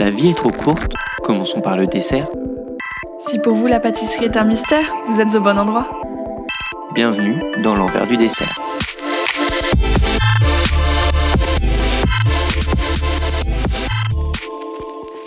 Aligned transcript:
La 0.00 0.08
vie 0.08 0.30
est 0.30 0.34
trop 0.34 0.50
courte, 0.50 0.94
commençons 1.22 1.60
par 1.60 1.76
le 1.76 1.86
dessert. 1.86 2.26
Si 3.20 3.38
pour 3.38 3.54
vous 3.54 3.66
la 3.66 3.80
pâtisserie 3.80 4.24
est 4.24 4.36
un 4.38 4.44
mystère, 4.44 4.94
vous 5.06 5.20
êtes 5.20 5.34
au 5.34 5.42
bon 5.42 5.58
endroit. 5.58 5.90
Bienvenue 6.94 7.38
dans 7.62 7.76
l'envers 7.76 8.06
du 8.06 8.16
dessert. 8.16 8.58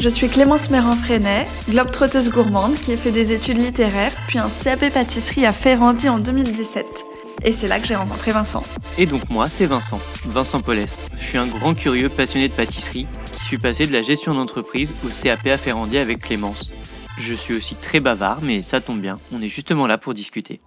Je 0.02 0.10
suis 0.10 0.28
Clémence 0.28 0.72
Méran-Freinet, 0.72 1.46
globe-trotteuse 1.70 2.32
gourmande 2.32 2.74
qui 2.74 2.94
a 2.94 2.98
fait 2.98 3.12
des 3.12 3.32
études 3.32 3.60
littéraires, 3.60 4.14
puis 4.28 4.40
un 4.40 4.50
CAP 4.50 4.92
pâtisserie 4.92 5.46
à 5.46 5.52
Ferrandi 5.52 6.10
en 6.10 6.18
2017. 6.18 7.06
Et 7.46 7.54
c'est 7.54 7.68
là 7.68 7.80
que 7.80 7.86
j'ai 7.86 7.96
rencontré 7.96 8.32
Vincent. 8.32 8.64
Et 8.98 9.06
donc 9.06 9.30
moi, 9.30 9.50
c'est 9.50 9.68
Vincent, 9.68 10.00
Vincent 10.26 10.62
Paulès. 10.62 10.98
Je 11.20 11.26
suis 11.26 11.38
un 11.38 11.46
grand 11.46 11.76
curieux 11.76 12.10
passionné 12.10 12.48
de 12.48 12.54
pâtisserie 12.54 13.06
suis 13.54 13.62
passé 13.62 13.86
de 13.86 13.94
la 13.94 14.02
gestion 14.02 14.34
d'entreprise 14.34 14.96
au 15.06 15.10
CAP 15.10 15.46
à 15.46 16.00
avec 16.00 16.22
Clémence. 16.22 16.72
Je 17.20 17.36
suis 17.36 17.54
aussi 17.54 17.76
très 17.76 18.00
bavard, 18.00 18.40
mais 18.42 18.64
ça 18.64 18.82
tombe 18.82 19.00
bien, 19.00 19.20
on 19.32 19.44
est 19.44 19.48
justement 19.48 19.86
là 19.86 20.00
pour 20.00 20.16
discuter. 20.16 20.60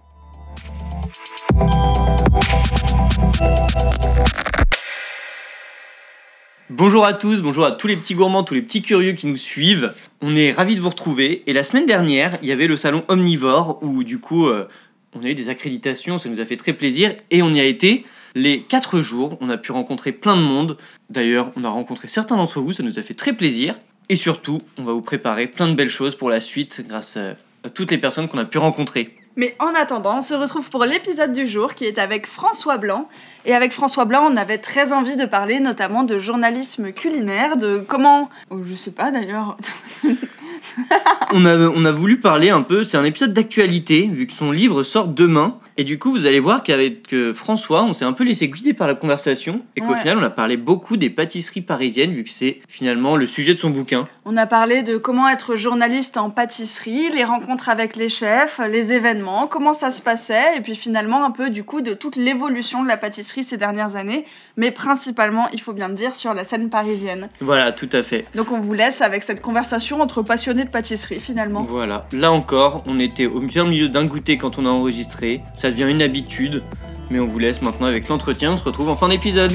Bonjour 6.69 7.03
à 7.03 7.13
tous, 7.13 7.41
bonjour 7.41 7.65
à 7.65 7.71
tous 7.71 7.87
les 7.87 7.97
petits 7.97 8.15
gourmands, 8.15 8.43
tous 8.43 8.53
les 8.53 8.61
petits 8.61 8.81
curieux 8.81 9.11
qui 9.11 9.27
nous 9.27 9.35
suivent. 9.35 9.91
On 10.21 10.33
est 10.33 10.53
ravis 10.53 10.77
de 10.77 10.79
vous 10.79 10.89
retrouver. 10.89 11.43
Et 11.45 11.51
la 11.51 11.63
semaine 11.63 11.87
dernière, 11.87 12.37
il 12.41 12.47
y 12.47 12.53
avait 12.53 12.67
le 12.67 12.77
salon 12.77 13.03
Omnivore 13.09 13.79
où 13.81 14.05
du 14.05 14.19
coup, 14.19 14.47
euh, 14.47 14.65
on 15.11 15.25
a 15.25 15.27
eu 15.27 15.35
des 15.35 15.49
accréditations, 15.49 16.19
ça 16.19 16.29
nous 16.29 16.39
a 16.39 16.45
fait 16.45 16.55
très 16.55 16.71
plaisir 16.71 17.13
et 17.31 17.41
on 17.43 17.53
y 17.53 17.59
a 17.59 17.65
été. 17.65 18.05
Les 18.37 18.61
4 18.61 19.01
jours, 19.01 19.35
on 19.41 19.49
a 19.49 19.57
pu 19.57 19.71
rencontrer 19.71 20.11
plein 20.11 20.37
de 20.37 20.43
monde. 20.43 20.77
D'ailleurs, 21.09 21.49
on 21.55 21.63
a 21.63 21.69
rencontré 21.69 22.07
certains 22.07 22.37
d'entre 22.37 22.59
vous, 22.61 22.71
ça 22.71 22.83
nous 22.83 22.99
a 22.99 23.01
fait 23.01 23.15
très 23.15 23.33
plaisir. 23.33 23.73
Et 24.09 24.15
surtout, 24.15 24.59
on 24.77 24.83
va 24.83 24.93
vous 24.93 25.01
préparer 25.01 25.47
plein 25.47 25.67
de 25.67 25.73
belles 25.73 25.89
choses 25.89 26.15
pour 26.15 26.29
la 26.29 26.39
suite 26.39 26.85
grâce 26.87 27.17
à, 27.17 27.31
à 27.63 27.71
toutes 27.71 27.89
les 27.89 27.97
personnes 27.97 28.27
qu'on 28.27 28.37
a 28.37 28.45
pu 28.45 28.59
rencontrer. 28.59 29.15
Mais 29.37 29.55
en 29.57 29.73
attendant, 29.73 30.19
on 30.19 30.21
se 30.21 30.35
retrouve 30.35 30.69
pour 30.69 30.85
l'épisode 30.85 31.33
du 31.33 31.47
jour 31.47 31.73
qui 31.73 31.85
est 31.85 31.97
avec 31.97 32.27
François 32.27 32.77
Blanc. 32.77 33.09
Et 33.45 33.55
avec 33.55 33.71
François 33.71 34.05
Blanc, 34.05 34.29
on 34.31 34.37
avait 34.37 34.59
très 34.59 34.93
envie 34.93 35.15
de 35.15 35.25
parler 35.25 35.59
notamment 35.59 36.03
de 36.03 36.19
journalisme 36.19 36.91
culinaire, 36.91 37.57
de 37.57 37.79
comment... 37.79 38.29
Oh, 38.51 38.57
je 38.63 38.75
sais 38.75 38.93
pas 38.93 39.09
d'ailleurs. 39.09 39.57
on, 41.33 41.43
a, 41.43 41.57
on 41.57 41.85
a 41.85 41.91
voulu 41.91 42.19
parler 42.19 42.51
un 42.51 42.61
peu, 42.61 42.83
c'est 42.83 42.97
un 42.97 43.03
épisode 43.03 43.33
d'actualité, 43.33 44.05
vu 44.05 44.27
que 44.27 44.33
son 44.33 44.51
livre 44.51 44.83
sort 44.83 45.07
demain. 45.07 45.57
Et 45.79 45.83
du 45.83 45.99
coup, 45.99 46.11
vous 46.11 46.25
allez 46.25 46.39
voir 46.39 46.63
qu'avec 46.63 47.13
euh, 47.13 47.33
François, 47.35 47.83
on 47.83 47.93
s'est 47.93 48.03
un 48.05 48.13
peu 48.13 48.23
laissé 48.23 48.47
guider 48.49 48.73
par 48.73 48.87
la 48.87 48.95
conversation 48.95 49.61
et 49.75 49.81
qu'au 49.81 49.89
Ouais. 49.91 49.95
final, 49.95 50.17
on 50.17 50.23
a 50.23 50.29
parlé 50.31 50.57
beaucoup 50.57 50.97
des 50.97 51.09
pâtisseries 51.11 51.61
parisiennes, 51.61 52.13
vu 52.13 52.23
que 52.23 52.31
c'est 52.31 52.59
finalement 52.67 53.15
le 53.15 53.27
sujet 53.27 53.53
de 53.53 53.59
son 53.59 53.69
bouquin. 53.69 54.07
On 54.25 54.35
a 54.37 54.47
parlé 54.47 54.81
de 54.81 54.97
comment 54.97 55.29
être 55.29 55.55
journaliste 55.55 56.17
en 56.17 56.31
pâtisserie, 56.31 57.09
les 57.13 57.23
rencontres 57.23 57.69
avec 57.69 57.95
les 57.95 58.09
chefs, 58.09 58.59
les 58.67 58.91
événements, 58.91 59.45
comment 59.47 59.73
ça 59.73 59.91
se 59.91 60.01
passait, 60.01 60.57
et 60.57 60.61
puis 60.61 60.75
finalement 60.75 61.23
un 61.23 61.31
peu 61.31 61.49
du 61.51 61.63
coup 61.63 61.81
de 61.81 61.93
toute 61.93 62.15
l'évolution 62.15 62.81
de 62.81 62.87
la 62.87 62.97
pâtisserie 62.97 63.43
ces 63.43 63.57
dernières 63.57 63.95
années, 63.95 64.25
mais 64.57 64.71
principalement, 64.71 65.47
il 65.53 65.61
faut 65.61 65.73
bien 65.73 65.89
le 65.89 65.93
dire, 65.93 66.15
sur 66.15 66.33
la 66.33 66.43
scène 66.43 66.69
parisienne. 66.71 67.29
Voilà, 67.39 67.71
tout 67.71 67.89
à 67.93 68.01
fait. 68.01 68.25
Donc 68.35 68.51
on 68.51 68.59
vous 68.59 68.73
laisse 68.73 69.01
avec 69.01 69.23
cette 69.23 69.41
conversation 69.41 70.01
entre 70.01 70.23
passionnés 70.23 70.63
de 70.65 70.69
pâtisserie 70.69 71.19
finalement. 71.19 71.61
Voilà, 71.61 72.07
là 72.11 72.31
encore, 72.31 72.83
on 72.87 72.99
était 72.99 73.27
au 73.27 73.39
bien 73.41 73.63
milieu 73.65 73.89
d'un 73.89 74.05
goûter 74.05 74.37
quand 74.37 74.57
on 74.57 74.65
a 74.65 74.69
enregistré. 74.69 75.41
Ça 75.53 75.66
devient 75.69 75.89
une 75.89 76.01
habitude, 76.01 76.63
mais 77.09 77.19
on 77.19 77.27
vous 77.27 77.39
laisse 77.39 77.61
maintenant 77.61 77.87
avec 77.87 78.07
l'entretien. 78.07 78.53
On 78.53 78.57
se 78.57 78.63
retrouve 78.63 78.89
en 78.89 78.95
fin 78.95 79.09
d'épisode. 79.09 79.53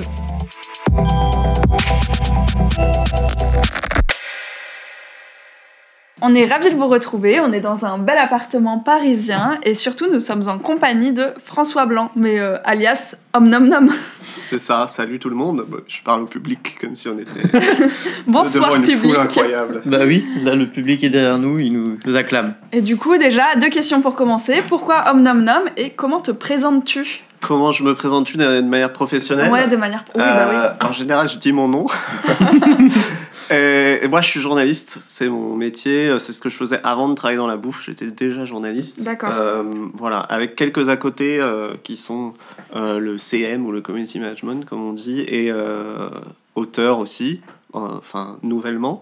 On 6.24 6.34
est 6.34 6.46
ravis 6.46 6.70
de 6.70 6.76
vous 6.76 6.86
retrouver, 6.86 7.40
on 7.40 7.52
est 7.52 7.60
dans 7.60 7.84
un 7.84 7.98
bel 7.98 8.16
appartement 8.16 8.78
parisien, 8.78 9.58
et 9.64 9.74
surtout 9.74 10.06
nous 10.08 10.20
sommes 10.20 10.42
en 10.48 10.58
compagnie 10.58 11.10
de 11.10 11.26
François 11.44 11.84
Blanc, 11.84 12.12
mais 12.14 12.38
euh, 12.38 12.58
alias 12.64 13.16
Om 13.34 13.48
Nom 13.48 13.58
Nom. 13.60 13.88
C'est 14.40 14.58
ça, 14.60 14.86
salut 14.86 15.18
tout 15.18 15.28
le 15.30 15.34
monde. 15.34 15.66
Je 15.88 16.00
parle 16.02 16.22
au 16.22 16.26
public 16.26 16.76
comme 16.80 16.94
si 16.94 17.08
on 17.08 17.18
était 17.18 17.58
Bonsoir 18.28 18.76
une 18.76 18.82
public. 18.82 18.98
foule 18.98 19.16
incroyable. 19.16 19.82
Bah 19.84 19.98
oui, 20.06 20.24
là 20.44 20.54
le 20.54 20.68
public 20.68 21.02
est 21.02 21.10
derrière 21.10 21.38
nous, 21.38 21.58
il 21.58 21.72
nous, 21.72 21.96
nous 22.06 22.16
acclame. 22.16 22.54
Et 22.70 22.82
du 22.82 22.96
coup, 22.96 23.16
déjà, 23.16 23.56
deux 23.60 23.68
questions 23.70 24.00
pour 24.00 24.14
commencer. 24.14 24.62
Pourquoi 24.68 25.10
Om 25.12 25.22
Nom 25.22 25.34
Nom 25.34 25.64
et 25.76 25.90
comment 25.90 26.20
te 26.20 26.30
présentes-tu? 26.30 27.22
Comment 27.40 27.72
je 27.72 27.82
me 27.82 27.96
présente-tu 27.96 28.36
de 28.36 28.60
manière 28.60 28.92
professionnelle? 28.92 29.50
Ouais, 29.50 29.66
de 29.66 29.74
manière. 29.76 30.04
Oui, 30.14 30.22
Euh, 30.24 30.68
bah 30.78 30.86
En 30.88 30.92
général, 30.92 31.28
je 31.28 31.38
dis 31.38 31.52
mon 31.52 31.66
nom. 31.66 31.86
et, 33.52 34.04
et 34.04 34.08
moi, 34.08 34.20
je 34.20 34.28
suis 34.28 34.40
journaliste. 34.40 34.98
C'est 35.06 35.28
mon 35.28 35.54
métier. 35.56 36.18
C'est 36.18 36.32
ce 36.32 36.40
que 36.40 36.48
je 36.48 36.56
faisais 36.56 36.80
avant 36.82 37.08
de 37.08 37.14
travailler 37.14 37.38
dans 37.38 37.46
la 37.46 37.56
bouffe. 37.56 37.84
J'étais 37.84 38.06
déjà 38.10 38.44
journaliste. 38.44 39.02
D'accord. 39.04 39.30
Euh, 39.32 39.62
voilà, 39.94 40.20
avec 40.20 40.56
quelques 40.56 40.88
à 40.88 40.96
côté 40.96 41.38
euh, 41.40 41.74
qui 41.82 41.96
sont 41.96 42.34
euh, 42.76 42.98
le 42.98 43.18
CM 43.18 43.64
ou 43.66 43.72
le 43.72 43.80
Community 43.80 44.18
Management, 44.18 44.64
comme 44.64 44.82
on 44.82 44.92
dit, 44.92 45.20
et 45.20 45.50
euh, 45.52 46.08
auteur 46.54 46.98
aussi. 46.98 47.40
euh, 47.74 47.78
Enfin, 47.98 48.38
nouvellement. 48.42 49.00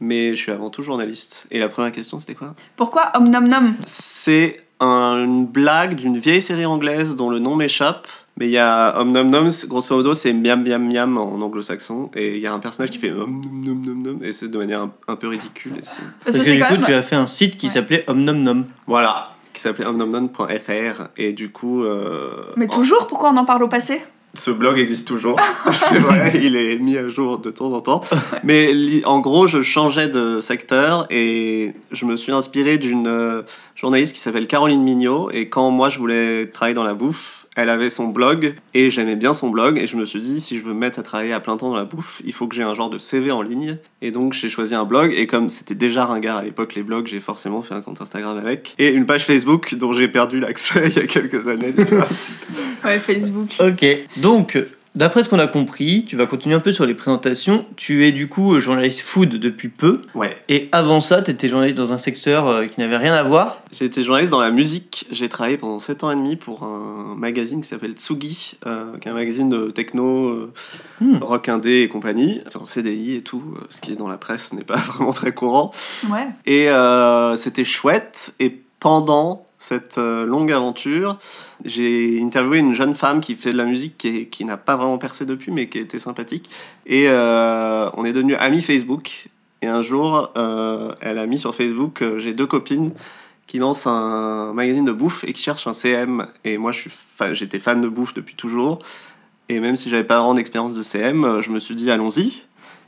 Mais 0.00 0.30
je 0.36 0.40
suis 0.42 0.52
avant 0.52 0.70
tout 0.70 0.82
journaliste. 0.82 1.46
Et 1.50 1.58
la 1.58 1.68
première 1.68 1.92
question, 1.92 2.18
c'était 2.18 2.34
quoi? 2.34 2.54
Pourquoi 2.76 3.12
Om 3.14 3.28
Nom 3.28 3.40
Nom? 3.40 3.74
C'est 3.86 4.60
un- 4.80 5.24
une 5.24 5.46
blague 5.46 5.94
d'une 5.94 6.18
vieille 6.18 6.42
série 6.42 6.66
anglaise 6.66 7.14
dont 7.16 7.30
le 7.30 7.38
nom 7.38 7.54
m'échappe. 7.56 8.06
Mais 8.38 8.46
il 8.48 8.50
y 8.52 8.58
a 8.58 9.00
Om 9.00 9.12
Nom 9.12 9.24
Nom, 9.24 9.48
grosso 9.68 9.94
modo, 9.96 10.12
c'est 10.12 10.32
miam 10.32 10.64
miam 10.64 10.84
miam 10.88 11.16
en 11.18 11.40
anglo-saxon. 11.40 12.10
Et 12.16 12.34
il 12.36 12.40
y 12.42 12.46
a 12.48 12.52
un 12.52 12.58
personnage 12.58 12.90
qui 12.90 12.98
fait 12.98 13.12
Om 13.12 13.40
Nom 13.62 13.74
Nom 13.76 13.94
Nom, 13.94 14.18
et 14.22 14.32
c'est 14.32 14.48
de 14.48 14.58
manière 14.58 14.80
un, 14.80 14.92
un 15.06 15.14
peu 15.16 15.28
ridicule. 15.28 15.72
et 15.78 15.82
c'est- 15.82 16.02
Parce 16.24 16.36
Ça, 16.38 16.44
que 16.44 16.50
du 16.50 16.62
coup, 16.62 16.72
même- 16.72 16.82
tu 16.82 16.92
as 16.92 17.02
fait 17.02 17.14
un 17.16 17.26
site 17.26 17.56
qui 17.56 17.66
Ouais. 17.66 17.72
s'appelait 17.72 18.04
Omnomnom. 18.08 18.64
Voilà, 18.88 19.30
qui 19.52 19.60
s'appelait 19.60 19.86
omnomnom.fr. 19.86 21.08
Et 21.16 21.32
du 21.32 21.50
coup. 21.52 21.84
euh, 21.84 22.30
Mais 22.56 22.66
toujours, 22.66 23.06
pourquoi 23.06 23.30
on 23.30 23.36
en 23.36 23.44
parle 23.44 23.62
au 23.62 23.68
passé? 23.68 24.02
Ce 24.36 24.50
blog 24.50 24.80
existe 24.80 25.06
toujours, 25.06 25.38
c'est 25.72 26.00
vrai, 26.00 26.32
il 26.42 26.56
est 26.56 26.76
mis 26.80 26.96
à 26.98 27.06
jour 27.06 27.38
de 27.38 27.52
temps 27.52 27.72
en 27.72 27.80
temps. 27.80 28.00
Mais 28.42 29.00
en 29.04 29.20
gros, 29.20 29.46
je 29.46 29.62
changeais 29.62 30.08
de 30.08 30.40
secteur 30.40 31.06
et 31.08 31.72
je 31.92 32.04
me 32.04 32.16
suis 32.16 32.32
inspiré 32.32 32.78
d'une 32.78 33.06
euh, 33.06 33.42
journaliste 33.76 34.12
qui 34.12 34.18
s'appelle 34.20 34.48
Caroline 34.48 34.82
Mignot. 34.82 35.30
Et 35.30 35.48
quand 35.48 35.70
moi 35.70 35.88
je 35.88 36.00
voulais 36.00 36.46
travailler 36.46 36.74
dans 36.74 36.82
la 36.82 36.94
bouffe, 36.94 37.43
elle 37.54 37.68
avait 37.68 37.90
son 37.90 38.08
blog 38.08 38.54
et 38.74 38.90
j'aimais 38.90 39.16
bien 39.16 39.32
son 39.32 39.50
blog. 39.50 39.78
Et 39.78 39.86
je 39.86 39.96
me 39.96 40.04
suis 40.04 40.20
dit, 40.20 40.40
si 40.40 40.58
je 40.58 40.64
veux 40.64 40.72
me 40.72 40.78
mettre 40.78 40.98
à 40.98 41.02
travailler 41.02 41.32
à 41.32 41.40
plein 41.40 41.56
temps 41.56 41.70
dans 41.70 41.76
la 41.76 41.84
bouffe, 41.84 42.20
il 42.24 42.32
faut 42.32 42.46
que 42.46 42.54
j'ai 42.54 42.62
un 42.62 42.74
genre 42.74 42.90
de 42.90 42.98
CV 42.98 43.30
en 43.30 43.42
ligne. 43.42 43.78
Et 44.02 44.10
donc 44.10 44.32
j'ai 44.32 44.48
choisi 44.48 44.74
un 44.74 44.84
blog. 44.84 45.12
Et 45.16 45.26
comme 45.26 45.50
c'était 45.50 45.74
déjà 45.74 46.04
ringard 46.04 46.38
à 46.38 46.42
l'époque, 46.42 46.74
les 46.74 46.82
blogs, 46.82 47.06
j'ai 47.06 47.20
forcément 47.20 47.60
fait 47.60 47.74
un 47.74 47.80
compte 47.80 48.00
Instagram 48.00 48.36
avec. 48.36 48.74
Et 48.78 48.88
une 48.88 49.06
page 49.06 49.24
Facebook 49.24 49.74
dont 49.74 49.92
j'ai 49.92 50.08
perdu 50.08 50.40
l'accès 50.40 50.84
il 50.88 50.96
y 50.96 51.00
a 51.00 51.06
quelques 51.06 51.48
années 51.48 51.72
déjà. 51.72 52.08
Ouais, 52.84 52.98
Facebook. 52.98 53.50
Ok, 53.60 53.86
donc, 54.18 54.58
d'après 54.94 55.24
ce 55.24 55.28
qu'on 55.28 55.38
a 55.38 55.46
compris, 55.46 56.04
tu 56.06 56.16
vas 56.16 56.26
continuer 56.26 56.54
un 56.54 56.60
peu 56.60 56.72
sur 56.72 56.86
les 56.86 56.94
présentations. 56.94 57.64
Tu 57.76 58.04
es 58.04 58.12
du 58.12 58.28
coup 58.28 58.54
euh, 58.54 58.60
journaliste 58.60 59.00
food 59.00 59.30
depuis 59.30 59.68
peu. 59.68 60.02
Ouais. 60.14 60.36
Et 60.48 60.68
avant 60.72 61.00
ça, 61.00 61.22
tu 61.22 61.30
étais 61.30 61.48
journaliste 61.48 61.76
dans 61.76 61.92
un 61.92 61.98
secteur 61.98 62.46
euh, 62.46 62.66
qui 62.66 62.80
n'avait 62.80 62.96
rien 62.96 63.14
à 63.14 63.22
voir. 63.22 63.60
J'ai 63.72 63.86
été 63.86 64.02
journaliste 64.04 64.30
dans 64.32 64.40
la 64.40 64.50
musique. 64.50 65.06
J'ai 65.10 65.28
travaillé 65.28 65.56
pendant 65.56 65.78
7 65.78 66.04
ans 66.04 66.10
et 66.10 66.16
demi 66.16 66.36
pour 66.36 66.62
un 66.62 67.14
magazine 67.16 67.60
qui 67.60 67.68
s'appelle 67.68 67.92
Tsugi, 67.92 68.58
euh, 68.66 68.96
qui 68.98 69.08
est 69.08 69.10
un 69.10 69.14
magazine 69.14 69.48
de 69.48 69.70
techno, 69.70 70.28
euh, 70.28 70.52
Hmm. 71.00 71.16
rock 71.20 71.48
indé 71.48 71.80
et 71.82 71.88
compagnie, 71.88 72.40
en 72.54 72.64
CDI 72.64 73.16
et 73.16 73.22
tout, 73.22 73.42
ce 73.68 73.80
qui 73.80 73.90
est 73.92 73.96
dans 73.96 74.06
la 74.06 74.16
presse 74.16 74.52
n'est 74.52 74.62
pas 74.62 74.76
vraiment 74.88 75.12
très 75.12 75.32
courant. 75.32 75.72
Ouais. 76.08 76.28
Et 76.46 76.68
euh, 76.70 77.34
c'était 77.36 77.64
chouette. 77.64 78.32
Et 78.38 78.60
pendant 78.78 79.43
cette 79.64 79.96
euh, 79.96 80.26
longue 80.26 80.52
aventure, 80.52 81.16
j'ai 81.64 82.20
interviewé 82.22 82.58
une 82.58 82.74
jeune 82.74 82.94
femme 82.94 83.22
qui 83.22 83.34
fait 83.34 83.50
de 83.50 83.56
la 83.56 83.64
musique 83.64 83.96
qui, 83.96 84.26
qui 84.26 84.44
n'a 84.44 84.58
pas 84.58 84.76
vraiment 84.76 84.98
percé 84.98 85.24
depuis, 85.24 85.52
mais 85.52 85.70
qui 85.70 85.78
était 85.78 85.98
sympathique. 85.98 86.50
Et 86.84 87.08
euh, 87.08 87.88
on 87.94 88.04
est 88.04 88.12
devenus 88.12 88.36
amis 88.38 88.60
Facebook. 88.60 89.28
Et 89.62 89.66
un 89.66 89.80
jour, 89.80 90.30
euh, 90.36 90.92
elle 91.00 91.18
a 91.18 91.24
mis 91.24 91.38
sur 91.38 91.54
Facebook 91.54 92.04
j'ai 92.18 92.34
deux 92.34 92.46
copines 92.46 92.92
qui 93.46 93.58
lancent 93.58 93.86
un 93.86 94.52
magazine 94.52 94.84
de 94.84 94.92
bouffe 94.92 95.24
et 95.24 95.32
qui 95.32 95.40
cherchent 95.40 95.66
un 95.66 95.72
CM. 95.72 96.26
Et 96.44 96.58
moi, 96.58 96.72
j'étais 97.32 97.58
fan 97.58 97.80
de 97.80 97.88
bouffe 97.88 98.12
depuis 98.12 98.34
toujours. 98.34 98.80
Et 99.48 99.60
même 99.60 99.76
si 99.76 99.88
j'avais 99.88 100.04
pas 100.04 100.18
vraiment 100.18 100.34
d'expérience 100.34 100.74
de 100.74 100.82
CM, 100.82 101.40
je 101.40 101.50
me 101.50 101.58
suis 101.58 101.74
dit 101.74 101.90
allons-y. 101.90 102.42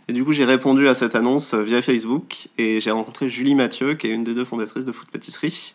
Et 0.08 0.12
du 0.12 0.24
coup, 0.24 0.32
j'ai 0.32 0.44
répondu 0.44 0.88
à 0.88 0.94
cette 0.94 1.14
annonce 1.14 1.54
via 1.54 1.80
Facebook 1.80 2.48
et 2.58 2.82
j'ai 2.82 2.90
rencontré 2.90 3.30
Julie 3.30 3.54
Mathieu, 3.54 3.94
qui 3.94 4.08
est 4.08 4.10
une 4.10 4.24
des 4.24 4.34
deux 4.34 4.44
fondatrices 4.44 4.84
de 4.84 4.92
Food 4.92 5.08
Pâtisserie, 5.10 5.74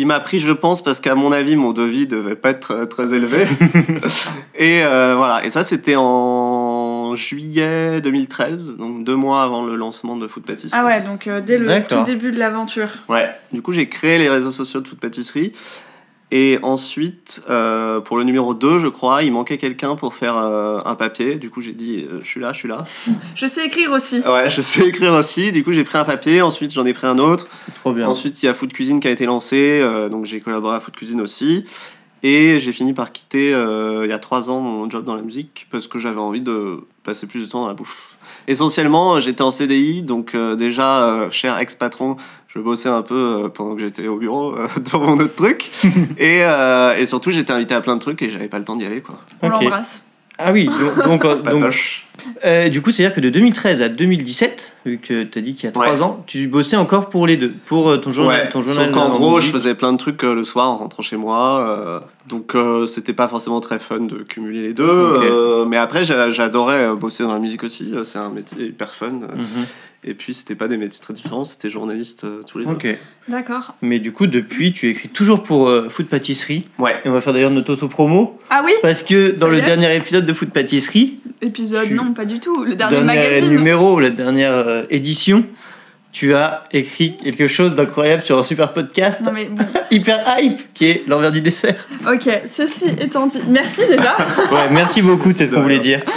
qui 0.00 0.06
m'a 0.06 0.18
pris, 0.18 0.40
je 0.40 0.52
pense, 0.52 0.82
parce 0.82 0.98
qu'à 0.98 1.14
mon 1.14 1.30
avis, 1.30 1.56
mon 1.56 1.72
devis 1.72 2.06
devait 2.06 2.34
pas 2.34 2.48
être 2.48 2.72
euh, 2.72 2.86
très 2.86 3.12
élevé. 3.12 3.46
et 4.54 4.82
euh, 4.82 5.14
voilà. 5.14 5.44
Et 5.44 5.50
ça, 5.50 5.62
c'était 5.62 5.94
en 5.94 7.14
juillet 7.16 8.00
2013, 8.00 8.78
donc 8.78 9.04
deux 9.04 9.14
mois 9.14 9.42
avant 9.42 9.62
le 9.62 9.76
lancement 9.76 10.16
de 10.16 10.26
Food 10.26 10.44
Pâtisserie. 10.44 10.80
Ah 10.82 10.86
ouais, 10.86 11.02
donc 11.02 11.26
euh, 11.26 11.42
dès 11.42 11.58
le 11.58 11.84
tout 11.86 12.02
début 12.04 12.32
de 12.32 12.38
l'aventure. 12.38 12.88
Ouais. 13.10 13.28
Du 13.52 13.60
coup, 13.60 13.72
j'ai 13.72 13.90
créé 13.90 14.16
les 14.16 14.30
réseaux 14.30 14.52
sociaux 14.52 14.80
de 14.80 14.88
Food 14.88 15.00
Pâtisserie. 15.00 15.52
Et 16.32 16.58
ensuite, 16.62 17.42
euh, 17.50 18.00
pour 18.00 18.16
le 18.16 18.24
numéro 18.24 18.54
2, 18.54 18.78
je 18.78 18.86
crois, 18.86 19.24
il 19.24 19.32
manquait 19.32 19.58
quelqu'un 19.58 19.96
pour 19.96 20.14
faire 20.14 20.36
euh, 20.36 20.80
un 20.84 20.94
papier. 20.94 21.36
Du 21.36 21.50
coup, 21.50 21.60
j'ai 21.60 21.72
dit, 21.72 22.06
euh, 22.08 22.20
je 22.22 22.26
suis 22.26 22.40
là, 22.40 22.52
je 22.52 22.58
suis 22.58 22.68
là. 22.68 22.84
Je 23.34 23.46
sais 23.46 23.66
écrire 23.66 23.90
aussi. 23.90 24.20
Ouais, 24.20 24.48
je 24.48 24.60
sais 24.60 24.86
écrire 24.86 25.12
aussi. 25.14 25.50
Du 25.50 25.64
coup, 25.64 25.72
j'ai 25.72 25.82
pris 25.84 25.98
un 25.98 26.04
papier. 26.04 26.40
Ensuite, 26.40 26.72
j'en 26.72 26.86
ai 26.86 26.92
pris 26.92 27.08
un 27.08 27.18
autre. 27.18 27.48
Trop 27.74 27.92
bien. 27.92 28.08
Ensuite, 28.08 28.40
il 28.42 28.46
y 28.46 28.48
a 28.48 28.54
Food 28.54 28.72
Cuisine 28.72 29.00
qui 29.00 29.08
a 29.08 29.10
été 29.10 29.26
lancé. 29.26 29.80
euh, 29.82 30.08
donc, 30.08 30.24
j'ai 30.24 30.40
collaboré 30.40 30.76
à 30.76 30.80
Food 30.80 30.94
Cuisine 30.94 31.20
aussi. 31.20 31.64
Et 32.22 32.60
j'ai 32.60 32.72
fini 32.72 32.92
par 32.92 33.12
quitter, 33.12 33.54
euh, 33.54 34.04
il 34.04 34.10
y 34.10 34.12
a 34.12 34.18
trois 34.18 34.50
ans, 34.50 34.60
mon 34.60 34.90
job 34.90 35.04
dans 35.04 35.16
la 35.16 35.22
musique 35.22 35.66
parce 35.70 35.86
que 35.86 35.98
j'avais 35.98 36.20
envie 36.20 36.42
de 36.42 36.80
passer 37.02 37.26
plus 37.26 37.40
de 37.40 37.46
temps 37.46 37.62
dans 37.62 37.68
la 37.68 37.74
bouffe. 37.74 38.09
Essentiellement, 38.50 39.20
j'étais 39.20 39.42
en 39.42 39.52
CDI. 39.52 40.02
Donc, 40.02 40.34
euh, 40.34 40.56
déjà, 40.56 41.04
euh, 41.04 41.30
cher 41.30 41.56
ex-patron, 41.58 42.16
je 42.48 42.58
bossais 42.58 42.88
un 42.88 43.02
peu 43.02 43.44
euh, 43.44 43.48
pendant 43.48 43.76
que 43.76 43.80
j'étais 43.80 44.08
au 44.08 44.16
bureau 44.16 44.56
euh, 44.56 44.66
dans 44.92 44.98
mon 44.98 45.12
autre 45.18 45.36
truc. 45.36 45.70
et, 46.18 46.40
euh, 46.42 46.96
et 46.96 47.06
surtout, 47.06 47.30
j'étais 47.30 47.52
invité 47.52 47.74
à 47.74 47.80
plein 47.80 47.94
de 47.94 48.00
trucs 48.00 48.20
et 48.22 48.28
j'avais 48.28 48.48
pas 48.48 48.58
le 48.58 48.64
temps 48.64 48.74
d'y 48.74 48.84
aller. 48.84 49.02
Quoi. 49.02 49.14
On 49.40 49.46
Ok. 49.46 49.62
l'embrasse. 49.62 50.02
Ah 50.36 50.50
oui, 50.50 50.68
donc, 51.04 51.22
donc. 51.22 51.24
euh, 52.44 52.68
du 52.68 52.82
coup, 52.82 52.90
c'est-à-dire 52.90 53.14
que 53.14 53.20
de 53.20 53.28
2013 53.30 53.82
à 53.82 53.88
2017, 53.88 54.74
vu 54.86 54.98
que 54.98 55.22
tu 55.22 55.38
as 55.38 55.42
dit 55.42 55.54
qu'il 55.54 55.64
y 55.64 55.68
a 55.68 55.72
3 55.72 55.86
Ouais. 55.94 56.00
ans, 56.02 56.22
tu 56.26 56.46
bossais 56.48 56.76
encore 56.76 57.08
pour 57.08 57.26
les 57.26 57.36
deux, 57.36 57.52
pour 57.66 57.88
euh, 57.88 57.96
ton 57.96 58.10
journal. 58.10 58.42
Ouais, 58.42 58.48
ton 58.48 58.62
journal 58.62 58.86
sauf 58.86 58.94
qu'en 58.94 59.06
en 59.12 59.16
gros, 59.16 59.40
je 59.40 59.50
faisais 59.50 59.74
plein 59.74 59.92
de 59.92 59.98
trucs 59.98 60.22
euh, 60.24 60.34
le 60.34 60.44
soir 60.44 60.68
en 60.70 60.76
rentrant 60.76 61.02
chez 61.02 61.16
moi. 61.16 61.60
euh, 61.68 62.00
donc, 62.28 62.54
euh, 62.54 62.86
c'était 62.86 63.12
pas 63.14 63.26
forcément 63.28 63.60
très 63.60 63.78
fun 63.78 64.00
de 64.00 64.16
cumuler 64.22 64.62
les 64.62 64.74
deux. 64.74 64.84
Euh, 64.86 65.64
mais 65.64 65.76
après, 65.78 66.04
j'a- 66.04 66.30
j'adorais 66.30 66.94
bosser 66.94 67.22
dans 67.24 67.32
la 67.32 67.38
musique 67.40 67.64
aussi. 67.64 67.92
C'est 68.04 68.18
un 68.18 68.28
métier 68.30 68.66
hyper 68.66 68.94
fun. 68.94 69.12
Mhm. 69.12 69.46
Et 70.04 70.14
puis, 70.14 70.32
c'était 70.32 70.54
pas 70.54 70.66
des 70.68 70.76
métiers 70.78 71.00
très 71.02 71.12
différents. 71.12 71.44
C'était 71.44 71.68
journaliste 71.68 72.24
euh, 72.24 72.40
tous 72.46 72.58
les 72.58 72.64
deux. 72.66 72.72
Ok. 72.72 72.86
D'accord. 73.28 73.74
Mais 73.82 73.98
du 73.98 74.12
coup, 74.12 74.26
depuis, 74.26 74.72
tu 74.72 74.88
écris 74.88 75.08
toujours 75.08 75.42
pour 75.42 75.68
euh, 75.68 75.88
Food 75.90 76.06
Pâtisserie. 76.06 76.68
Ouais. 76.78 76.96
Et 77.04 77.08
on 77.08 77.12
va 77.12 77.20
faire 77.20 77.32
d'ailleurs 77.34 77.50
notre 77.50 77.72
auto-promo. 77.74 78.38
Ah 78.48 78.62
oui? 78.64 78.72
Parce 78.80 79.02
que 79.02 79.38
dans 79.38 79.48
le 79.48 79.60
dernier 79.60 79.94
épisode 79.94 80.24
de 80.24 80.32
Food 80.32 80.50
Pâtisserie, 80.50 81.18
Épisode, 81.42 81.86
Tu- 81.88 81.94
non, 81.94 82.12
pas 82.12 82.24
du 82.24 82.38
tout. 82.40 82.64
Le 82.64 82.74
dernier 82.76 82.96
dernier 83.02 83.06
magazine. 83.18 83.50
numéro, 83.50 83.98
la 84.00 84.10
dernière 84.10 84.52
euh, 84.52 84.82
édition, 84.90 85.44
tu 86.12 86.34
as 86.34 86.64
écrit 86.72 87.16
quelque 87.16 87.46
chose 87.46 87.74
d'incroyable 87.74 88.22
sur 88.22 88.38
un 88.38 88.42
super 88.42 88.72
podcast 88.72 89.22
Non 89.24 89.30
mais 89.32 89.48
hyper 89.90 90.18
hype 90.38 90.60
qui 90.74 90.86
est 90.90 91.04
l'envers 91.08 91.30
du 91.32 91.40
dessert. 91.40 91.86
ok, 92.06 92.28
ceci 92.46 92.86
étant 93.00 93.26
dit, 93.26 93.38
merci 93.48 93.82
déjà. 93.88 94.16
Ouais, 94.52 94.68
merci 94.72 95.02
beaucoup, 95.02 95.30
c'est 95.32 95.46
ce 95.46 95.52
qu'on 95.52 95.62
voulait 95.62 95.78
dire. 95.78 96.02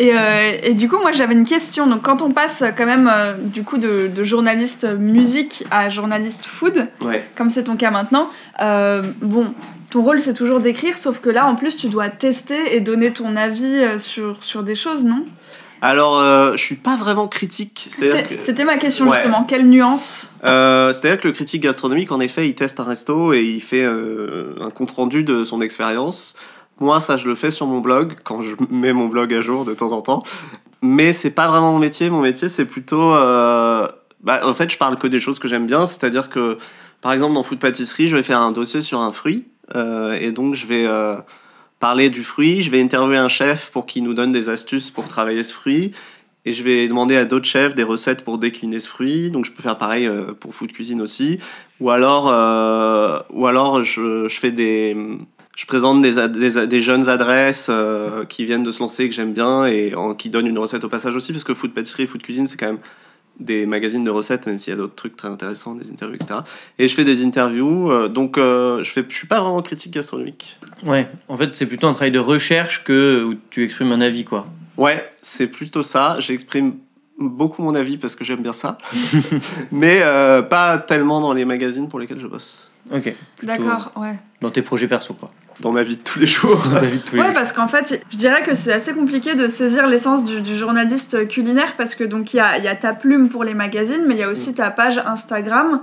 Et, 0.00 0.12
euh, 0.14 0.52
et 0.62 0.74
du 0.74 0.88
coup, 0.88 0.98
moi 1.02 1.10
j'avais 1.10 1.34
une 1.34 1.44
question. 1.44 1.88
Donc, 1.88 2.02
quand 2.02 2.22
on 2.22 2.30
passe 2.30 2.62
quand 2.76 2.86
même 2.86 3.10
euh, 3.12 3.32
du 3.36 3.64
coup 3.64 3.78
de, 3.78 4.06
de 4.06 4.22
journaliste 4.22 4.86
musique 4.96 5.64
à 5.72 5.90
journaliste 5.90 6.44
food, 6.46 6.86
Ouais. 7.04 7.24
comme 7.34 7.50
c'est 7.50 7.64
ton 7.64 7.74
cas 7.74 7.90
maintenant, 7.90 8.30
euh, 8.62 9.02
bon, 9.20 9.52
ton 9.90 10.02
rôle 10.02 10.20
c'est 10.20 10.34
toujours 10.34 10.60
d'écrire, 10.60 10.98
sauf 10.98 11.20
que 11.20 11.30
là 11.30 11.46
en 11.46 11.54
plus 11.54 11.76
tu 11.76 11.88
dois 11.88 12.08
tester 12.08 12.76
et 12.76 12.80
donner 12.80 13.12
ton 13.12 13.36
avis 13.36 13.64
euh, 13.64 13.98
sur, 13.98 14.42
sur 14.42 14.62
des 14.62 14.74
choses, 14.74 15.04
non? 15.04 15.24
Alors, 15.80 16.18
euh, 16.18 16.52
je 16.56 16.62
suis 16.64 16.74
pas 16.74 16.96
vraiment 16.96 17.28
critique. 17.28 17.88
Que, 18.00 18.40
C'était 18.40 18.64
ma 18.64 18.78
question 18.78 19.06
Ouais. 19.06 19.14
justement. 19.14 19.44
Quelle 19.44 19.68
nuance? 19.68 20.28
Euh, 20.44 20.92
c'est-à-dire 20.92 21.20
que 21.20 21.28
le 21.28 21.32
critique 21.34 21.62
gastronomique, 21.62 22.10
en 22.10 22.18
effet, 22.18 22.48
il 22.48 22.56
teste 22.56 22.80
un 22.80 22.82
resto 22.82 23.32
et 23.32 23.42
il 23.44 23.60
fait 23.60 23.84
euh, 23.84 24.54
un 24.60 24.70
compte 24.70 24.90
rendu 24.90 25.22
de 25.22 25.44
son 25.44 25.60
expérience. 25.60 26.34
Moi, 26.80 26.98
ça, 26.98 27.16
je 27.16 27.28
le 27.28 27.36
fais 27.36 27.52
sur 27.52 27.66
mon 27.66 27.78
blog 27.78 28.16
quand 28.24 28.40
je 28.40 28.56
mets 28.70 28.92
mon 28.92 29.06
blog 29.06 29.32
à 29.32 29.40
jour 29.40 29.64
de 29.64 29.72
temps 29.72 29.92
en 29.92 30.00
temps. 30.00 30.24
Mais 30.82 31.12
c'est 31.12 31.30
pas 31.30 31.46
vraiment 31.46 31.70
mon 31.72 31.78
métier. 31.78 32.10
Mon 32.10 32.22
métier, 32.22 32.48
c'est 32.48 32.64
plutôt. 32.64 33.10
bah, 33.10 34.40
en 34.42 34.54
fait, 34.54 34.70
je 34.72 34.78
parle 34.78 34.98
que 34.98 35.06
des 35.06 35.20
choses 35.20 35.38
que 35.38 35.46
j'aime 35.46 35.66
bien. 35.66 35.86
C'est-à-dire 35.86 36.28
que, 36.28 36.56
par 37.00 37.12
exemple, 37.12 37.34
dans 37.34 37.44
Food 37.44 37.60
Pâtisserie, 37.60 38.08
je 38.08 38.16
vais 38.16 38.24
faire 38.24 38.40
un 38.40 38.50
dossier 38.50 38.80
sur 38.80 39.00
un 39.00 39.12
fruit. 39.12 39.46
Euh, 39.74 40.18
et 40.20 40.32
donc, 40.32 40.54
je 40.54 40.66
vais 40.66 40.86
euh, 40.86 41.16
parler 41.80 42.10
du 42.10 42.24
fruit. 42.24 42.62
Je 42.62 42.70
vais 42.70 42.80
interviewer 42.80 43.18
un 43.18 43.28
chef 43.28 43.70
pour 43.70 43.86
qu'il 43.86 44.04
nous 44.04 44.14
donne 44.14 44.32
des 44.32 44.48
astuces 44.48 44.90
pour 44.90 45.04
travailler 45.04 45.42
ce 45.42 45.54
fruit. 45.54 45.92
Et 46.44 46.54
je 46.54 46.62
vais 46.62 46.88
demander 46.88 47.16
à 47.16 47.24
d'autres 47.24 47.46
chefs 47.46 47.74
des 47.74 47.82
recettes 47.82 48.24
pour 48.24 48.38
décliner 48.38 48.80
ce 48.80 48.88
fruit. 48.88 49.30
Donc, 49.30 49.44
je 49.44 49.52
peux 49.52 49.62
faire 49.62 49.76
pareil 49.76 50.06
euh, 50.06 50.32
pour 50.32 50.54
Food 50.54 50.72
Cuisine 50.72 51.00
aussi. 51.00 51.38
Ou 51.80 51.90
alors, 51.90 52.26
ou 53.30 53.46
alors 53.46 53.84
je, 53.84 54.28
fais 54.28 54.50
des. 54.50 54.96
Je 55.56 55.66
présente 55.66 56.02
des, 56.02 56.82
jeunes 56.82 57.08
adresses 57.08 57.70
qui 58.28 58.44
viennent 58.44 58.62
de 58.62 58.72
se 58.72 58.80
lancer 58.80 59.08
que 59.08 59.14
j'aime 59.14 59.32
bien 59.32 59.66
et 59.66 59.92
qui 60.18 60.30
donnent 60.30 60.46
une 60.46 60.58
recette 60.58 60.84
au 60.84 60.88
passage 60.88 61.14
aussi, 61.14 61.32
parce 61.32 61.44
que 61.44 61.54
Food 61.54 61.72
Pâtisserie 61.72 62.06
Food 62.06 62.22
Cuisine, 62.22 62.46
c'est 62.46 62.56
quand 62.56 62.66
même 62.66 62.78
des 63.40 63.66
magazines 63.66 64.04
de 64.04 64.10
recettes, 64.10 64.46
même 64.46 64.58
s'il 64.58 64.72
y 64.72 64.74
a 64.74 64.76
d'autres 64.76 64.94
trucs 64.94 65.16
très 65.16 65.28
intéressants, 65.28 65.74
des 65.74 65.90
interviews, 65.90 66.16
etc. 66.16 66.40
Et 66.78 66.88
je 66.88 66.94
fais 66.94 67.04
des 67.04 67.24
interviews, 67.24 67.90
euh, 67.90 68.08
donc 68.08 68.36
euh, 68.36 68.82
je, 68.82 68.90
fais, 68.90 69.04
je 69.08 69.14
suis 69.14 69.26
pas 69.26 69.40
vraiment 69.40 69.62
critique 69.62 69.92
gastronomique. 69.92 70.58
Ouais, 70.84 71.08
en 71.28 71.36
fait, 71.36 71.54
c'est 71.54 71.66
plutôt 71.66 71.86
un 71.86 71.92
travail 71.92 72.10
de 72.10 72.18
recherche 72.18 72.84
que 72.84 73.24
où 73.24 73.34
tu 73.50 73.64
exprimes 73.64 73.92
un 73.92 74.00
avis, 74.00 74.24
quoi. 74.24 74.46
Ouais, 74.76 75.10
c'est 75.22 75.48
plutôt 75.48 75.82
ça. 75.82 76.16
J'exprime 76.20 76.74
beaucoup 77.18 77.62
mon 77.62 77.74
avis 77.74 77.96
parce 77.96 78.14
que 78.14 78.24
j'aime 78.24 78.42
bien 78.42 78.52
ça, 78.52 78.78
mais 79.72 80.00
euh, 80.02 80.42
pas 80.42 80.78
tellement 80.78 81.20
dans 81.20 81.32
les 81.32 81.44
magazines 81.44 81.88
pour 81.88 81.98
lesquels 81.98 82.20
je 82.20 82.26
bosse. 82.26 82.70
Ok. 82.92 83.14
D'accord, 83.42 83.92
ouais. 83.96 84.18
Dans 84.40 84.50
tes 84.50 84.62
projets 84.62 84.88
perso, 84.88 85.14
quoi. 85.14 85.30
Dans 85.60 85.72
ma 85.72 85.82
vie 85.82 85.96
de 85.96 86.02
tous 86.02 86.18
les 86.20 86.26
jours. 86.26 86.62
Dans 86.72 86.80
ta 86.80 86.86
vie 86.86 86.98
de 86.98 87.02
tous 87.02 87.14
les 87.16 87.20
Ouais, 87.20 87.26
jours. 87.26 87.34
parce 87.34 87.52
qu'en 87.52 87.66
fait, 87.68 88.04
je 88.10 88.16
dirais 88.16 88.42
que 88.44 88.54
c'est 88.54 88.72
assez 88.72 88.92
compliqué 88.94 89.34
de 89.34 89.48
saisir 89.48 89.86
l'essence 89.88 90.22
du, 90.24 90.40
du 90.40 90.56
journaliste 90.56 91.26
culinaire 91.28 91.74
parce 91.76 91.94
que 91.96 92.04
donc 92.04 92.32
il 92.32 92.36
y 92.36 92.40
a, 92.40 92.58
il 92.58 92.64
y 92.64 92.68
a 92.68 92.76
ta 92.76 92.92
plume 92.94 93.28
pour 93.28 93.42
les 93.44 93.54
magazines, 93.54 94.04
mais 94.06 94.14
il 94.14 94.20
y 94.20 94.22
a 94.22 94.28
aussi 94.30 94.54
ta 94.54 94.70
page 94.70 94.98
Instagram. 95.04 95.80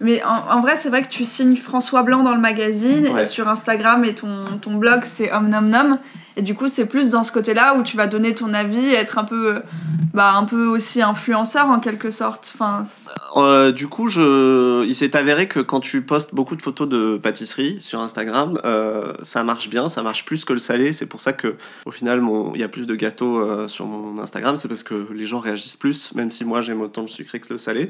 Mais 0.00 0.20
en, 0.24 0.56
en 0.56 0.60
vrai, 0.60 0.74
c'est 0.74 0.88
vrai 0.88 1.02
que 1.02 1.08
tu 1.08 1.24
signes 1.24 1.56
François 1.56 2.02
Blanc 2.02 2.24
dans 2.24 2.34
le 2.34 2.40
magazine 2.40 3.06
Ouais. 3.14 3.22
et 3.22 3.26
sur 3.26 3.46
Instagram 3.48 4.04
et 4.04 4.14
ton, 4.16 4.58
ton 4.60 4.74
blog 4.74 5.02
c'est 5.04 5.32
Om 5.32 5.48
Nom 5.48 5.60
Nom. 5.60 5.98
Et 6.36 6.42
du 6.42 6.54
coup, 6.56 6.66
c'est 6.66 6.86
plus 6.86 7.10
dans 7.10 7.22
ce 7.22 7.30
côté-là 7.30 7.76
où 7.76 7.82
tu 7.84 7.96
vas 7.96 8.08
donner 8.08 8.34
ton 8.34 8.52
avis 8.54 8.84
et 8.86 8.94
être 8.94 9.18
un 9.18 9.24
peu, 9.24 9.62
bah, 10.14 10.34
un 10.34 10.44
peu 10.44 10.66
aussi 10.66 11.00
influenceur 11.00 11.66
en 11.66 11.80
quelque 11.80 12.10
sorte. 12.10 12.52
Enfin, 12.54 12.84
Euh, 13.36 13.72
du 13.72 13.88
coup, 13.88 14.08
je... 14.08 14.84
il 14.84 14.94
s'est 14.94 15.16
avéré 15.16 15.48
que 15.48 15.60
quand 15.60 15.80
tu 15.80 16.02
postes 16.02 16.34
beaucoup 16.34 16.54
de 16.54 16.62
photos 16.62 16.88
de 16.88 17.16
pâtisserie 17.16 17.80
sur 17.80 18.00
Instagram, 18.00 18.60
euh, 18.64 19.14
ça 19.22 19.42
marche 19.42 19.70
bien, 19.70 19.88
ça 19.88 20.02
marche 20.02 20.24
plus 20.24 20.44
que 20.44 20.52
le 20.52 20.58
salé. 20.58 20.92
C'est 20.92 21.06
pour 21.06 21.20
ça 21.20 21.32
que, 21.32 21.56
au 21.86 21.90
final, 21.90 22.20
mon... 22.20 22.54
il 22.54 22.60
y 22.60 22.64
a 22.64 22.68
plus 22.68 22.86
de 22.86 22.94
gâteaux 22.94 23.40
euh, 23.40 23.68
sur 23.68 23.86
mon 23.86 24.20
Instagram. 24.20 24.56
C'est 24.56 24.68
parce 24.68 24.82
que 24.82 25.08
les 25.12 25.24
gens 25.24 25.38
réagissent 25.38 25.76
plus, 25.76 26.14
même 26.14 26.30
si 26.30 26.44
moi 26.44 26.60
j'aime 26.60 26.82
autant 26.82 27.02
le 27.02 27.08
sucré 27.08 27.40
que 27.40 27.52
le 27.52 27.58
salé. 27.58 27.88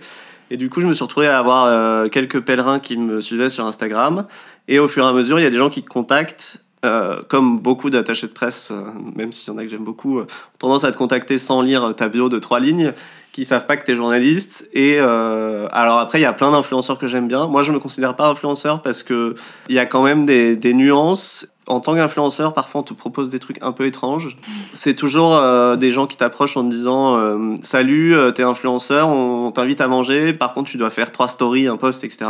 Et 0.51 0.57
du 0.57 0.71
coup, 0.71 0.81
je 0.81 0.87
me 0.87 0.93
suis 0.93 1.03
retrouvé 1.03 1.27
à 1.27 1.39
avoir 1.39 2.11
quelques 2.11 2.41
pèlerins 2.41 2.79
qui 2.79 2.97
me 2.99 3.21
suivaient 3.21 3.49
sur 3.49 3.67
Instagram. 3.67 4.27
Et 4.69 4.79
au 4.79 4.87
fur 4.87 5.05
et 5.05 5.09
à 5.09 5.13
mesure, 5.13 5.41
il 5.41 5.43
y 5.43 5.47
a 5.47 5.51
des 5.51 5.57
gens 5.57 5.71
qui 5.71 5.83
te 5.83 5.89
contactent. 5.89 6.59
Euh, 6.84 7.20
comme 7.29 7.61
beaucoup 7.61 7.90
d'attachés 7.90 8.26
de 8.26 8.32
presse, 8.32 8.73
euh, 8.73 8.82
même 9.14 9.31
s'il 9.31 9.52
y 9.52 9.55
en 9.55 9.58
a 9.58 9.62
que 9.62 9.69
j'aime 9.69 9.84
beaucoup, 9.84 10.19
euh, 10.19 10.23
ont 10.23 10.58
tendance 10.58 10.82
à 10.82 10.90
te 10.90 10.99
contacter 10.99 11.38
sans 11.38 11.62
lire 11.62 11.94
ta 11.94 12.08
bio 12.08 12.29
de 12.29 12.40
trois 12.40 12.58
lignes 12.58 12.93
qui 13.31 13.44
savent 13.44 13.67
pas 13.67 13.76
que 13.76 13.84
tu 13.84 13.93
es 13.93 13.96
journaliste. 13.96 14.69
Et 14.72 14.98
alors 14.98 15.98
après, 15.98 16.19
il 16.19 16.22
y 16.22 16.27
a 16.27 16.34
plein 16.34 16.51
d'influenceurs 16.51 16.98
que 16.98 17.06
j'aime 17.06 17.29
bien. 17.29 17.46
Moi, 17.46 17.62
je 17.62 17.72
me 17.72 17.79
considère 17.79 18.15
pas 18.15 18.27
influenceur 18.27 18.82
parce 18.82 19.03
que 19.03 19.34
il 19.70 19.74
y 19.74 19.79
a 19.79 19.86
quand 19.86 20.03
même 20.03 20.27
des, 20.27 20.74
nuances. 20.74 21.46
En 21.67 21.81
tant 21.81 21.94
qu'influenceur, 21.94 22.53
parfois 22.53 22.82
on 22.82 22.84
te 22.84 22.93
propose 22.93 23.31
des 23.31 23.39
trucs 23.39 23.56
un 23.62 23.72
peu 23.72 23.86
étranges. 23.86 24.36
C'est 24.74 24.94
toujours 24.94 25.41
des 25.79 25.93
gens 25.93 26.06
qui 26.06 26.19
t'approchent 26.19 26.58
en 26.58 26.65
te 26.65 26.69
disant 26.69 27.39
Salut, 27.62 28.15
t'es 28.34 28.43
influenceur, 28.43 29.08
on 29.08 29.51
t'invite 29.51 29.81
à 29.81 29.89
manger. 29.89 30.34
Par 30.34 30.53
contre, 30.53 30.69
tu 30.69 30.77
dois 30.77 30.91
faire 30.91 31.10
trois 31.10 31.29
stories, 31.29 31.69
un 31.69 31.79
post, 31.79 32.05
etc. 32.05 32.27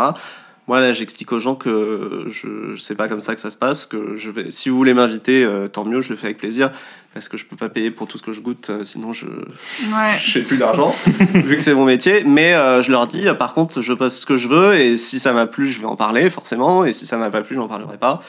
Moi, 0.69 0.81
là, 0.81 0.93
j'explique 0.93 1.33
aux 1.33 1.41
gens 1.41 1.57
que 1.57 2.27
je, 2.29 2.75
je 2.75 2.81
sais 2.81 2.95
pas 2.95 3.09
comme 3.09 3.21
ça 3.21 3.35
que 3.35 3.41
ça 3.41 3.51
se 3.51 3.57
passe. 3.57 3.85
Que 3.85 4.15
je 4.17 4.31
vais, 4.31 4.51
si 4.51 4.69
vous 4.69 4.77
voulez 4.77 4.95
m'inviter, 4.95 5.45
euh, 5.45 5.67
tant 5.67 5.85
mieux, 5.85 6.01
je 6.01 6.11
le 6.11 6.17
fais 6.17 6.27
avec 6.27 6.39
plaisir. 6.39 6.71
Parce 7.15 7.29
que 7.29 7.37
je 7.37 7.45
peux 7.45 7.57
pas 7.57 7.69
payer 7.69 7.91
pour 7.91 8.07
tout 8.09 8.17
ce 8.17 8.23
que 8.23 8.33
je 8.33 8.41
goûte, 8.41 8.71
euh, 8.71 8.85
sinon 8.85 9.13
je, 9.13 9.27
ouais. 9.27 10.17
je 10.19 10.31
fais 10.31 10.41
plus 10.41 10.57
d'argent, 10.57 10.95
vu 11.35 11.57
que 11.57 11.63
c'est 11.63 11.75
mon 11.75 11.85
métier. 11.85 12.23
Mais 12.25 12.55
euh, 12.55 12.81
je 12.83 12.91
leur 12.91 13.07
dis, 13.07 13.29
euh, 13.29 13.35
par 13.35 13.53
contre, 13.53 13.83
je 13.83 13.93
poste 13.93 14.17
ce 14.19 14.25
que 14.25 14.39
je 14.39 14.49
veux, 14.49 14.75
et 14.77 14.97
si 14.97 15.19
ça 15.19 15.33
m'a 15.35 15.47
plu, 15.47 15.71
je 15.71 15.79
vais 15.81 15.87
en 15.87 15.97
parler, 15.97 16.31
forcément, 16.31 16.85
et 16.87 16.93
si 16.95 17.05
ça 17.05 17.19
m'a 17.19 17.31
pas 17.31 17.43
plu, 17.43 17.55
j'en 17.57 17.69
parlerai 17.69 17.99
pas. 17.99 18.21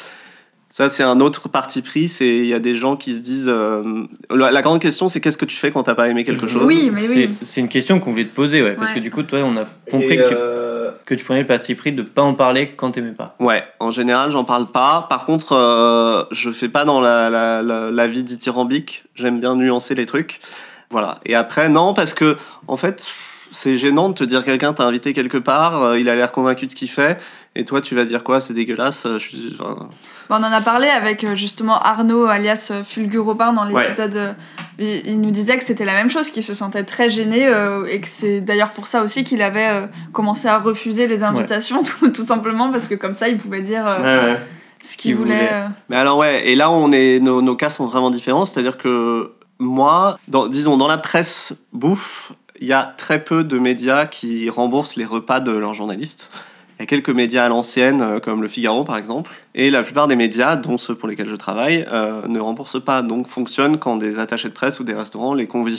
Ça, 0.70 0.90
c'est 0.90 1.04
un 1.04 1.20
autre 1.20 1.50
parti 1.50 1.84
pris. 1.84 2.08
C'est 2.10 2.28
il 2.36 2.48
y 2.48 2.54
a 2.56 2.60
des 2.60 2.76
gens 2.76 2.96
qui 2.96 3.14
se 3.14 3.20
disent. 3.20 3.48
euh, 3.48 4.06
la, 4.32 4.50
la 4.50 4.62
grande 4.64 4.82
question, 4.82 5.08
c'est 5.08 5.22
qu'est-ce 5.22 5.38
que 5.38 5.46
tu 5.46 5.56
fais 5.56 5.70
quand 5.70 5.84
t'as 5.84 5.94
pas 5.94 6.10
aimé 6.10 6.24
quelque 6.24 6.48
chose? 6.48 6.64
Oui, 6.66 6.90
mais 6.92 7.08
oui. 7.08 7.30
C'est- 7.44 7.62
une 7.62 7.68
question 7.70 8.00
qu'on 8.00 8.10
voulait 8.10 8.26
te 8.26 8.34
poser, 8.34 8.64
ouais. 8.64 8.74
Parce 8.74 8.92
que 8.92 9.00
du 9.00 9.12
coup, 9.12 9.22
toi, 9.22 9.40
on 9.44 9.56
a 9.56 9.66
compris 9.92 10.14
Et, 10.14 10.18
que, 10.18 10.28
tu, 10.30 10.34
euh, 10.36 10.73
que 11.06 11.16
tu 11.16 11.24
prenais 11.26 11.42
le 11.42 11.46
parti 11.46 11.76
pris 11.76 11.92
de 11.92 12.02
pas 12.02 12.22
en 12.22 12.34
parler 12.34 12.72
quand 12.76 12.92
t'aimais 12.92 13.12
pas. 13.12 13.36
Ouais, 13.40 13.64
en 13.80 13.92
général, 13.92 14.32
j'en 14.32 14.44
parle 14.44 14.68
pas. 14.68 15.06
Par 15.10 15.26
contre, 15.26 15.54
euh, 15.54 16.24
je 16.32 16.52
fais 16.52 16.70
pas 16.70 16.86
dans 16.86 17.00
la, 17.02 17.30
la, 17.30 17.62
la, 17.62 17.92
la 17.92 18.08
vie 18.08 18.24
dithyrambique. 18.24 19.04
J'aime 19.16 19.40
bien 19.40 19.56
nuancer 19.56 19.96
les 19.96 20.06
trucs. 20.06 20.40
Voilà. 20.90 21.20
Et 21.26 21.36
après, 21.36 21.70
non, 21.70 21.94
parce 21.94 22.14
que, 22.14 22.38
en 22.68 22.78
fait, 22.78 23.08
c'est 23.52 23.78
gênant 23.78 24.10
de 24.10 24.14
te 24.14 24.24
dire 24.24 24.44
quelqu'un 24.44 24.74
t'a 24.74 24.84
invité 24.84 25.14
quelque 25.14 25.38
part, 25.38 25.82
euh, 25.84 26.00
il 26.00 26.10
a 26.10 26.16
l'air 26.16 26.32
convaincu 26.32 26.66
de 26.66 26.72
ce 26.72 26.76
qu'il 26.76 26.90
fait, 26.90 27.22
et 27.56 27.66
toi, 27.66 27.82
tu 27.82 27.94
vas 27.96 28.04
dire 28.06 28.24
quoi? 28.24 28.40
C'est 28.40 28.54
dégueulasse. 28.54 29.06
euh, 29.06 29.20
Je 29.20 29.28
suis, 29.30 29.58
enfin, 29.60 29.90
Bon, 30.30 30.36
on 30.38 30.44
en 30.44 30.52
a 30.52 30.62
parlé 30.62 30.88
avec 30.88 31.24
euh, 31.24 31.36
justement 31.36 31.80
Arnaud 31.80 32.26
alias 32.26 32.72
Fulguropin 32.86 33.54
dans 33.54 33.64
l'épisode 33.66 34.36
il, 34.80 35.02
il 35.06 35.22
nous 35.22 35.32
disait 35.32 35.58
que 35.58 35.64
c'était 35.64 35.86
la 35.86 35.94
même 35.94 36.10
chose, 36.10 36.30
qu'il 36.30 36.44
se 36.44 36.54
sentait 36.54 36.84
très 36.84 37.10
gêné 37.10 37.48
euh, 37.48 37.86
et 37.86 38.00
que 38.02 38.08
c'est 38.08 38.42
d'ailleurs 38.42 38.72
pour 38.72 38.88
ça 38.88 39.04
aussi 39.04 39.24
qu'il 39.24 39.42
avait 39.42 39.68
euh, 39.70 39.86
commencé 40.12 40.48
à 40.48 40.58
refuser 40.60 41.08
les 41.08 41.24
invitations, 41.24 41.84
tout, 42.00 42.10
tout 42.10 42.24
simplement 42.24 42.72
parce 42.72 42.88
que 42.88 42.96
comme 42.96 43.14
ça 43.14 43.28
il 43.30 43.38
pouvait 43.38 43.62
dire 43.62 43.86
euh, 43.88 44.00
Ouais, 44.00 44.32
ouais. 44.34 44.40
ce 44.82 44.98
qu'il 44.98 45.16
voulait. 45.16 45.34
voulait. 45.36 45.50
euh. 45.52 45.68
Mais 45.90 45.96
alors 45.98 46.18
ouais, 46.18 46.48
et 46.48 46.56
là 46.56 46.72
on 46.72 46.92
est, 46.92 47.20
nos, 47.20 47.42
nos 47.42 47.56
cas 47.56 47.70
sont 47.70 47.86
vraiment 47.88 48.10
différents, 48.12 48.46
c'est-à-dire 48.46 48.78
que 48.78 49.32
moi, 49.60 50.18
dans, 50.28 50.48
disons 50.48 50.78
dans 50.78 50.88
la 50.88 50.98
presse 50.98 51.54
bouffe, 51.72 52.34
il 52.60 52.68
y 52.68 52.74
a 52.74 52.94
très 52.98 53.24
peu 53.24 53.44
de 53.44 53.58
médias 53.60 54.06
qui 54.06 54.50
remboursent 54.50 54.96
les 54.96 55.06
repas 55.06 55.40
de 55.40 55.52
leurs 55.52 55.74
journalistes. 55.74 56.32
Il 56.84 56.86
y 56.86 56.88
a 56.88 56.98
quelques 56.98 57.16
médias 57.16 57.46
à 57.46 57.48
l'ancienne, 57.48 58.02
euh, 58.02 58.20
comme 58.20 58.42
le 58.42 58.50
Figaro 58.50 58.84
par 58.84 58.98
exemple, 58.98 59.32
et 59.56 59.70
la 59.70 59.84
plupart 59.84 60.08
des 60.08 60.18
médias, 60.18 60.58
dont 60.58 60.78
ceux 60.78 60.96
pour 60.96 61.08
lesquels 61.08 61.30
je 61.30 61.36
travaille, 61.38 61.88
euh, 61.90 62.28
ne 62.28 62.42
remboursent 62.42 62.84
pas, 62.84 63.02
donc 63.02 63.26
fonctionnent 63.26 63.78
quand 63.78 63.96
des 63.96 64.20
attachés 64.20 64.50
de 64.50 64.54
presse 64.54 64.82
ou 64.82 64.84
des 64.84 64.94
restaurants 64.94 65.34
les 65.34 65.48
convient. 65.48 65.78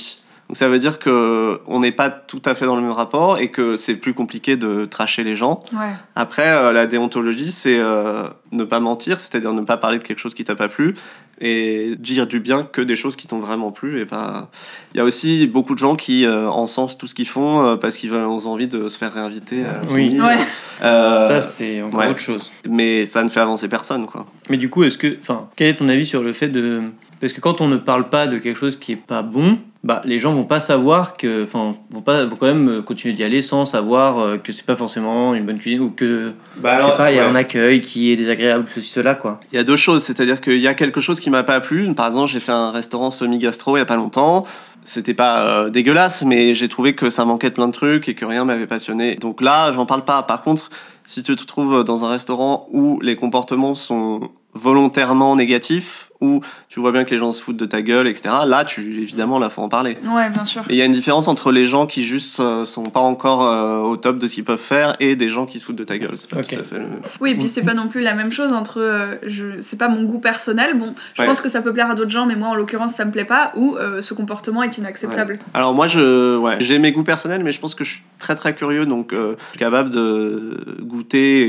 Donc 0.49 0.56
ça 0.56 0.68
veut 0.68 0.78
dire 0.78 0.99
que 0.99 1.61
on 1.66 1.80
n'est 1.80 1.92
pas 1.92 2.11
tout 2.11 2.42
à 2.44 2.54
fait 2.54 2.66
dans 2.66 2.76
le 2.76 2.82
même 2.82 2.92
rapport 2.92 3.38
et 3.38 3.50
que 3.50 3.76
c'est 3.76 3.96
plus 3.96 4.12
compliqué 4.12 4.56
de 4.56 4.84
tracher 4.84 5.25
les 5.25 5.34
gens. 5.34 5.62
Ouais. 5.73 5.92
Après, 6.16 6.49
euh, 6.49 6.73
la 6.73 6.87
déontologie, 6.87 7.50
c'est 7.50 7.78
euh, 7.78 8.25
ne 8.52 8.64
pas 8.64 8.80
mentir, 8.80 9.20
c'est-à-dire 9.20 9.52
ne 9.52 9.62
pas 9.62 9.78
parler 9.78 9.99
de 9.99 10.04
quelque 10.04 10.18
chose 10.18 10.34
qui 10.34 10.44
t'a 10.44 10.54
pas 10.54 10.68
plu 10.68 10.96
et 11.40 11.94
dire 11.98 12.26
du 12.26 12.40
bien 12.40 12.62
que 12.64 12.80
des 12.80 12.96
choses 12.96 13.16
qui 13.16 13.26
t'ont 13.26 13.40
vraiment 13.40 13.72
plu. 13.72 14.00
Et 14.00 14.06
pas. 14.06 14.50
Il 14.94 14.98
y 14.98 15.00
a 15.00 15.04
aussi 15.04 15.46
beaucoup 15.46 15.74
de 15.74 15.78
gens 15.78 15.96
qui 15.96 16.24
euh, 16.24 16.48
encensent 16.48 16.96
tout 16.96 17.06
ce 17.06 17.14
qu'ils 17.14 17.28
font 17.28 17.64
euh, 17.64 17.76
parce 17.76 17.96
qu'ils 17.96 18.12
ont 18.14 18.38
envie 18.46 18.68
de 18.68 18.88
se 18.88 18.98
faire 18.98 19.12
réinviter. 19.12 19.64
À 19.64 19.80
Oui. 19.90 20.18
Ouais. 20.20 20.38
Euh, 20.82 21.28
Ça, 21.28 21.40
c'est 21.40 21.82
encore 21.82 22.00
ouais. 22.00 22.08
autre 22.08 22.20
chose. 22.20 22.52
mais 22.68 23.04
ça 23.04 23.22
ne 23.22 23.28
fait 23.28 23.40
avancer 23.40 23.68
personne, 23.68 24.06
quoi. 24.06 24.26
Mais 24.48 24.56
du 24.56 24.70
coup, 24.70 24.84
est-ce 24.84 24.98
que, 24.98 25.16
enfin, 25.20 25.48
quel 25.56 25.68
est 25.68 25.74
ton 25.74 25.88
avis 25.88 26.06
sur 26.06 26.22
le 26.22 26.32
fait 26.32 26.48
de, 26.48 26.82
parce 27.20 27.32
que 27.32 27.40
quand 27.40 27.60
on 27.60 27.68
ne 27.68 27.76
parle 27.76 28.08
pas 28.08 28.26
de 28.26 28.38
quelque 28.38 28.58
chose 28.58 28.76
qui 28.76 28.92
est 28.92 28.96
pas 28.96 29.22
bon, 29.22 29.58
bah, 29.84 30.00
les 30.06 30.18
gens 30.18 30.32
vont 30.32 30.44
pas 30.44 30.60
savoir 30.60 31.12
que, 31.12 31.44
enfin, 31.44 31.76
vont 31.90 32.00
pas, 32.00 32.24
vont 32.24 32.36
quand 32.36 32.46
même 32.46 32.82
continuer 32.82 33.12
d'y 33.12 33.22
aller 33.22 33.42
sans 33.42 33.66
savoir 33.66 34.18
euh, 34.18 34.38
que 34.38 34.50
c'est 34.50 34.64
pas 34.64 34.76
forcément 34.76 35.34
une 35.34 35.44
bonne 35.44 35.58
cuisine 35.58 35.80
ou 35.80 35.90
que, 35.90 36.32
Bah 36.56 36.78
je 36.80 36.86
sais 36.86 36.96
pas, 36.96 37.12
il 37.12 37.16
y 37.16 37.20
a 37.20 37.28
un 37.28 37.34
accueil 37.34 37.82
qui 37.82 38.10
est 38.10 38.16
désagréable, 38.16 38.64
ceci, 38.74 38.88
cela, 38.88 39.14
quoi. 39.14 39.38
Il 39.52 39.56
y 39.56 39.58
a 39.58 39.62
deux 39.62 39.76
choses, 39.76 40.02
c'est-à-dire 40.02 40.40
qu'il 40.40 40.58
y 40.58 40.68
a 40.68 40.72
quelque 40.72 41.02
chose 41.02 41.20
qui 41.20 41.28
m'a 41.28 41.42
pas 41.42 41.60
plu. 41.60 41.92
Par 41.92 42.06
exemple, 42.06 42.30
j'ai 42.30 42.40
fait 42.40 42.50
un 42.50 42.70
restaurant 42.70 43.10
semi-gastro 43.10 43.76
il 43.76 43.80
y 43.80 43.82
a 43.82 43.86
pas 43.86 43.96
longtemps. 43.96 44.46
C'était 44.84 45.12
pas 45.12 45.44
euh, 45.44 45.68
dégueulasse, 45.68 46.24
mais 46.24 46.54
j'ai 46.54 46.68
trouvé 46.68 46.94
que 46.94 47.10
ça 47.10 47.26
manquait 47.26 47.50
de 47.50 47.54
plein 47.54 47.68
de 47.68 47.72
trucs 47.72 48.08
et 48.08 48.14
que 48.14 48.24
rien 48.24 48.46
m'avait 48.46 48.66
passionné. 48.66 49.16
Donc 49.16 49.42
là, 49.42 49.70
j'en 49.72 49.84
parle 49.84 50.04
pas. 50.04 50.22
Par 50.22 50.42
contre, 50.42 50.70
si 51.04 51.22
tu 51.22 51.36
te 51.36 51.44
trouves 51.44 51.84
dans 51.84 52.06
un 52.06 52.08
restaurant 52.08 52.68
où 52.72 53.00
les 53.02 53.16
comportements 53.16 53.74
sont 53.74 54.30
volontairement 54.54 55.36
négatifs, 55.36 56.10
où 56.21 56.40
tu 56.68 56.80
vois 56.80 56.92
bien 56.92 57.04
que 57.04 57.11
les 57.11 57.18
gens 57.18 57.33
se 57.33 57.42
foutent 57.42 57.56
de 57.56 57.66
ta 57.66 57.83
gueule, 57.83 58.06
etc., 58.06 58.30
là, 58.47 58.64
tu, 58.64 58.80
évidemment, 59.02 59.38
là, 59.38 59.49
faut 59.50 59.62
en 59.62 59.68
parler. 59.68 59.99
Ouais, 60.04 60.30
bien 60.30 60.44
sûr. 60.44 60.62
Et 60.68 60.75
il 60.75 60.76
y 60.76 60.83
a 60.83 60.85
une 60.85 60.92
différence 60.92 61.28
entre 61.28 61.52
les 61.52 61.66
gens 61.66 61.87
qui 61.87 62.04
juste 62.04 62.40
euh, 62.40 62.64
sont 62.64 62.85
pas 62.85 63.00
encore 63.00 63.44
euh, 63.47 63.80
au 63.80 63.97
top 63.97 64.18
de 64.18 64.26
ce 64.26 64.35
qu'ils 64.37 64.44
peuvent 64.44 64.59
faire 64.59 64.94
et 65.00 65.16
des 65.16 65.28
gens 65.28 65.44
qui 65.47 65.59
se 65.59 65.64
foutent 65.66 65.76
de 65.76 65.85
ta 65.85 65.99
gueule. 65.99 66.12
C'est 66.16 66.30
pas 66.30 66.42
tout 66.42 66.54
à 66.54 66.62
fait 66.62 66.78
le... 66.78 66.87
Oui, 67.21 67.33
et 67.33 67.35
puis 67.35 67.49
c'est 67.49 67.62
pas 67.62 67.75
non 67.75 67.88
plus 67.88 68.00
la 68.00 68.14
même 68.14 68.33
chose 68.33 68.52
entre. 68.52 68.80
euh, 68.80 69.16
je, 69.26 69.61
c'est 69.61 69.78
pas 69.78 69.88
mon 69.88 70.04
goût 70.04 70.18
personnel. 70.21 70.78
Bon, 70.78 70.94
je 71.14 71.23
Ouais. 71.23 71.28
pense 71.28 71.40
que 71.40 71.49
ça 71.49 71.61
peut 71.62 71.73
plaire 71.73 71.90
à 71.90 71.94
d'autres 71.94 72.11
gens, 72.11 72.26
mais 72.26 72.37
moi 72.37 72.49
en 72.49 72.54
l'occurrence 72.54 72.94
ça 72.94 73.04
me 73.04 73.11
plaît 73.11 73.25
pas. 73.25 73.52
Ou 73.56 73.76
euh, 73.76 74.00
ce 74.00 74.14
comportement 74.14 74.62
est 74.62 74.78
inacceptable. 74.78 75.38
Alors 75.52 75.75
moi, 75.75 75.87
je, 75.88 76.37
ouais, 76.38 76.56
j'ai 76.61 76.78
mes 76.78 76.92
goûts 76.92 77.04
personnels, 77.04 77.42
mais 77.44 77.52
je 77.52 77.61
pense 77.61 77.75
que 77.75 77.85
je 77.85 77.92
suis 77.94 78.02
très 78.18 78.35
très 78.35 78.54
curieux, 78.54 78.87
donc 78.87 79.12
euh, 79.12 79.35
je 79.47 79.50
suis 79.50 79.59
capable 79.59 79.90
de 79.90 80.59
goûter 80.80 81.40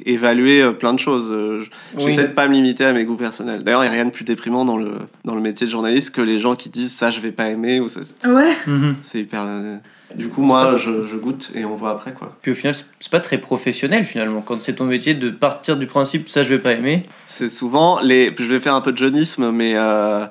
et 0.00 0.12
évaluer 0.12 0.72
plein 0.78 0.92
de 0.92 0.98
choses. 0.98 1.28
Je- 1.32 2.00
J'essaie 2.00 2.28
de 2.28 2.32
pas 2.32 2.46
me 2.48 2.52
limiter 2.54 2.84
à 2.84 2.92
mes 2.92 3.04
goûts 3.04 3.16
personnels. 3.16 3.62
D'ailleurs, 3.64 3.82
rien 3.88 4.04
de 4.04 4.10
plus 4.10 4.24
déprimant 4.24 4.64
dans 4.64 4.76
le, 4.76 4.92
dans 5.24 5.34
le 5.34 5.40
métier 5.40 5.66
de 5.66 5.72
journaliste 5.72 6.10
que 6.14 6.20
les 6.20 6.38
gens 6.38 6.56
qui 6.56 6.68
disent 6.68 6.94
ça, 6.94 7.10
je 7.10 7.20
vais 7.20 7.32
pas 7.32 7.48
aimer, 7.48 7.80
ou 7.80 7.88
ça- 7.88 8.00
Ouais. 8.24 8.56
Mhm. 8.66 8.96
c'est 9.02 9.20
hyper... 9.20 9.42
euh, 9.44 9.76
Du 10.14 10.28
coup, 10.28 10.42
moi, 10.42 10.76
je, 10.76 11.04
je 11.06 11.16
goûte 11.16 11.50
et 11.54 11.64
on 11.64 11.74
voit 11.76 11.90
après, 11.90 12.12
quoi. 12.12 12.36
Puis 12.40 12.52
au 12.52 12.54
final, 12.54 12.74
c'est- 12.74 12.84
c'est 13.00 13.10
pas 13.10 13.20
très 13.20 13.38
professionnel 13.38 14.04
finalement 14.04 14.40
quand 14.40 14.62
c'est 14.62 14.74
ton 14.74 14.84
métier 14.84 15.14
de 15.14 15.30
partir 15.30 15.76
du 15.76 15.86
principe 15.86 16.28
ça 16.30 16.42
je 16.44 16.48
vais 16.50 16.60
pas 16.60 16.72
aimer. 16.72 17.02
C'est 17.26 17.48
souvent 17.48 18.00
les. 18.00 18.32
Je 18.38 18.44
vais 18.44 18.60
faire 18.60 18.74
un 18.74 18.80
peu 18.80 18.92
de 18.92 18.98
jeunisme, 18.98 19.50
mais 19.50 19.72
euh, 19.74 20.24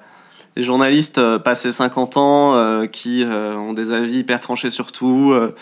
les 0.55 0.63
journalistes 0.63 1.17
euh, 1.17 1.39
passés 1.39 1.71
50 1.73 2.15
ans 2.17 2.55
euh, 2.55 2.85
qui 2.87 3.23
euh, 3.25 3.55
ont 3.55 3.73
des 3.73 3.91
avis 3.91 4.19
hyper 4.19 4.39
tranchés 4.39 4.69
sur 4.69 4.93
tout, 4.93 5.31
euh, 5.33 5.53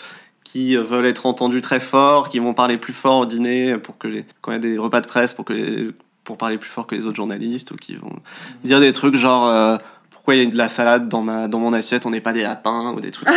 qui 0.44 0.76
euh, 0.76 0.82
veulent 0.84 1.06
être 1.06 1.26
entendus 1.26 1.60
très 1.60 1.80
fort, 1.80 2.28
qui 2.28 2.38
vont 2.38 2.54
parler 2.54 2.76
plus 2.76 2.92
fort 2.92 3.18
au 3.18 3.26
dîner 3.26 3.76
pour 3.78 3.98
que 3.98 4.06
les, 4.06 4.24
quand 4.40 4.52
il 4.52 4.54
y 4.54 4.58
a 4.58 4.60
des 4.60 4.78
repas 4.78 5.00
de 5.00 5.08
presse 5.08 5.32
pour 5.32 5.44
que 5.44 5.52
les, 5.52 5.88
pour 6.24 6.36
parler 6.38 6.58
plus 6.58 6.70
fort 6.70 6.86
que 6.86 6.94
les 6.94 7.06
autres 7.06 7.16
journalistes 7.16 7.70
ou 7.70 7.76
qui 7.76 7.94
vont 7.94 8.16
dire 8.64 8.80
des 8.80 8.92
trucs 8.92 9.16
genre. 9.16 9.46
euh, 9.46 9.76
pourquoi 10.10 10.36
il 10.36 10.44
y 10.44 10.46
a 10.46 10.50
de 10.50 10.56
la 10.56 10.68
salade 10.68 11.06
dans, 11.10 11.20
ma, 11.20 11.48
dans 11.48 11.58
mon 11.58 11.74
assiette, 11.74 12.06
on 12.06 12.10
n'est 12.10 12.22
pas 12.22 12.32
des 12.32 12.40
lapins 12.40 12.94
ou 12.96 13.00
des 13.00 13.10
trucs, 13.10 13.28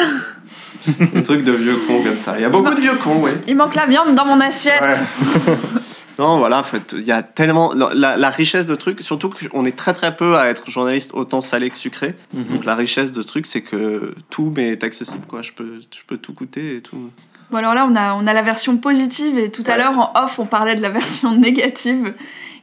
des 1.14 1.22
trucs 1.22 1.44
de 1.44 1.52
vieux 1.52 1.76
cons 1.86 2.02
comme 2.02 2.18
ça. 2.18 2.36
Il 2.38 2.44
y 2.44 2.46
a 2.46 2.50
beaucoup 2.50 2.74
de 2.74 2.80
vieux 2.80 2.96
cons, 2.96 3.20
oui. 3.24 3.32
Il 3.46 3.58
manque 3.58 3.76
la 3.76 3.86
viande 3.88 4.16
dans 4.16 4.24
mon 4.24 4.40
assiette. 4.40 4.82
Ouais. 4.82 5.54
non, 6.18 6.38
voilà, 6.38 6.60
en 6.60 6.64
fait, 6.64 6.96
il 6.98 7.04
y 7.06 7.12
a 7.12 7.24
tellement. 7.24 7.74
La, 7.74 8.16
la 8.16 8.30
richesse 8.30 8.68
de 8.68 8.76
trucs, 8.76 9.02
surtout 9.02 9.30
qu'on 9.30 9.66
est 9.66 9.76
très 9.76 9.94
très 9.94 10.16
peu 10.16 10.38
à 10.38 10.48
être 10.48 10.72
journaliste 10.72 11.12
autant 11.14 11.42
salé 11.42 11.70
que 11.70 11.78
sucré. 11.78 12.16
Mhm. 12.34 12.46
Donc 12.46 12.64
la 12.64 12.76
richesse 12.76 13.12
de 13.12 13.22
trucs, 13.22 13.48
c'est 13.48 13.64
que 13.64 14.16
tout 14.30 14.54
m'est 14.56 14.82
accessible, 14.82 15.26
quoi. 15.28 15.42
Je 15.42 15.52
peux, 15.52 15.82
je 15.82 16.04
peux 16.08 16.16
tout 16.18 16.32
goûter 16.32 16.78
et 16.78 16.82
tout. 16.82 17.12
Bon 17.52 17.58
alors 17.58 17.74
là 17.74 17.86
on 17.90 17.96
a, 17.96 18.14
on 18.14 18.26
a 18.28 18.34
la 18.34 18.42
version 18.42 18.78
positive 18.78 19.38
et 19.40 19.52
tout 19.52 19.64
à 19.68 19.78
l'heure 19.78 19.98
en 19.98 20.12
off 20.22 20.38
on 20.38 20.46
parlait 20.46 20.76
de 20.76 20.82
la 20.82 20.90
version 20.90 21.34
négative 21.38 22.14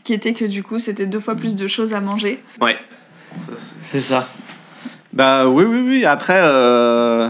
qui 0.05 0.13
était 0.15 0.35
que 0.35 0.45
du 0.45 0.63
coup 0.63 0.79
c'était 0.79 1.07
deux 1.07 1.21
fois 1.21 1.35
plus 1.35 1.57
de 1.57 1.67
choses 1.67 1.95
à 1.95 2.01
manger. 2.01 2.43
Ouais. 2.61 2.77
C'est- 3.83 4.01
ça. 4.01 4.29
bah 5.13 5.49
oui, 5.49 5.65
oui, 5.65 5.85
oui. 5.87 6.05
Après, 6.05 6.39
euh, 6.41 7.29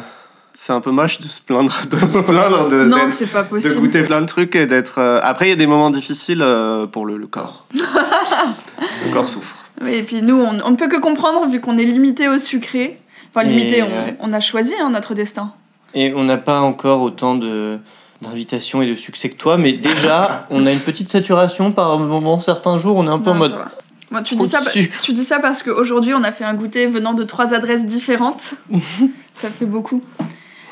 c'est 0.52 0.72
un 0.74 0.80
peu 0.82 0.90
moche 0.90 1.18
de 1.20 1.28
se 1.28 1.40
plaindre 1.40 1.72
de, 1.90 1.96
se 1.96 2.18
plaindre 2.18 2.68
de, 2.68 2.84
non 2.84 2.98
pas 3.32 3.42
de 3.44 3.74
goûter 3.78 4.02
plein 4.02 4.20
de 4.20 4.26
trucs 4.26 4.54
et 4.54 4.66
d'être. 4.66 4.98
euh, 4.98 5.20
Après, 5.22 5.46
il 5.46 5.50
y 5.50 5.52
a 5.52 5.56
des 5.56 5.66
moments 5.66 5.90
difficiles 5.90 6.42
euh, 6.42 6.86
pour 6.86 7.06
le, 7.06 7.16
le 7.16 7.26
corps. 7.26 7.66
le 7.74 9.12
corps 9.12 9.28
souffre. 9.28 9.64
Oui, 9.82 9.94
et 9.94 10.02
puis 10.02 10.22
nous 10.22 10.36
on, 10.36 10.60
on 10.64 10.70
ne 10.70 10.76
peut 10.76 10.88
que 10.88 11.00
comprendre 11.00 11.46
vu 11.48 11.60
qu'on 11.60 11.78
est 11.78 11.84
limité 11.84 12.28
au 12.28 12.38
sucré. 12.38 13.00
Enfin 13.34 13.46
Et 13.46 13.50
limité, 13.50 13.82
on 14.20 14.32
a 14.32 14.40
choisi 14.40 14.74
hein, 14.80 14.90
notre 14.90 15.14
destin. 15.14 15.52
Et 15.94 16.12
on 16.14 16.22
n'a 16.24 16.36
pas 16.36 16.60
encore 16.60 17.02
autant 17.02 17.34
de 17.34 17.78
d'invitations 18.24 18.82
et 18.82 18.86
de 18.86 18.94
succès 18.94 19.28
que 19.28 19.36
toi, 19.36 19.56
mais 19.56 19.72
déjà, 19.72 20.46
on 20.50 20.66
a 20.66 20.72
une 20.72 20.80
petite 20.80 21.08
saturation 21.08 21.72
par 21.72 21.98
moment. 21.98 22.40
Certains 22.40 22.78
jours, 22.78 22.96
on 22.96 23.06
est 23.06 23.10
un 23.10 23.18
peu 23.18 23.30
en 23.30 23.34
mode 23.34 23.52
ça 23.52 23.58
va. 23.58 23.70
Bon, 24.10 24.22
tu, 24.22 24.36
trop 24.36 24.44
dis 24.44 24.50
ça, 24.50 24.60
tu 25.02 25.12
dis 25.12 25.24
ça 25.24 25.40
parce 25.40 25.62
qu'aujourd'hui 25.62 26.14
on 26.14 26.22
a 26.22 26.30
fait 26.30 26.44
un 26.44 26.54
goûter 26.54 26.86
venant 26.86 27.14
de 27.14 27.24
trois 27.24 27.54
adresses 27.54 27.86
différentes. 27.86 28.54
ça 29.34 29.48
fait 29.48 29.64
beaucoup. 29.66 30.00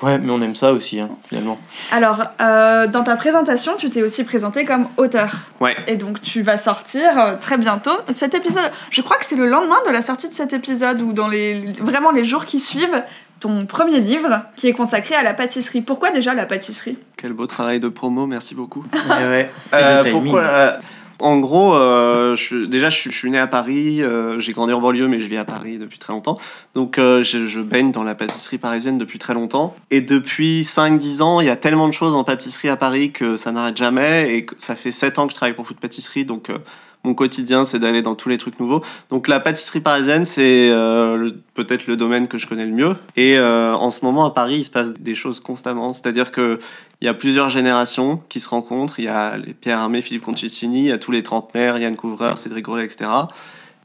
Ouais, 0.02 0.18
mais 0.18 0.32
on 0.32 0.42
aime 0.42 0.56
ça 0.56 0.72
aussi, 0.72 0.98
hein, 0.98 1.08
finalement. 1.28 1.56
Alors, 1.92 2.24
euh, 2.40 2.88
dans 2.88 3.04
ta 3.04 3.14
présentation, 3.14 3.76
tu 3.78 3.88
t'es 3.88 4.02
aussi 4.02 4.24
présenté 4.24 4.64
comme 4.64 4.88
auteur. 4.96 5.32
Ouais. 5.60 5.76
Et 5.86 5.94
donc, 5.94 6.20
tu 6.20 6.42
vas 6.42 6.56
sortir 6.56 7.18
euh, 7.18 7.36
très 7.40 7.56
bientôt 7.56 7.92
cet 8.12 8.34
épisode. 8.34 8.70
Je 8.90 9.00
crois 9.00 9.16
que 9.16 9.24
c'est 9.24 9.36
le 9.36 9.46
lendemain 9.46 9.76
de 9.86 9.92
la 9.92 10.02
sortie 10.02 10.28
de 10.28 10.34
cet 10.34 10.52
épisode 10.52 11.00
ou 11.02 11.12
dans 11.12 11.28
les 11.28 11.60
vraiment 11.80 12.10
les 12.10 12.24
jours 12.24 12.46
qui 12.46 12.58
suivent, 12.58 13.04
ton 13.42 13.66
premier 13.66 14.00
livre 14.00 14.42
qui 14.56 14.68
est 14.68 14.72
consacré 14.72 15.14
à 15.16 15.22
la 15.24 15.34
pâtisserie. 15.34 15.82
Pourquoi 15.82 16.10
déjà 16.12 16.32
la 16.32 16.46
pâtisserie? 16.46 16.96
Quel 17.16 17.32
beau 17.32 17.46
travail 17.46 17.80
de 17.80 17.88
promo, 17.88 18.26
merci 18.26 18.54
beaucoup. 18.54 18.84
Ouais. 19.08 19.50
Euh, 19.74 20.04
Et 20.04 20.10
pourquoi 20.12 20.40
euh, 20.42 20.72
En 21.18 21.38
gros, 21.40 21.74
euh, 21.74 22.36
je, 22.36 22.42
suis- 22.44 22.68
déjà, 22.68 22.88
je, 22.88 22.96
suis- 22.98 23.10
je 23.10 23.16
suis 23.16 23.30
né 23.30 23.38
à 23.38 23.46
Paris. 23.48 24.00
euh, 24.00 24.38
j'ai 24.40 24.52
grandi 24.52 24.72
en 24.72 24.80
banlieue, 24.80 25.08
mais 25.08 25.20
je 25.20 25.26
vis 25.26 25.36
à 25.38 25.44
Paris 25.44 25.78
depuis 25.78 25.98
très 25.98 26.12
longtemps. 26.12 26.38
Donc, 26.74 26.98
euh, 26.98 27.22
je, 27.24 27.46
je 27.46 27.60
baigne 27.60 27.90
dans 27.90 28.04
la 28.04 28.14
pâtisserie 28.14 28.58
parisienne 28.58 28.96
depuis 28.96 29.18
très 29.18 29.34
longtemps. 29.34 29.74
Et 29.90 30.00
depuis 30.00 30.62
5-10 30.62 31.22
ans, 31.22 31.40
il 31.40 31.46
y 31.48 31.50
a 31.50 31.56
tellement 31.56 31.88
de 31.88 31.92
choses 31.94 32.14
en 32.14 32.22
pâtisserie 32.24 32.68
à 32.68 32.76
Paris 32.76 33.10
que 33.12 33.36
ça 33.36 33.50
n'arrête 33.52 33.76
jamais. 33.76 34.36
Et 34.36 34.44
que 34.46 34.54
ça 34.58 34.76
fait 34.76 34.92
7 34.92 35.18
ans 35.18 35.26
que 35.26 35.32
je 35.32 35.36
travaille 35.36 35.54
pour 35.54 35.66
Food 35.66 35.78
Pâtisserie. 35.78 36.24
Donc, 36.24 36.48
euh, 36.48 36.58
mon 37.04 37.14
quotidien, 37.14 37.64
c'est 37.64 37.80
d'aller 37.80 38.02
dans 38.02 38.14
tous 38.14 38.28
les 38.28 38.38
trucs 38.38 38.60
nouveaux. 38.60 38.82
Donc, 39.10 39.26
la 39.26 39.40
pâtisserie 39.40 39.80
parisienne, 39.80 40.24
c'est 40.24 40.70
euh, 40.70 41.32
peut-être 41.54 41.86
le 41.86 41.96
domaine 41.96 42.28
que 42.28 42.38
je 42.38 42.46
connais 42.46 42.64
le 42.64 42.72
mieux. 42.72 42.94
Et 43.16 43.38
euh, 43.38 43.74
en 43.74 43.90
ce 43.90 44.04
moment, 44.04 44.24
à 44.24 44.30
Paris, 44.30 44.58
il 44.58 44.64
se 44.64 44.70
passe 44.70 44.92
des 44.92 45.14
choses 45.14 45.40
constamment. 45.40 45.92
C'est-à-dire 45.92 46.30
que 46.30 46.58
il 47.00 47.06
y 47.06 47.08
a 47.08 47.14
plusieurs 47.14 47.48
générations 47.48 48.22
qui 48.28 48.38
se 48.38 48.48
rencontrent. 48.48 49.00
Il 49.00 49.06
y 49.06 49.08
a 49.08 49.34
Pierre 49.60 49.80
Hermé, 49.80 50.02
Philippe 50.02 50.22
Concicini, 50.22 50.80
il 50.82 50.86
y 50.86 50.92
a 50.92 50.98
tous 50.98 51.10
les 51.10 51.24
trentenaires, 51.24 51.76
Yann 51.76 51.96
Couvreur, 51.96 52.38
Cédric 52.38 52.64
Grolet, 52.64 52.84
etc. 52.84 53.10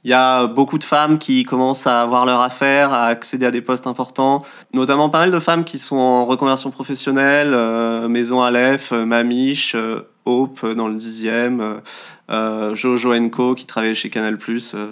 Il 0.04 0.12
y 0.12 0.14
a 0.14 0.46
beaucoup 0.46 0.78
de 0.78 0.84
femmes 0.84 1.18
qui 1.18 1.44
commencent 1.44 1.88
à 1.88 2.04
avoir 2.04 2.28
leur 2.28 2.42
affaire, 2.42 2.94
à 2.94 3.08
accéder 3.08 3.48
à 3.48 3.52
des 3.52 3.62
postes 3.62 3.88
importants, 3.88 4.44
notamment 4.72 5.10
pas 5.10 5.18
mal 5.18 5.32
de 5.32 5.40
femmes 5.40 5.64
qui 5.64 5.80
sont 5.80 5.98
en 5.98 6.26
reconversion 6.28 6.70
professionnelle, 6.70 7.56
euh, 7.56 8.08
Maison 8.08 8.44
Aleph, 8.44 8.92
Mamiche, 8.92 9.76
Hope 10.28 10.66
dans 10.76 10.88
le 10.88 10.96
10e, 10.96 11.62
euh, 11.62 11.80
Jojo 12.30 13.14
Co 13.30 13.56
qui 13.56 13.66
travaille 13.66 13.96
chez 13.96 14.10
Canal+. 14.10 14.38
euh, 14.74 14.88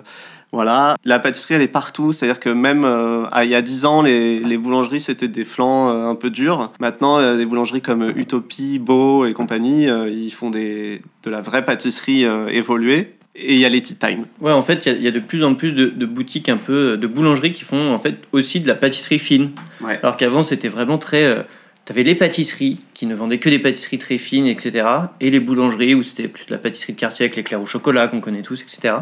voilà, 0.51 0.95
la 1.03 1.19
pâtisserie 1.19 1.55
elle 1.55 1.63
est 1.63 1.67
partout, 1.67 2.13
c'est-à-dire 2.13 2.39
que 2.39 2.49
même 2.49 2.85
euh, 2.85 3.25
il 3.43 3.49
y 3.49 3.55
a 3.55 3.61
10 3.61 3.83
ans, 3.85 4.01
les, 4.01 4.39
les 4.39 4.57
boulangeries 4.57 5.01
c'était 5.01 5.27
des 5.27 5.43
flancs 5.43 5.89
euh, 5.89 6.07
un 6.09 6.15
peu 6.15 6.29
durs. 6.29 6.71
Maintenant, 6.79 7.19
euh, 7.19 7.35
des 7.35 7.45
boulangeries 7.45 7.81
comme 7.81 8.13
Utopie, 8.15 8.79
Beau 8.79 9.25
et 9.25 9.33
compagnie, 9.33 9.89
euh, 9.89 10.09
ils 10.09 10.31
font 10.31 10.49
des, 10.49 11.01
de 11.23 11.29
la 11.29 11.41
vraie 11.41 11.65
pâtisserie 11.65 12.25
euh, 12.25 12.47
évoluée. 12.47 13.15
Et 13.37 13.55
il 13.55 13.59
y 13.59 13.65
a 13.65 13.69
les 13.69 13.81
tea 13.81 13.95
time. 13.95 14.23
Ouais, 14.39 14.53
en 14.53 14.63
fait, 14.63 14.85
il 14.85 14.91
y 14.93 14.95
a- 14.95 14.97
il 14.97 15.03
y, 15.03 15.07
a 15.09 15.11
de 15.11 15.19
plus 15.19 15.43
en 15.43 15.55
plus 15.55 15.73
de, 15.73 15.87
de 15.87 16.05
boutiques 16.05 16.47
un 16.47 16.55
peu 16.55 16.95
de 16.95 17.05
boulangeries 17.05 17.51
qui 17.51 17.65
font 17.65 17.91
en 17.93 17.99
fait 17.99 18.15
aussi 18.31 18.61
de 18.61 18.67
la 18.69 18.75
pâtisserie 18.75 19.19
fine. 19.19 19.51
Ouais. 19.81 19.99
Alors 20.01 20.15
qu'avant, 20.15 20.43
c'était 20.43 20.69
vraiment 20.69 20.97
très. 20.97 21.45
T'avais 21.85 22.03
les 22.03 22.15
pâtisseries 22.15 22.81
qui 22.95 23.05
ne 23.05 23.13
vendaient 23.13 23.37
que 23.37 23.49
des 23.49 23.59
pâtisseries 23.59 23.99
très 23.99 24.17
fines, 24.17 24.47
etc. 24.47 24.87
Et 25.21 25.29
les 25.29 25.39
boulangeries 25.39 25.93
où 25.93 26.01
c'était 26.01 26.27
plus 26.27 26.47
de 26.47 26.51
la 26.51 26.57
pâtisserie 26.57 26.93
de 26.93 26.99
quartier 26.99 27.25
avec 27.25 27.35
l'éclair 27.35 27.61
au 27.61 27.67
chocolat 27.67 28.07
qu'on 28.07 28.21
connaît 28.21 28.41
tous, 28.41 28.61
etc. 28.63 28.95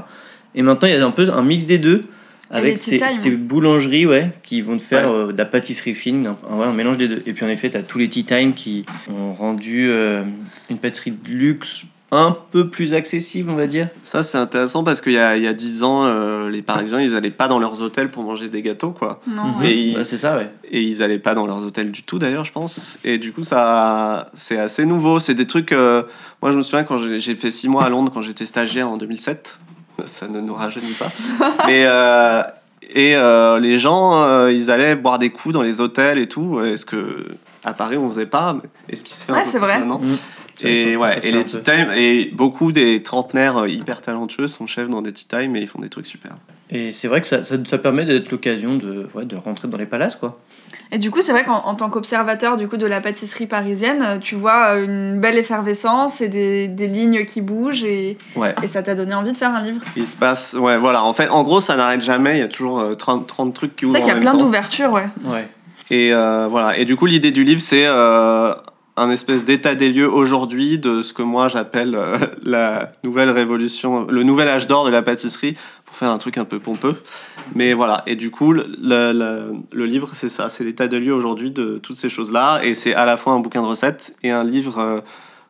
Et 0.54 0.62
maintenant, 0.62 0.88
il 0.90 0.94
y 0.94 0.98
a 0.98 1.06
un 1.06 1.12
peu 1.12 1.30
un 1.32 1.44
mix 1.44 1.64
des 1.64 1.80
deux 1.80 2.02
avec 2.52 2.78
ces, 2.78 3.00
boulangeries 3.32 4.06
ouais, 4.06 4.32
qui 4.44 4.62
vont 4.62 4.78
te 4.78 4.84
faire 4.84 5.10
Ouais. 5.10 5.18
euh, 5.30 5.32
de 5.32 5.38
la 5.38 5.46
pâtisserie 5.46 5.96
fine, 5.96 6.34
un 6.48 6.74
mélange 6.74 6.98
des 6.98 7.08
deux. 7.08 7.24
Et 7.26 7.34
puis 7.34 7.46
en 7.46 7.50
effet, 7.50 7.70
tu 7.70 7.78
as 7.78 7.84
tous 7.84 7.98
les 7.98 8.10
tea 8.10 8.26
time 8.26 8.54
qui 8.54 8.86
ont 9.10 9.34
rendu 9.34 9.88
euh, 9.90 10.24
une 10.70 10.78
pâtisserie 10.78 11.12
de 11.12 11.30
luxe 11.30 11.86
un 12.16 12.38
peu 12.52 12.70
plus 12.70 12.94
accessible, 12.94 13.50
on 13.50 13.56
va 13.56 13.68
dire. 13.68 13.88
Ça, 14.04 14.22
c'est 14.24 14.38
intéressant 14.38 14.84
parce 14.84 15.02
qu'il 15.02 15.14
y 15.14 15.18
a, 15.18 15.36
il 15.36 15.44
y 15.44 15.48
a 15.48 15.54
10 15.54 15.84
ans, 15.84 16.06
euh, 16.06 16.50
les 16.50 16.62
Parisiens, 16.62 17.02
ils 17.02 17.16
allaient 17.16 17.32
pas 17.32 17.48
dans 17.48 17.60
leurs 17.60 17.82
hôtels 17.82 18.12
pour 18.12 18.24
manger 18.24 18.50
des 18.50 18.62
gâteaux, 18.62 18.92
quoi. 18.92 19.20
Non, 19.28 19.60
ouais. 19.60 19.72
Et 19.72 19.78
ils- 19.90 19.96
Bah, 19.96 20.04
c'est 20.04 20.18
ça, 20.18 20.38
ouais. 20.38 20.52
Et 20.70 20.82
ils 20.82 21.02
allaient 21.02 21.20
pas 21.20 21.34
dans 21.36 21.46
leurs 21.48 21.66
hôtels 21.66 21.92
du 21.92 22.04
tout, 22.04 22.20
d'ailleurs, 22.20 22.46
je 22.46 22.52
pense. 22.52 23.00
Et 23.04 23.18
du 23.18 23.32
coup, 23.34 23.44
ça, 23.44 24.30
c'est 24.36 24.60
assez 24.60 24.86
nouveau. 24.86 25.20
C'est 25.20 25.34
des 25.34 25.48
trucs. 25.48 25.72
euh, 25.72 26.04
Moi, 26.42 26.52
je 26.52 26.58
me 26.58 26.62
souviens 26.62 26.84
quand 26.84 27.00
j'ai 27.00 27.20
j'ai 27.20 27.36
fait 27.36 27.52
6 27.52 27.68
mois 27.70 27.86
à 27.86 27.90
Londres, 27.90 28.12
quand 28.14 28.22
j'étais 28.22 28.46
stagiaire 28.46 28.90
en 28.90 28.98
2007. 28.98 29.60
Ça 30.06 30.28
ne 30.28 30.40
nous 30.42 30.54
rajeunit 30.54 30.94
pas. 31.00 31.12
Mais. 31.68 31.84
euh, 31.86 32.44
Et 32.96 33.16
euh, 33.16 33.60
les 33.60 33.80
gens, 33.80 34.22
euh, 34.24 34.52
ils 34.52 34.70
allaient 34.70 34.96
boire 34.96 35.18
des 35.18 35.30
coups 35.32 35.54
dans 35.54 35.62
les 35.64 35.82
hôtels 35.82 36.20
et 36.20 36.28
tout. 36.28 36.62
Est-ce 36.62 36.86
que 36.86 37.26
à 37.64 37.74
Paris 37.74 37.98
on 37.98 38.08
faisait 38.10 38.26
pas? 38.28 38.58
Et 38.90 38.96
ce 38.96 39.04
qui 39.04 39.14
se 39.14 39.24
fait 39.26 39.32
un 39.32 39.36
Ouais, 39.38 39.42
peu 39.44 39.50
c'est 39.50 39.58
plus 39.58 39.66
vrai. 39.68 39.80
maintenant? 39.80 40.00
Mm. 40.00 40.16
Et 40.62 40.96
ouais, 40.96 41.20
et 41.24 41.32
les 41.32 41.44
tea 41.46 41.64
time 41.64 41.88
et 41.96 42.26
beaucoup 42.34 42.72
des 42.72 43.02
trentenaires 43.02 43.58
euh, 43.58 43.68
hyper 43.70 44.02
talentueux 44.02 44.48
sont 44.48 44.68
chefs 44.68 44.88
dans 44.88 45.02
des 45.02 45.12
tea 45.12 45.26
time 45.28 45.56
et 45.56 45.62
ils 45.62 45.68
font 45.68 45.80
des 45.82 45.90
trucs 45.90 46.06
super. 46.06 46.32
Et 46.70 46.92
c'est 46.92 47.08
vrai 47.08 47.22
que 47.22 47.28
ça, 47.28 47.44
ça, 47.44 47.56
ça 47.66 47.78
permet 47.78 48.06
d'être 48.06 48.32
l'occasion 48.32 48.76
de, 48.76 49.08
ouais, 49.14 49.26
de 49.26 49.36
rentrer 49.36 49.68
dans 49.68 49.78
les 49.78 49.86
palaces, 49.86 50.16
quoi. 50.16 50.40
Et 50.92 50.98
du 51.00 51.10
coup, 51.12 51.22
c'est 51.22 51.32
vrai 51.32 51.44
qu'en 51.44 51.58
en 51.66 51.74
tant 51.76 51.90
qu'observateur 51.90 52.56
du 52.58 52.68
coup 52.68 52.78
de 52.78 52.86
la 52.86 53.02
pâtisserie 53.02 53.48
parisienne, 53.48 54.02
euh, 54.04 54.20
tu 54.20 54.36
vois 54.36 54.76
euh, 54.76 54.86
une 54.86 55.20
belle 55.20 55.38
effervescence 55.38 56.22
et 56.22 56.30
des, 56.30 56.68
des 56.68 56.88
lignes 56.88 57.26
qui 57.26 57.42
bougent 57.42 57.84
et, 57.84 58.18
Ouais. 58.36 58.54
et 58.62 58.68
ça 58.68 58.84
t'a 58.84 58.94
donné 58.94 59.14
envie 59.16 59.32
de 59.32 59.38
faire 59.38 59.54
un 59.56 59.64
livre. 59.64 59.82
Il 59.96 60.06
se 60.06 60.16
passe, 60.16 60.54
ouais, 60.54 60.78
voilà. 60.78 61.04
En 61.04 61.14
fait, 61.14 61.30
en 61.30 61.44
gros, 61.44 61.62
ça 61.62 61.76
n'arrête 61.76 62.02
jamais. 62.02 62.38
Il 62.38 62.40
y 62.40 62.44
a 62.44 62.48
toujours 62.48 62.80
euh, 62.80 62.94
30, 62.96 63.26
30 63.28 63.54
trucs 63.54 63.76
qui 63.76 63.82
C'est 63.82 63.86
ouvrent 63.88 63.94
vrai 64.00 64.02
en 64.04 64.06
qu'il 64.06 64.14
y 64.24 64.28
a 64.28 64.32
plein 64.32 64.40
d'ouvertures, 64.40 64.92
ouais. 64.94 65.08
Ouais. 65.26 65.48
Et 65.90 66.14
euh, 66.14 66.48
voilà. 66.50 66.78
Et 66.78 66.86
du 66.86 66.96
coup, 66.96 67.06
l'idée 67.08 67.32
du 67.32 67.44
livre, 67.44 67.62
c'est 67.62 67.86
euh, 67.86 68.54
un 68.96 69.10
espèce 69.10 69.46
d'état 69.46 69.76
des 69.76 69.92
lieux 69.92 70.12
aujourd'hui 70.12 70.78
de 70.78 71.02
ce 71.02 71.14
que 71.14 71.24
moi 71.24 71.48
j'appelle 71.48 71.96
euh, 71.96 72.18
la 72.44 72.92
nouvelle 73.04 73.30
révolution, 73.30 74.06
le 74.08 74.24
nouvel 74.24 74.48
âge 74.48 74.68
d'or 74.68 74.86
de 74.86 74.92
la 74.92 75.02
pâtisserie, 75.02 75.56
pour 75.86 75.96
faire 75.96 76.10
un 76.10 76.18
truc 76.18 76.38
un 76.38 76.46
peu 76.46 76.60
pompeux. 76.60 76.96
Mais 77.56 77.74
voilà. 77.74 78.04
Et 78.08 78.16
du 78.16 78.32
coup, 78.32 78.54
le, 78.54 79.64
livre, 79.74 80.10
c'est 80.14 80.30
ça, 80.30 80.50
c'est 80.50 80.64
l'état 80.64 80.88
des 80.88 81.00
lieux 81.00 81.14
aujourd'hui 81.14 81.52
de 81.52 81.78
toutes 81.78 81.98
ces 81.98 82.10
choses-là. 82.10 82.62
Et 82.64 82.74
c'est 82.74 82.96
à 82.96 83.06
la 83.06 83.18
fois 83.18 83.34
un 83.34 83.40
bouquin 83.40 83.62
de 83.62 83.68
recettes 83.68 84.16
et 84.24 84.32
un 84.32 84.44
livre. 84.44 84.80
euh, 84.80 85.02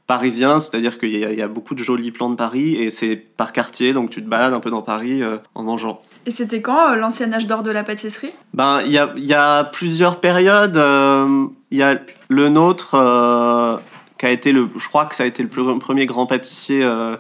parisien, 0.06 0.60
c'est-à-dire 0.60 1.00
qu'il 1.00 1.12
y, 1.12 1.20
y 1.20 1.42
a 1.42 1.48
beaucoup 1.48 1.76
de 1.76 1.84
jolis 1.84 2.12
plans 2.12 2.30
de 2.30 2.36
Paris 2.36 2.76
et 2.76 2.90
c'est 2.90 3.16
par 3.16 3.54
quartier, 3.54 3.94
donc 3.94 4.10
tu 4.10 4.22
te 4.22 4.28
balades 4.28 4.54
un 4.54 4.60
peu 4.60 4.70
dans 4.70 4.82
Paris 4.82 5.24
euh, 5.24 5.38
en 5.56 5.64
mangeant. 5.64 6.02
Et 6.26 6.32
c'était 6.32 6.62
quand 6.62 6.92
euh, 6.92 6.96
l'ancien 6.96 7.32
âge 7.34 7.48
d'or 7.48 7.64
de 7.64 7.72
la 7.72 7.84
pâtisserie? 7.84 8.32
Ben, 8.54 8.82
il 8.86 8.92
y 8.92 8.98
a, 8.98 9.14
il 9.18 9.26
y 9.26 9.34
a 9.34 9.64
plusieurs 9.66 10.20
périodes. 10.20 10.78
euh, 10.78 11.46
Il 11.72 11.78
y 11.78 11.84
a 11.84 12.00
le 12.30 12.50
nôtre, 12.50 12.96
euh, 12.96 13.78
qui 14.18 14.26
a 14.26 14.32
été 14.32 14.52
le, 14.52 14.70
je 14.78 14.88
crois 14.88 15.06
que 15.06 15.16
ça 15.16 15.24
a 15.24 15.26
été 15.26 15.44
le 15.44 15.50
plus- 15.50 15.64
premier 15.80 16.06
grand 16.06 16.26
pâtissier 16.26 16.82
euh, 16.84 17.18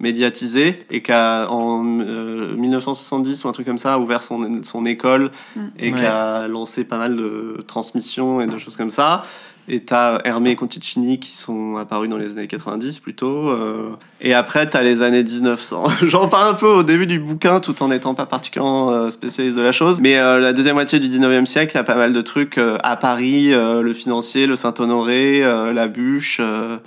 médiatisé 0.00 0.84
et 0.90 1.00
qui 1.02 1.12
a 1.12 1.46
en 1.48 1.82
euh, 2.00 2.54
1970 2.56 3.44
ou 3.44 3.48
un 3.48 3.52
truc 3.52 3.66
comme 3.66 3.78
ça 3.78 3.94
a 3.94 3.98
ouvert 3.98 4.22
son, 4.22 4.62
son 4.62 4.84
école 4.84 5.30
Mm. 5.56 5.60
et 5.78 5.92
qui 5.92 6.04
a 6.04 6.48
lancé 6.48 6.84
pas 6.84 6.98
mal 6.98 7.16
de 7.16 7.58
transmissions 7.66 8.40
et 8.40 8.46
de 8.46 8.58
choses 8.58 8.76
comme 8.76 8.90
ça. 8.90 9.22
Et 9.68 9.80
t'as 9.80 10.18
Hermé 10.24 10.50
et 10.50 10.56
Conticini 10.56 11.18
qui 11.20 11.36
sont 11.36 11.76
apparus 11.76 12.08
dans 12.08 12.16
les 12.18 12.32
années 12.32 12.48
90 12.48 12.98
plutôt. 12.98 13.48
euh. 13.50 13.90
Et 14.20 14.34
après, 14.34 14.68
t'as 14.68 14.82
les 14.82 15.02
années 15.02 15.22
1900. 15.22 15.84
J'en 16.06 16.28
parle 16.28 16.48
un 16.48 16.54
peu 16.54 16.66
au 16.66 16.82
début 16.82 17.06
du 17.06 17.18
bouquin 17.18 17.60
tout 17.60 17.80
en 17.82 17.88
n'étant 17.88 18.14
pas 18.14 18.26
particulièrement 18.26 18.90
euh, 18.92 19.10
spécialiste 19.10 19.56
de 19.56 19.62
la 19.62 19.72
chose. 19.72 20.00
Mais 20.00 20.18
euh, 20.18 20.38
la 20.40 20.52
deuxième 20.52 20.74
moitié 20.74 20.98
du 20.98 21.06
19e 21.08 21.46
siècle, 21.46 21.76
a 21.78 21.84
pas 21.84 21.94
mal 21.94 22.12
de 22.12 22.20
trucs 22.22 22.58
euh, 22.58 22.76
à 22.82 22.96
Paris, 22.96 23.50
le 23.52 23.92
financier, 23.94 24.46
le 24.46 24.56
Saint-Honoré, 24.56 25.40
la 25.40 25.88
bûche, 25.88 26.40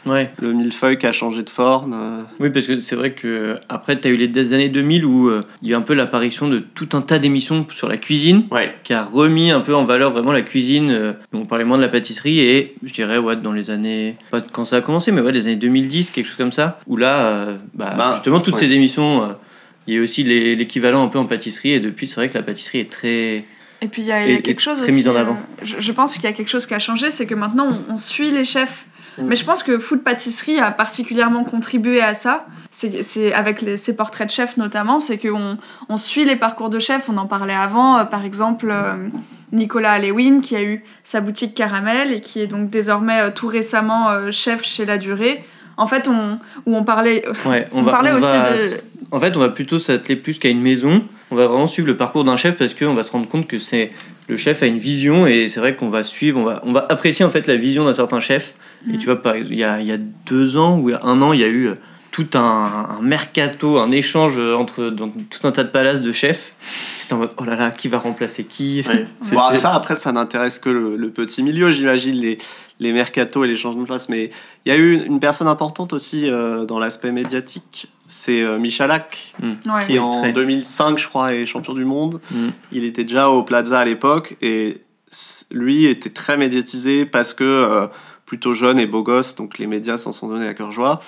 Ouais. 0.05 0.31
le 0.41 0.53
millefeuille 0.53 0.97
qui 0.97 1.07
a 1.07 1.11
changé 1.11 1.43
de 1.43 1.49
forme. 1.49 1.95
Oui, 2.39 2.49
parce 2.49 2.67
que 2.67 2.77
c'est 2.79 2.95
vrai 2.95 3.13
que 3.13 3.57
après, 3.69 3.99
tu 3.99 4.07
as 4.07 4.11
eu 4.11 4.17
les 4.17 4.53
années 4.53 4.69
2000 4.69 5.05
où 5.05 5.31
il 5.61 5.69
y 5.69 5.71
a 5.73 5.75
eu 5.75 5.79
un 5.79 5.81
peu 5.81 5.93
l'apparition 5.93 6.47
de 6.47 6.59
tout 6.59 6.89
un 6.93 7.01
tas 7.01 7.19
d'émissions 7.19 7.65
sur 7.69 7.87
la 7.87 7.97
cuisine 7.97 8.45
Ouais. 8.51 8.73
qui 8.83 8.93
a 8.93 9.03
remis 9.03 9.51
un 9.51 9.61
peu 9.61 9.75
en 9.75 9.85
valeur 9.85 10.11
vraiment 10.11 10.31
la 10.31 10.41
cuisine. 10.41 11.15
on 11.33 11.45
parlait 11.45 11.65
moins 11.65 11.77
de 11.77 11.81
la 11.83 11.89
pâtisserie 11.89 12.39
et 12.39 12.64
je 12.83 12.93
dirais, 12.93 13.17
ouais, 13.17 13.35
dans 13.35 13.51
les 13.53 13.69
années. 13.69 14.15
Pas 14.31 14.41
quand 14.41 14.65
ça 14.65 14.77
a 14.77 14.81
commencé, 14.81 15.11
mais 15.11 15.21
ouais, 15.21 15.31
les 15.31 15.47
années 15.47 15.55
2010, 15.55 16.11
quelque 16.11 16.25
chose 16.25 16.35
comme 16.37 16.51
ça. 16.51 16.79
Où 16.87 16.97
là, 16.97 17.15
euh, 17.25 17.55
bah, 17.73 17.93
Bah, 17.97 18.11
justement, 18.15 18.39
toutes 18.39 18.55
ouais. 18.55 18.59
ces 18.61 18.71
émissions. 18.73 19.23
euh, 19.23 19.27
il 19.87 19.93
y 19.93 19.97
a 19.99 20.01
aussi 20.01 20.23
l'équivalent 20.23 21.03
un 21.03 21.09
peu 21.09 21.19
en 21.19 21.25
pâtisserie 21.25 21.71
et 21.73 21.79
depuis 21.79 22.07
c'est 22.07 22.15
vrai 22.15 22.27
que 22.27 22.33
la 22.33 22.41
pâtisserie 22.41 22.79
est 22.79 22.91
très 22.91 23.45
Et 23.81 23.87
puis 23.91 24.01
il 24.01 24.07
y 24.07 24.11
a, 24.11 24.37
quelque 24.37 24.59
chose 24.59 24.77
très 24.79 24.87
aussi. 24.87 24.95
mise 24.95 25.07
en 25.07 25.15
avant. 25.15 25.33
euh, 25.33 25.61
je, 25.63 25.75
je 25.79 25.91
pense 25.91 26.15
qu'il 26.15 26.23
y 26.23 26.27
a 26.27 26.31
quelque 26.33 26.49
chose 26.49 26.65
qui 26.65 26.73
a 26.73 26.79
changé, 26.79 27.11
c'est 27.11 27.27
que 27.27 27.35
maintenant 27.35 27.67
on, 27.87 27.93
on 27.93 27.97
suit 27.97 28.31
les 28.31 28.45
chefs. 28.45 28.87
Mm. 29.19 29.23
Mais 29.27 29.35
je 29.35 29.45
pense 29.45 29.61
que 29.61 29.77
Food 29.77 30.01
Pâtisserie 30.03 30.57
a 30.59 30.71
particulièrement 30.71 31.43
contribué 31.43 32.01
à 32.01 32.15
ça. 32.15 32.47
C'est 32.77 33.33
avec 33.33 33.61
les, 33.61 33.77
ces 33.77 33.95
portraits 33.95 34.27
de 34.27 34.33
chefs 34.33 34.57
notamment, 34.57 34.99
c'est 34.99 35.17
qu'on 35.17 35.57
on 35.87 35.95
suit 35.95 36.25
les 36.25 36.35
parcours 36.35 36.69
de 36.69 36.77
chefs. 36.77 37.09
On 37.09 37.15
en 37.15 37.25
parlait 37.25 37.53
avant, 37.53 37.97
euh, 37.97 38.03
par 38.03 38.25
exemple 38.25 38.67
euh, 38.69 38.95
Nicolas 39.53 39.93
Alewin 39.93 40.41
qui 40.41 40.57
a 40.57 40.61
eu 40.61 40.83
sa 41.05 41.21
boutique 41.21 41.53
Caramel 41.53 42.11
et 42.11 42.19
qui 42.19 42.41
est 42.41 42.47
donc 42.47 42.69
désormais 42.69 43.21
euh, 43.21 43.29
tout 43.33 43.47
récemment 43.47 44.09
chef 44.29 44.65
chez 44.65 44.83
La 44.85 44.97
Durée. 44.97 45.45
En 45.77 45.87
fait, 45.87 46.09
on, 46.09 46.37
où 46.65 46.75
on 46.75 46.83
parlait, 46.83 47.23
ouais 47.45 47.65
on 47.71 47.85
parlait 47.85 48.11
aussi 48.11 48.23
va 48.23 48.51
de, 48.51 48.57
en 49.11 49.19
fait 49.21 49.37
on 49.37 49.39
va 49.39 49.49
plutôt 49.49 49.79
s'atteler 49.79 50.17
plus 50.17 50.37
qu'à 50.37 50.49
une 50.49 50.61
maison 50.61 51.01
on 51.31 51.35
va 51.35 51.47
vraiment 51.47 51.67
suivre 51.67 51.87
le 51.87 51.95
parcours 51.97 52.25
d'un 52.25 52.37
chef 52.37 52.55
parce 52.57 52.73
qu'on 52.73 52.93
va 52.93 53.03
se 53.03 53.11
rendre 53.11 53.27
compte 53.27 53.47
que 53.47 53.57
c'est 53.57 53.91
le 54.27 54.35
chef 54.37 54.63
a 54.63 54.67
une 54.67 54.77
vision 54.79 55.27
et 55.27 55.47
c'est 55.47 55.59
vrai 55.59 55.75
qu'on 55.75 55.89
va 55.89 56.03
suivre 56.03 56.39
on 56.39 56.43
va 56.43 56.61
on 56.65 56.71
va 56.73 56.85
apprécier 56.89 57.23
en 57.25 57.29
fait 57.29 57.45
la 57.47 57.55
vision 57.55 57.85
d'un 57.85 57.93
certain 57.93 58.19
chef 58.19 58.53
et 58.87 58.93
Mhm. 58.93 58.97
tu 58.99 59.05
vois 59.05 59.21
par 59.21 59.35
il 59.37 59.53
y 59.55 59.63
a, 59.63 59.79
il 59.81 59.87
y 59.87 59.91
a 59.91 59.97
deux 59.97 60.55
ans 60.57 60.77
ou 60.79 60.91
un 61.01 61.21
an 61.21 61.33
il 61.33 61.39
y 61.41 61.43
a 61.43 61.47
eu 61.49 61.71
tout 62.15 62.37
un, 62.37 62.97
un 62.97 63.01
mercato 63.01 63.77
un 63.77 63.91
échange 63.91 64.37
entre 64.39 64.85
dans 64.85 65.09
tout 65.09 65.45
un 65.45 65.51
tas 65.51 65.65
de 65.65 65.69
palaces 65.69 65.99
de 65.99 66.13
chefs 66.13 66.53
c'était 66.95 67.13
en 67.13 67.17
mode 67.17 67.33
oh 67.37 67.43
là 67.43 67.57
là 67.57 67.71
qui 67.71 67.89
va 67.89 67.97
remplacer 67.97 68.45
qui 68.45 68.83
Bon, 69.31 69.53
ça, 69.53 69.73
après, 69.73 69.95
ça 69.95 70.11
n'intéresse 70.11 70.59
que 70.59 70.69
le, 70.69 70.95
le 70.95 71.09
petit 71.09 71.43
milieu, 71.43 71.71
j'imagine, 71.71 72.15
les, 72.15 72.37
les 72.79 72.93
mercatos 72.93 73.45
et 73.45 73.47
les 73.47 73.55
changements 73.55 73.81
de 73.81 73.87
place. 73.87 74.09
Mais 74.09 74.31
il 74.65 74.69
y 74.69 74.71
a 74.71 74.77
eu 74.77 75.03
une 75.05 75.19
personne 75.19 75.47
importante 75.47 75.93
aussi 75.93 76.29
euh, 76.29 76.65
dans 76.65 76.79
l'aspect 76.79 77.11
médiatique. 77.11 77.87
C'est 78.07 78.41
euh, 78.41 78.57
Michalak, 78.57 79.35
ouais. 79.41 79.85
qui 79.85 79.99
en 79.99 80.21
très. 80.21 80.33
2005, 80.33 80.97
je 80.99 81.07
crois, 81.07 81.33
est 81.33 81.45
champion 81.45 81.73
du 81.73 81.85
monde. 81.85 82.21
Mm. 82.31 82.47
Il 82.71 82.83
était 82.83 83.03
déjà 83.03 83.29
au 83.29 83.43
Plaza 83.43 83.79
à 83.79 83.85
l'époque 83.85 84.35
et 84.41 84.81
lui 85.51 85.85
était 85.85 86.09
très 86.09 86.37
médiatisé 86.37 87.05
parce 87.05 87.33
que 87.33 87.43
euh, 87.43 87.87
plutôt 88.25 88.53
jeune 88.53 88.79
et 88.79 88.87
beau 88.87 89.03
gosse, 89.03 89.35
donc 89.35 89.57
les 89.59 89.67
médias 89.67 89.97
s'en 89.97 90.11
sont 90.11 90.27
donnés 90.27 90.47
à 90.47 90.53
cœur 90.53 90.71
joie. 90.71 90.99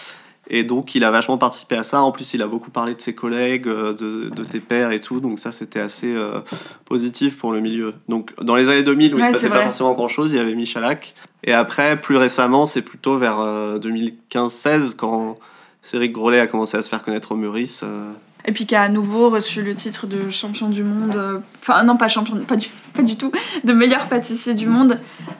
Et 0.49 0.63
donc 0.63 0.95
il 0.95 1.03
a 1.03 1.11
vachement 1.11 1.37
participé 1.37 1.75
à 1.75 1.83
ça. 1.83 2.01
En 2.01 2.11
plus, 2.11 2.33
il 2.33 2.41
a 2.41 2.47
beaucoup 2.47 2.71
parlé 2.71 2.93
de 2.93 3.01
ses 3.01 3.13
collègues, 3.13 3.67
euh, 3.67 3.93
de, 3.93 4.29
de 4.29 4.43
ses 4.43 4.59
pairs 4.61 4.91
et 4.91 4.99
tout. 5.01 5.19
Donc 5.19 5.39
ça, 5.39 5.51
c'était 5.51 5.79
assez 5.81 6.15
euh, 6.15 6.39
positif 6.85 7.37
pour 7.37 7.51
le 7.51 7.59
milieu. 7.59 7.93
Donc 8.07 8.31
dans 8.41 8.55
les 8.55 8.69
années 8.69 8.83
2000 8.83 9.13
où 9.13 9.17
il 9.17 9.21
Ouais, 9.21 9.27
se 9.33 9.39
c'est 9.39 9.47
passait 9.47 9.49
pas 9.49 9.63
forcément 9.63 9.93
grand-chose, 9.93 10.31
il 10.33 10.37
y 10.37 10.39
avait 10.39 10.55
Michalak. 10.55 11.13
Et 11.43 11.53
après, 11.53 11.99
plus 11.99 12.15
récemment, 12.17 12.65
c'est 12.65 12.81
plutôt 12.81 13.17
vers 13.17 13.39
euh, 13.39 13.77
2015-16 13.79 14.95
quand 14.95 15.37
Cédric 15.81 16.11
Grolet 16.11 16.39
a 16.39 16.47
commencé 16.47 16.77
à 16.77 16.81
se 16.81 16.89
faire 16.89 17.03
connaître 17.03 17.31
au 17.33 17.35
Meurice. 17.35 17.81
euh, 17.83 18.11
Et 18.49 18.53
puis 18.53 18.65
qui 18.65 18.75
a 18.75 18.81
à 18.83 18.87
nouveau 18.89 19.29
reçu 19.29 19.61
le 19.61 19.75
titre 19.75 20.07
de 20.07 20.29
champion 20.29 20.69
du 20.69 20.81
monde. 20.81 21.17
euh, 21.17 21.39
Enfin, 21.61 21.83
non, 21.83 21.97
pas 21.97 22.07
champion, 22.07 22.37
pas 22.37 22.55
du, 22.55 22.69
pas 22.93 23.03
du 23.03 23.17
tout, 23.17 23.29
de 23.65 23.73
meilleur 23.73 24.07
pâtissier 24.07 24.53
du 24.53 24.67
monde. 24.67 24.99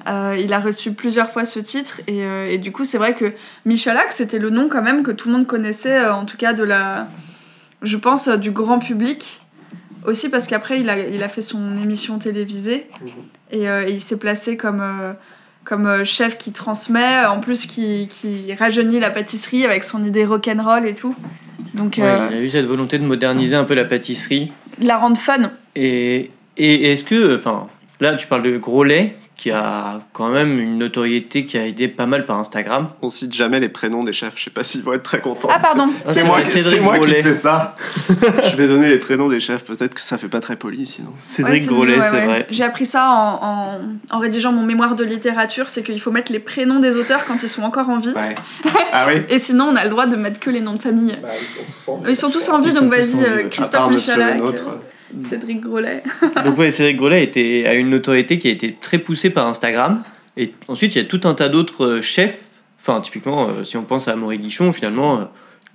Euh, 0.10 0.36
il 0.38 0.52
a 0.52 0.60
reçu 0.60 0.92
plusieurs 0.92 1.30
fois 1.30 1.46
ce 1.46 1.60
titre. 1.60 2.02
Et, 2.08 2.24
euh, 2.24 2.52
et 2.52 2.58
du 2.58 2.74
coup, 2.74 2.84
c'est 2.84 2.98
vrai 2.98 3.14
que 3.14 3.34
Michalak, 3.66 4.12
c'était 4.12 4.40
le 4.40 4.50
nom 4.50 4.68
quand 4.68 4.82
même 4.82 5.04
que 5.04 5.12
tout 5.12 5.30
le 5.30 5.36
monde 5.36 5.48
connaissait, 5.48 5.98
euh, 6.00 6.14
en 6.14 6.26
tout 6.26 6.36
cas 6.36 6.52
de 6.52 6.64
la. 6.64 7.08
Je 7.82 7.96
pense, 7.96 8.28
du 8.28 8.52
grand 8.52 8.80
public. 8.80 9.42
Aussi 10.06 10.28
parce 10.28 10.46
qu'après, 10.46 10.82
il 10.82 10.90
a, 10.90 11.00
il 11.00 11.24
a 11.24 11.30
fait 11.30 11.42
son 11.42 11.78
émission 11.78 12.20
télévisée. 12.20 12.90
Et, 13.52 13.70
euh, 13.70 13.88
et 13.88 13.92
il 13.94 14.02
s'est 14.02 14.18
placé 14.20 14.58
comme. 14.58 14.84
comme 15.64 16.04
chef 16.04 16.38
qui 16.38 16.52
transmet, 16.52 17.26
en 17.26 17.40
plus 17.40 17.66
qui, 17.68 18.10
qui 18.10 18.54
rajeunit 18.54 19.00
la 19.00 19.12
pâtisserie 19.12 19.64
avec 19.64 19.86
son 19.86 20.04
idée 20.04 20.26
rock'n'roll 20.26 20.86
et 20.86 20.94
tout. 20.94 21.16
Donc, 21.78 21.96
Ouais, 21.98 22.04
euh, 22.04 22.28
il 22.32 22.38
a 22.38 22.42
eu 22.42 22.50
cette 22.50 22.66
volonté 22.66 22.98
de 23.00 23.04
moderniser 23.04 23.56
un 23.56 23.64
peu 23.64 23.74
la 23.76 23.86
pâtisserie 23.86 24.52
la 24.82 24.98
rendre 24.98 25.18
fun. 25.18 25.52
Et, 25.76 26.32
et 26.58 26.92
est-ce 26.92 27.04
que, 27.04 27.36
enfin, 27.36 27.68
là 28.00 28.16
tu 28.16 28.28
parles 28.28 28.44
de 28.44 28.58
gros 28.58 28.84
lait, 28.84 29.16
qui 29.38 29.52
a 29.52 30.00
quand 30.14 30.30
même 30.30 30.58
une 30.60 30.80
notoriété 30.80 31.46
qui 31.46 31.60
a 31.60 31.66
aidé 31.68 31.88
pas 31.88 32.08
mal 32.08 32.26
par 32.26 32.40
Instagram. 32.40 32.90
On 33.04 33.10
cite 33.10 33.34
jamais 33.34 33.60
les 33.60 33.70
prénoms 33.70 34.04
des 34.04 34.12
chefs, 34.12 34.34
je 34.36 34.46
sais 34.46 34.50
pas 34.50 34.64
s'ils 34.64 34.82
vont 34.82 34.94
être 34.94 35.04
très 35.04 35.20
contents. 35.20 35.48
Ah, 35.52 35.60
pardon. 35.60 35.88
C'est 36.06 36.14
c'est 36.14 36.24
moi, 36.24 36.44
Cédric 36.44 36.82
moi 36.82 36.98
qui 36.98 37.12
fais 37.12 37.34
ça. 37.36 37.76
je 38.10 38.56
vais 38.56 38.68
donner 38.68 38.90
les 38.90 38.98
prénoms 38.98 39.30
des 39.30 39.40
chefs, 39.40 39.64
peut-être 39.64 39.94
que 39.94 40.02
ça 40.02 40.18
fait 40.18 40.28
pas 40.28 40.40
très 40.40 40.56
poli 40.56 40.88
sinon. 40.88 41.12
Cédric 41.20 41.54
Ouais, 41.54 41.60
c'est- 41.62 41.68
Grolet, 41.68 41.98
ouais, 42.00 42.04
c'est 42.04 42.16
ouais. 42.16 42.26
vrai. 42.26 42.48
J'ai 42.50 42.64
appris 42.64 42.88
ça 42.88 43.10
en, 43.12 43.40
en- 43.44 43.80
en 44.16 44.20
rédigeant 44.20 44.52
mon 44.52 44.64
mémoire 44.64 44.96
de 44.96 45.04
littérature, 45.04 45.70
c'est 45.70 45.84
qu'il 45.84 46.02
faut 46.02 46.12
mettre 46.12 46.32
les 46.32 46.40
prénoms 46.40 46.80
des 46.80 46.96
auteurs 46.96 47.24
quand 47.26 47.38
ils 47.44 47.50
sont 47.50 47.62
encore 47.62 47.90
en 47.90 48.00
vie. 48.00 48.10
Ouais. 48.16 48.34
ah 48.92 49.06
oui 49.08 49.22
Et 49.30 49.38
sinon, 49.38 49.66
on 49.66 49.76
a 49.76 49.84
le 49.84 49.90
droit 49.92 50.08
de 50.08 50.16
mettre 50.16 50.40
que 50.40 50.50
les 50.50 50.62
noms 50.62 50.74
de 50.74 50.82
famille. 50.82 51.16
Ils 52.10 52.16
sont 52.16 52.32
tous 52.32 52.50
en 52.50 52.60
vie, 52.60 52.70
Ils 52.70 52.74
donc 52.74 52.92
sont 52.96 53.00
tous 53.02 53.18
vas-y, 53.18 53.32
en 53.34 53.38
vie, 53.44 53.50
Christophe 53.52 53.72
part 53.72 53.90
Euh, 55.14 55.24
Cédric 55.28 55.62
Grolet. 55.62 56.04
Donc 56.46 56.58
ouais, 56.58 56.70
Cédric 56.70 56.98
Grolet 56.98 57.24
était, 57.24 57.66
a 57.68 57.74
une 57.76 57.90
notoriété 57.90 58.40
qui 58.40 58.48
a 58.48 58.52
été 58.52 58.76
très 58.80 58.98
poussée 58.98 59.30
par 59.30 59.48
Instagram. 59.48 60.04
Et 60.38 60.54
ensuite, 60.68 60.96
il 60.96 61.00
y 61.00 61.02
a 61.02 61.06
tout 61.06 61.22
un 61.24 61.34
tas 61.34 61.50
d'autres 61.50 61.86
euh, 61.86 62.02
chefs. 62.02 62.38
Enfin, 62.80 63.02
typiquement, 63.02 63.50
euh, 63.50 63.64
si 63.64 63.76
on 63.76 63.84
pense 63.84 64.08
à 64.08 64.16
Maurice 64.16 64.40
Guichon, 64.40 64.72
finalement, 64.72 65.20
euh, 65.20 65.24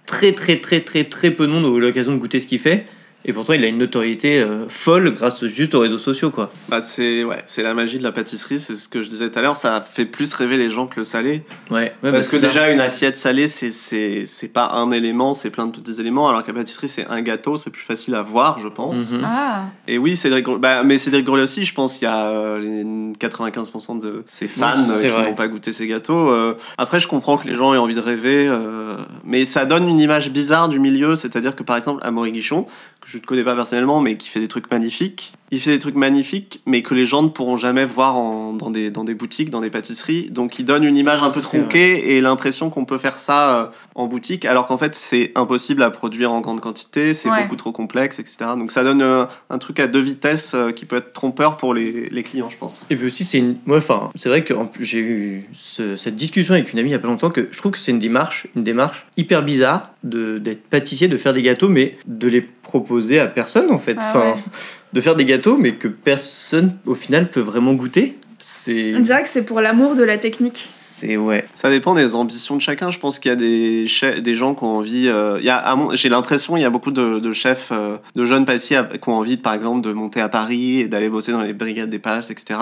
très 0.06 0.32
très 0.32 0.56
très 0.56 0.80
très 0.80 1.04
très 1.04 1.30
peu 1.32 1.46
de 1.46 1.52
monde 1.52 1.66
ont 1.66 1.76
eu 1.76 1.80
l'occasion 1.80 2.12
de 2.12 2.18
goûter 2.18 2.40
ce 2.40 2.46
qu'il 2.46 2.60
fait. 2.60 2.86
Et 3.24 3.32
pourtant, 3.32 3.52
il 3.52 3.64
a 3.64 3.68
une 3.68 3.78
notoriété 3.78 4.40
euh, 4.40 4.68
folle 4.68 5.12
grâce 5.12 5.44
juste 5.46 5.74
aux 5.74 5.80
réseaux 5.80 5.98
sociaux, 5.98 6.30
quoi. 6.30 6.52
Bah 6.68 6.82
c'est 6.82 7.24
ouais, 7.24 7.42
c'est 7.46 7.62
la 7.62 7.74
magie 7.74 7.98
de 7.98 8.02
la 8.02 8.12
pâtisserie, 8.12 8.58
c'est 8.58 8.74
ce 8.74 8.88
que 8.88 9.02
je 9.02 9.08
disais 9.08 9.30
tout 9.30 9.38
à 9.38 9.42
l'heure, 9.42 9.56
ça 9.56 9.80
fait 9.80 10.04
plus 10.04 10.32
rêver 10.34 10.56
les 10.56 10.70
gens 10.70 10.86
que 10.86 11.00
le 11.00 11.04
salé. 11.04 11.42
Ouais, 11.70 11.76
ouais, 11.78 11.92
bah, 12.02 12.12
Parce 12.12 12.28
que 12.28 12.38
ça. 12.38 12.46
déjà 12.48 12.70
une 12.70 12.80
assiette 12.80 13.16
salée, 13.18 13.46
c'est 13.46 13.70
c'est 13.70 14.24
c'est 14.26 14.48
pas 14.48 14.70
un 14.72 14.90
élément, 14.90 15.34
c'est 15.34 15.50
plein 15.50 15.66
de 15.66 15.72
petits 15.72 16.00
éléments, 16.00 16.28
alors 16.28 16.42
que 16.42 16.48
la 16.48 16.54
pâtisserie 16.58 16.88
c'est 16.88 17.06
un 17.06 17.20
gâteau, 17.22 17.56
c'est 17.56 17.70
plus 17.70 17.82
facile 17.82 18.14
à 18.14 18.22
voir, 18.22 18.58
je 18.58 18.68
pense. 18.68 19.12
Mhm. 19.12 19.22
Ah, 19.24 19.62
Et 19.86 19.98
oui, 19.98 20.16
Cédric 20.16 20.46
bah, 20.58 20.82
mais 20.82 20.98
Cédric 20.98 21.24
Grolet 21.24 21.42
aussi, 21.44 21.64
je 21.64 21.74
pense 21.74 21.98
qu'il 21.98 22.06
y 22.06 22.10
a 22.10 22.26
euh, 22.26 22.58
les 22.58 22.82
95% 23.18 23.98
de 24.00 24.24
ses 24.28 24.48
fans 24.48 24.72
Oui, 24.76 25.06
euh, 25.06 25.22
qui 25.22 25.28
n'ont 25.30 25.34
pas 25.34 25.48
goûté 25.48 25.72
ces 25.72 25.86
gâteaux. 25.86 26.30
Euh, 26.30 26.54
après, 26.78 27.00
je 27.00 27.08
comprends 27.08 27.36
que 27.36 27.46
les 27.46 27.54
gens 27.54 27.72
aient 27.74 27.78
envie 27.78 27.94
de 27.94 28.00
rêver, 28.00 28.46
euh, 28.48 28.96
mais 29.24 29.44
ça 29.44 29.64
donne 29.64 29.88
une 29.88 30.00
image 30.00 30.30
bizarre 30.30 30.68
du 30.68 30.80
milieu, 30.80 31.14
c'est-à-dire 31.16 31.54
que 31.54 31.62
par 31.62 31.76
exemple, 31.76 32.00
Amaury 32.04 32.32
Guichon, 32.32 32.66
que 33.02 33.08
je 33.08 33.18
ne 33.18 33.22
connais 33.22 33.44
pas 33.44 33.54
personnellement, 33.54 34.00
mais 34.00 34.16
qui 34.16 34.28
fait 34.28 34.40
des 34.40 34.48
trucs 34.48 34.70
magnifiques, 34.70 35.34
il 35.52 35.60
fait 35.60 35.70
des 35.70 35.78
trucs 35.78 35.94
magnifiques, 35.94 36.60
mais 36.66 36.82
que 36.82 36.94
les 36.94 37.06
gens 37.06 37.22
ne 37.22 37.28
pourront 37.28 37.56
jamais 37.56 37.84
voir 37.84 38.16
en- 38.16 38.52
dans, 38.54 38.70
des, 38.70 38.90
dans 38.90 39.04
des 39.04 39.14
boutiques, 39.14 39.50
dans 39.50 39.60
des 39.60 39.70
pâtisseries, 39.70 40.30
donc 40.30 40.58
il 40.58 40.64
donne 40.64 40.82
une 40.82 40.96
image 40.96 41.22
un 41.22 41.30
peu 41.30 41.40
tronquée 41.40 42.16
et 42.16 42.20
l'impression 42.20 42.70
qu'on 42.70 42.84
peut 42.86 42.98
faire 42.98 43.18
ça 43.18 43.60
euh, 43.60 43.66
en 43.94 44.06
boutique, 44.06 44.44
alors 44.46 44.66
qu'en 44.66 44.78
fait 44.78 44.94
c'est 44.94 45.30
impossible 45.34 45.82
à 45.82 45.90
produire 45.90 46.32
en 46.32 46.40
grande 46.40 46.60
quantité, 46.60 47.12
c'est 47.14 47.28
Ouais. 47.30 47.42
beaucoup 47.42 47.56
trop 47.56 47.70
complexe, 47.72 48.18
etc. 48.18 48.36
Donc 48.56 48.70
ça 48.72 48.82
donne 48.82 49.02
euh, 49.02 49.26
un 49.50 49.58
truc 49.58 49.78
à 49.78 49.86
deux 49.86 50.00
vitesses 50.00 50.54
euh, 50.54 50.72
qui 50.72 50.86
peut 50.86 50.96
être 50.96 51.12
trompeur 51.12 51.56
pour 51.58 51.74
les, 51.74 52.08
les 52.08 52.22
clients, 52.22 52.48
je 52.50 52.56
pense. 52.56 52.86
Et 52.90 52.96
puis 52.96 53.06
aussi, 53.06 53.24
c'est 53.24 53.38
une. 53.38 53.56
Moi, 53.66 53.76
enfin, 53.76 54.10
c'est 54.16 54.28
vrai 54.30 54.42
que 54.44 54.54
j'ai 54.80 54.98
eu 55.00 55.48
ce- 55.52 55.96
cette 55.96 56.16
discussion 56.16 56.54
avec 56.54 56.72
une 56.72 56.78
amie 56.78 56.88
il 56.88 56.92
y 56.92 56.96
a 56.96 56.98
pas 56.98 57.08
longtemps 57.08 57.30
que 57.30 57.48
je 57.50 57.58
trouve 57.58 57.72
que 57.72 57.78
c'est 57.78 57.92
une 57.92 57.98
démarche, 57.98 58.46
une 58.56 58.64
démarche 58.64 59.06
hyper 59.18 59.42
bizarre 59.42 59.90
de 60.02 60.38
d'être 60.38 60.62
pâtissier, 60.68 61.08
de 61.08 61.16
faire 61.18 61.32
des 61.34 61.42
gâteaux, 61.42 61.68
mais 61.68 61.96
de 62.06 62.26
les 62.28 62.40
proposer 62.40 63.18
à 63.18 63.26
personne 63.26 63.70
en 63.70 63.78
fait. 63.78 63.96
Ah 64.00 64.06
enfin, 64.08 64.20
ouais. 64.32 64.34
de 64.92 65.00
faire 65.00 65.14
des 65.16 65.24
gâteaux, 65.24 65.56
mais 65.58 65.72
que 65.74 65.88
personne 65.88 66.76
au 66.86 66.94
final 66.94 67.30
peut 67.30 67.40
vraiment 67.40 67.72
goûter. 67.74 68.18
C'est. 68.38 68.94
on 68.96 69.00
dirait 69.00 69.22
que 69.22 69.28
c'est 69.28 69.42
pour 69.42 69.60
l'amour 69.60 69.94
de 69.94 70.02
la 70.02 70.18
technique. 70.18 70.60
C'est 70.66 71.16
ouais. 71.16 71.44
Ça 71.54 71.70
dépend 71.70 71.94
des 71.94 72.14
ambitions 72.14 72.56
de 72.56 72.60
chacun. 72.60 72.90
Je 72.90 72.98
pense 72.98 73.18
qu'il 73.20 73.28
y 73.28 73.32
a 73.32 73.36
des, 73.36 73.86
chefs- 73.86 74.20
des 74.20 74.34
gens 74.34 74.54
qui 74.54 74.64
ont 74.64 74.78
envie. 74.78 75.08
euh, 75.08 75.38
il 75.40 75.44
y 75.46 75.50
a, 75.50 75.56
à 75.56 75.74
mon- 75.76 75.94
j'ai 75.94 76.08
l'impression 76.08 76.56
il 76.56 76.60
y 76.60 76.64
a 76.64 76.70
beaucoup 76.70 76.90
de, 76.90 77.20
de 77.20 77.32
chefs, 77.32 77.68
euh, 77.72 77.96
de 78.16 78.24
jeunes 78.24 78.44
pâtissiers 78.44 78.80
qui 79.00 79.08
ont 79.08 79.14
envie, 79.14 79.36
par 79.36 79.54
exemple, 79.54 79.80
de 79.80 79.92
monter 79.92 80.20
à 80.20 80.28
Paris 80.28 80.80
et 80.80 80.88
d'aller 80.88 81.08
bosser 81.08 81.32
dans 81.32 81.42
les 81.42 81.52
brigades 81.52 81.90
des 81.90 81.98
palaces, 82.00 82.30
etc. 82.30 82.58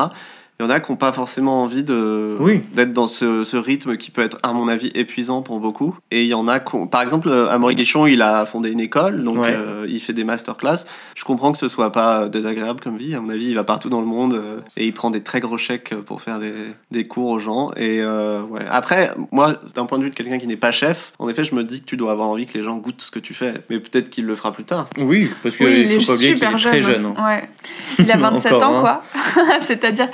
Il 0.61 0.65
y 0.65 0.67
en 0.67 0.71
a 0.71 0.79
qui 0.79 0.93
n'ont 0.93 0.99
pas 0.99 1.11
forcément 1.11 1.63
envie 1.63 1.83
de 1.85 2.37
Oui. 2.39 2.61
d'être 2.75 2.93
dans 2.93 3.07
ce, 3.07 3.45
ce 3.45 3.57
rythme 3.57 3.97
qui 3.97 4.11
peut 4.11 4.21
être, 4.21 4.37
à 4.43 4.53
mon 4.53 4.69
avis, 4.69 4.91
épuisant 4.95 5.41
pour 5.41 5.59
beaucoup. 5.59 5.97
Et 6.11 6.25
il 6.25 6.29
y 6.29 6.35
en 6.35 6.49
a 6.49 6.61
Par 6.61 7.01
exemple, 7.01 7.33
Amaury 7.51 7.75
Guichon, 7.77 8.07
il 8.07 8.21
a 8.21 8.45
fondé 8.45 8.71
une 8.71 8.81
école, 8.81 9.25
donc 9.25 9.39
Ouais. 9.39 9.55
euh, 9.57 9.87
il 9.89 10.01
fait 10.01 10.13
des 10.13 10.23
masterclass. 10.23 10.85
Je 11.17 11.25
comprends 11.25 11.51
que 11.53 11.57
ce 11.57 11.67
soit 11.67 11.93
pas 11.93 12.29
désagréable 12.29 12.81
comme 12.83 12.99
vie. 12.99 13.15
À 13.15 13.21
mon 13.21 13.31
avis, 13.31 13.47
il 13.47 13.55
va 13.55 13.65
partout 13.65 13.89
dans 13.89 14.01
le 14.03 14.07
monde 14.07 14.35
euh, 14.35 14.61
et 14.77 14.85
il 14.85 14.93
prend 14.93 15.09
des 15.09 15.23
très 15.23 15.41
gros 15.41 15.57
chèques 15.57 15.95
pour 16.05 16.21
faire 16.21 16.39
des, 16.39 16.53
des 16.91 17.05
cours 17.05 17.31
aux 17.31 17.39
gens. 17.39 17.71
Et 17.79 18.03
euh, 18.03 18.43
ouais. 18.43 18.61
Après, 18.71 19.13
moi, 19.33 19.55
d'un 19.75 19.87
point 19.87 19.97
de 19.99 20.05
vue 20.05 20.11
de 20.11 20.15
quelqu'un 20.15 20.37
qui 20.37 20.47
n'est 20.47 20.57
pas 20.57 20.73
chef, 20.73 21.15
en 21.19 21.31
effet, 21.31 21.43
je 21.45 21.55
me 21.55 21.65
dis 21.65 21.81
que 21.81 21.87
tu 21.87 21.97
dois 21.97 22.13
avoir 22.13 22.29
envie 22.29 22.45
que 22.45 22.59
les 22.59 22.63
gens 22.63 22.77
goûtent 22.77 23.01
ce 23.01 23.11
que 23.11 23.19
tu 23.19 23.33
fais. 23.33 23.55
Mais 23.71 23.79
peut-être 23.81 24.11
qu'il 24.11 24.27
le 24.27 24.35
fera 24.35 24.53
plus 24.53 24.65
tard. 24.65 24.89
Oui, 24.99 25.31
parce 25.43 25.57
qu'il 25.57 25.65
Oui, 25.65 25.85
il 25.87 25.93
est 25.93 26.01
faut 26.01 26.07
pas 26.09 26.15
oublier 26.17 26.35
qu'il 26.35 26.39
super 26.41 26.55
est 26.55 26.59
jeune. 26.59 26.71
très 26.71 26.81
jeune. 26.83 27.07
hein. 27.17 27.27
Ouais. 27.27 27.49
Il 27.99 28.13
a 28.13 28.17
27 28.19 28.53
Encore, 28.53 28.69
ans, 28.71 28.85
hein. 28.87 29.01
quoi. 29.35 29.45
C'est-à-dire, 29.61 30.09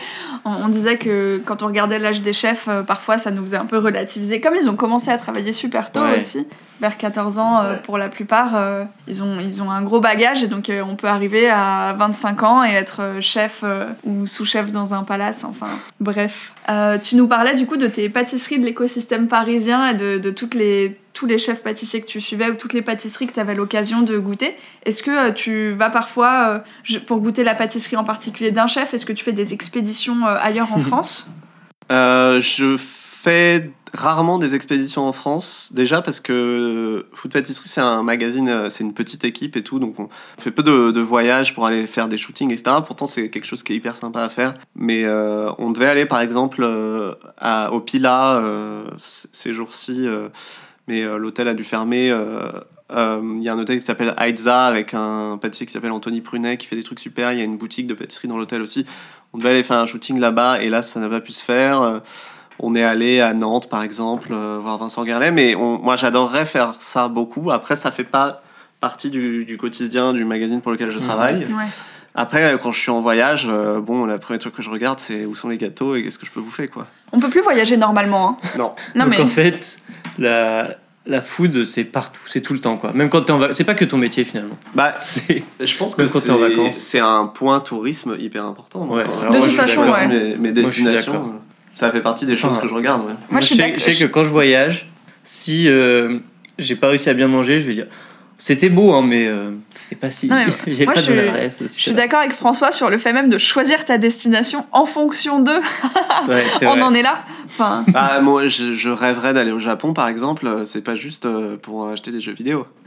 on, 0.46 0.64
on 0.64 0.68
disait 0.68 0.96
que 0.96 1.40
quand 1.44 1.62
on 1.62 1.66
regardait 1.66 1.98
l'âge 1.98 2.22
des 2.22 2.32
chefs, 2.32 2.68
euh, 2.68 2.82
parfois 2.82 3.18
ça 3.18 3.30
nous 3.30 3.42
faisait 3.42 3.56
un 3.56 3.66
peu 3.66 3.78
relativiser. 3.78 4.40
Comme 4.40 4.54
ils 4.54 4.70
ont 4.70 4.76
commencé 4.76 5.10
à 5.10 5.18
travailler 5.18 5.52
super 5.52 5.92
tôt 5.92 6.00
Ouais. 6.00 6.18
aussi, 6.18 6.46
vers 6.80 6.96
14 6.96 7.38
ans 7.38 7.60
euh, 7.62 7.72
Ouais. 7.72 7.78
pour 7.82 7.98
la 7.98 8.08
plupart, 8.08 8.52
euh, 8.56 8.84
ils, 9.08 9.22
ont, 9.22 9.38
ils 9.40 9.62
ont 9.62 9.70
un 9.70 9.82
gros 9.82 10.00
bagage 10.00 10.42
et 10.42 10.46
donc 10.48 10.70
on 10.86 10.96
peut 10.96 11.08
arriver 11.08 11.50
à 11.50 11.94
25 11.98 12.42
ans 12.42 12.64
et 12.64 12.70
être 12.72 13.16
chef 13.20 13.64
ou 14.04 14.26
sous-chef 14.26 14.72
dans 14.72 14.94
un 14.94 15.02
palace. 15.02 15.44
Enfin, 15.44 15.68
bref. 16.00 16.52
Tu 17.02 17.16
nous 17.16 17.26
parlais 17.26 17.54
du 17.54 17.66
coup 17.66 17.76
de 17.76 17.86
tes 17.86 18.08
pâtisseries 18.08 18.58
de 18.58 18.64
l'écosystème 18.64 19.26
parisien 19.28 19.88
et 19.88 19.94
de, 19.94 20.18
de 20.18 20.30
toutes 20.30 20.54
les 20.54 20.96
tous 21.16 21.26
les 21.26 21.38
chefs 21.38 21.62
pâtissiers 21.62 22.02
que 22.02 22.06
tu 22.06 22.20
suivais 22.20 22.50
ou 22.50 22.54
toutes 22.54 22.74
les 22.74 22.82
pâtisseries 22.82 23.26
que 23.26 23.32
tu 23.32 23.40
avais 23.40 23.54
l'occasion 23.54 24.02
de 24.02 24.18
goûter. 24.18 24.54
Est-ce 24.84 25.02
que 25.02 25.30
euh, 25.30 25.32
tu 25.32 25.72
vas 25.72 25.88
parfois, 25.88 26.62
euh, 26.92 26.98
pour 27.06 27.20
goûter 27.20 27.42
la 27.42 27.54
pâtisserie 27.54 27.96
en 27.96 28.04
particulier 28.04 28.50
d'un 28.50 28.66
chef, 28.66 28.92
est-ce 28.92 29.06
que 29.06 29.14
tu 29.14 29.24
fais 29.24 29.32
des 29.32 29.54
expéditions 29.54 30.26
euh, 30.26 30.36
ailleurs 30.38 30.72
en 30.74 30.78
France? 30.90 31.30
Euh, 31.90 32.42
je 32.42 32.76
fais 32.76 33.70
rarement 33.94 34.38
des 34.38 34.54
expéditions 34.54 35.08
en 35.08 35.12
France, 35.14 35.70
déjà 35.72 36.02
parce 36.02 36.20
que 36.20 37.06
Food 37.14 37.32
Pâtisserie 37.32 37.68
c'est 37.68 37.80
un 37.80 38.02
magazine, 38.02 38.68
c'est 38.68 38.84
une 38.84 38.92
petite 38.92 39.24
équipe 39.24 39.56
et 39.56 39.62
tout, 39.62 39.78
donc 39.78 39.98
on 39.98 40.08
fait 40.38 40.50
peu 40.50 40.62
de, 40.62 40.90
de 40.90 41.00
voyages 41.00 41.54
pour 41.54 41.64
aller 41.64 41.86
faire 41.86 42.08
des 42.08 42.18
shootings, 42.18 42.52
etc. 42.52 42.76
Pourtant 42.86 43.06
c'est 43.06 43.30
quelque 43.30 43.46
chose 43.46 43.62
qui 43.62 43.72
est 43.72 43.76
hyper 43.76 43.96
sympa 43.96 44.22
à 44.22 44.28
faire. 44.28 44.52
Mais 44.74 45.04
euh, 45.04 45.50
on 45.58 45.70
devait 45.70 45.88
aller 45.88 46.04
par 46.04 46.20
exemple 46.20 46.60
euh, 46.62 47.14
à, 47.38 47.72
au 47.72 47.80
Pila 47.80 48.38
euh, 48.40 48.84
ces 48.98 49.54
jours-ci, 49.54 50.06
mais 50.88 51.02
euh, 51.02 51.18
l'hôtel 51.18 51.48
a 51.48 51.54
dû 51.54 51.64
fermer. 51.64 52.10
euh, 52.10 52.50
euh, 52.92 53.20
Il 53.38 53.42
y 53.42 53.48
a 53.48 53.54
un 53.54 53.58
hôtel 53.58 53.78
qui 53.80 53.84
s'appelle 53.86 54.14
Aidza 54.18 54.66
avec 54.66 54.94
un 54.94 55.38
pâtissier 55.40 55.66
qui 55.66 55.72
s'appelle 55.72 55.92
Anthony 55.92 56.20
Prunet 56.20 56.56
qui 56.56 56.66
fait 56.66 56.76
des 56.76 56.82
trucs 56.84 57.00
super. 57.00 57.32
Il 57.32 57.38
y 57.38 57.42
a 57.42 57.44
une 57.44 57.56
boutique 57.56 57.86
de 57.86 57.94
pâtisserie 57.94 58.28
dans 58.28 58.38
l'hôtel 58.38 58.62
aussi. 58.62 58.86
On 59.32 59.38
devait 59.38 59.50
aller 59.50 59.62
faire 59.62 59.78
un 59.78 59.86
shooting 59.86 60.18
là-bas 60.20 60.62
et 60.62 60.68
là 60.68 60.82
ça 60.82 61.00
n'a 61.00 61.08
pas 61.08 61.20
pu 61.20 61.32
se 61.32 61.44
faire. 61.44 62.00
On 62.58 62.74
est 62.74 62.82
allé 62.84 63.20
à 63.20 63.34
Nantes 63.34 63.68
par 63.68 63.82
exemple 63.82 64.28
euh, 64.32 64.58
voir 64.62 64.78
Vincent 64.78 65.04
Gerlet, 65.04 65.30
mais 65.32 65.54
on- 65.56 65.78
moi 65.78 65.96
j'adorerais 65.96 66.46
faire 66.46 66.74
ça 66.78 67.08
beaucoup. 67.08 67.50
Après 67.50 67.76
ça 67.76 67.90
fait 67.90 68.04
pas 68.04 68.42
partie 68.80 69.10
du, 69.10 69.44
du 69.44 69.56
quotidien 69.58 70.12
du 70.12 70.24
magazine 70.24 70.60
pour 70.60 70.70
lequel 70.72 70.90
je 70.90 70.98
travaille. 70.98 71.44
Ouais. 71.46 71.64
Après 72.18 72.42
euh, 72.44 72.56
quand 72.56 72.72
je 72.72 72.80
suis 72.80 72.90
en 72.90 73.00
voyage, 73.02 73.46
euh, 73.50 73.80
bon 73.80 74.04
le 74.06 74.18
premier 74.18 74.38
truc 74.38 74.54
que 74.54 74.62
je 74.62 74.70
regarde 74.70 74.98
c'est 74.98 75.26
où 75.26 75.34
sont 75.34 75.48
les 75.48 75.58
gâteaux 75.58 75.94
et 75.94 76.02
qu'est-ce 76.02 76.18
que 76.18 76.24
je 76.26 76.30
peux 76.32 76.40
bouffer 76.40 76.66
quoi. 76.68 76.86
On 77.12 77.20
peut 77.20 77.28
plus 77.28 77.42
voyager 77.42 77.76
normalement. 77.76 78.30
hein. 78.42 78.48
Non. 78.58 78.72
Non 78.94 79.04
Donc 79.04 79.10
mais 79.10 79.20
en 79.20 79.26
fait, 79.28 79.78
la, 80.18 80.76
la 81.06 81.20
food, 81.20 81.64
c'est 81.64 81.84
partout, 81.84 82.20
c'est 82.26 82.40
tout 82.40 82.52
le 82.54 82.58
temps 82.60 82.78
quoi. 82.78 82.92
Même 82.94 83.10
quand 83.10 83.20
t'es 83.22 83.32
en 83.32 83.36
vacances, 83.38 83.56
c'est 83.58 83.64
pas 83.64 83.74
que 83.74 83.84
ton 83.84 83.98
métier 83.98 84.24
finalement. 84.24 84.56
Bah 84.74 84.94
C'est 84.98 85.44
je 85.60 85.76
pense 85.76 85.94
que 85.94 86.02
quand 86.02 86.20
t'es 86.20 86.30
en 86.30 86.38
c'est 86.38 86.48
vacances. 86.48 86.76
c'est 86.76 86.98
un 87.00 87.26
point 87.26 87.60
tourisme 87.60 88.16
hyper 88.18 88.44
important. 88.46 88.86
Ouais, 88.86 89.02
alors 89.02 89.24
euh, 89.24 89.28
De 89.28 89.36
moi, 89.38 89.46
toute 89.46 89.56
façon, 89.56 89.82
ouais. 89.88 90.06
mes, 90.08 90.36
mes 90.36 90.52
Moi, 90.52 90.62
je 90.64 90.70
suis 90.70 90.84
destinations, 90.84 91.14
euh, 91.14 91.38
ça 91.72 91.90
fait 91.92 92.00
partie 92.00 92.24
des 92.26 92.36
choses 92.36 92.52
Enfin, 92.52 92.62
que 92.62 92.68
je 92.68 92.74
regarde. 92.74 93.02
ouais. 93.06 93.12
Moi, 93.30 93.40
sais, 93.42 93.74
je 93.74 93.78
sais 93.78 93.94
que 93.94 94.04
quand 94.04 94.24
je 94.24 94.30
voyage, 94.30 94.88
si 95.22 95.68
euh, 95.68 96.18
j'ai 96.58 96.76
pas 96.76 96.88
réussi 96.88 97.10
à 97.10 97.14
bien 97.14 97.28
manger, 97.28 97.60
je 97.60 97.66
vais 97.66 97.74
dire 97.74 97.86
c'était 98.38 98.68
beau, 98.68 98.92
hein, 98.92 99.02
mais 99.02 99.26
euh, 99.26 99.50
c'était 99.74 99.96
pas 99.96 100.10
si. 100.10 100.26
Moi, 100.28 100.36
pas 100.44 100.50
je 100.66 100.70
de 100.82 100.84
bonne 100.84 101.00
suis- 101.00 101.18
adresse. 101.20 101.56
je 101.60 101.66
suis 101.68 101.94
d'accord 101.94 102.20
avec 102.20 102.32
François 102.32 102.70
sur 102.72 102.90
le 102.90 102.98
fait 102.98 103.12
même 103.12 103.28
de 103.28 103.38
choisir 103.38 103.84
ta 103.84 103.98
destination 103.98 104.66
en 104.72 104.84
fonction 104.86 105.40
d'eux. 105.40 105.60
Ouais, 106.28 106.44
On 106.62 106.70
vrai. 106.74 106.82
en 106.82 106.94
est 106.94 107.02
là. 107.02 107.24
Enfin, 107.46 107.84
Bah, 107.88 108.20
moi, 108.20 108.48
je, 108.48 108.72
je 108.72 108.88
rêverais 108.88 109.32
d'aller 109.34 109.52
au 109.52 109.58
Japon, 109.58 109.92
par 109.92 110.08
exemple. 110.08 110.46
euh, 110.46 110.64
C'est 110.64 110.80
pas 110.82 110.96
juste 110.96 111.24
euh, 111.26 111.56
pour 111.56 111.86
acheter 111.88 112.10
des 112.10 112.20
jeux 112.20 112.32
vidéo. 112.32 112.66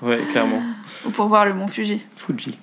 Ouais, 0.00 0.20
clairement. 0.30 0.62
ou 1.04 1.10
pour 1.10 1.26
voir 1.26 1.44
le 1.44 1.54
mont 1.54 1.66
Fuji. 1.68 2.04
Fuji. 2.16 2.56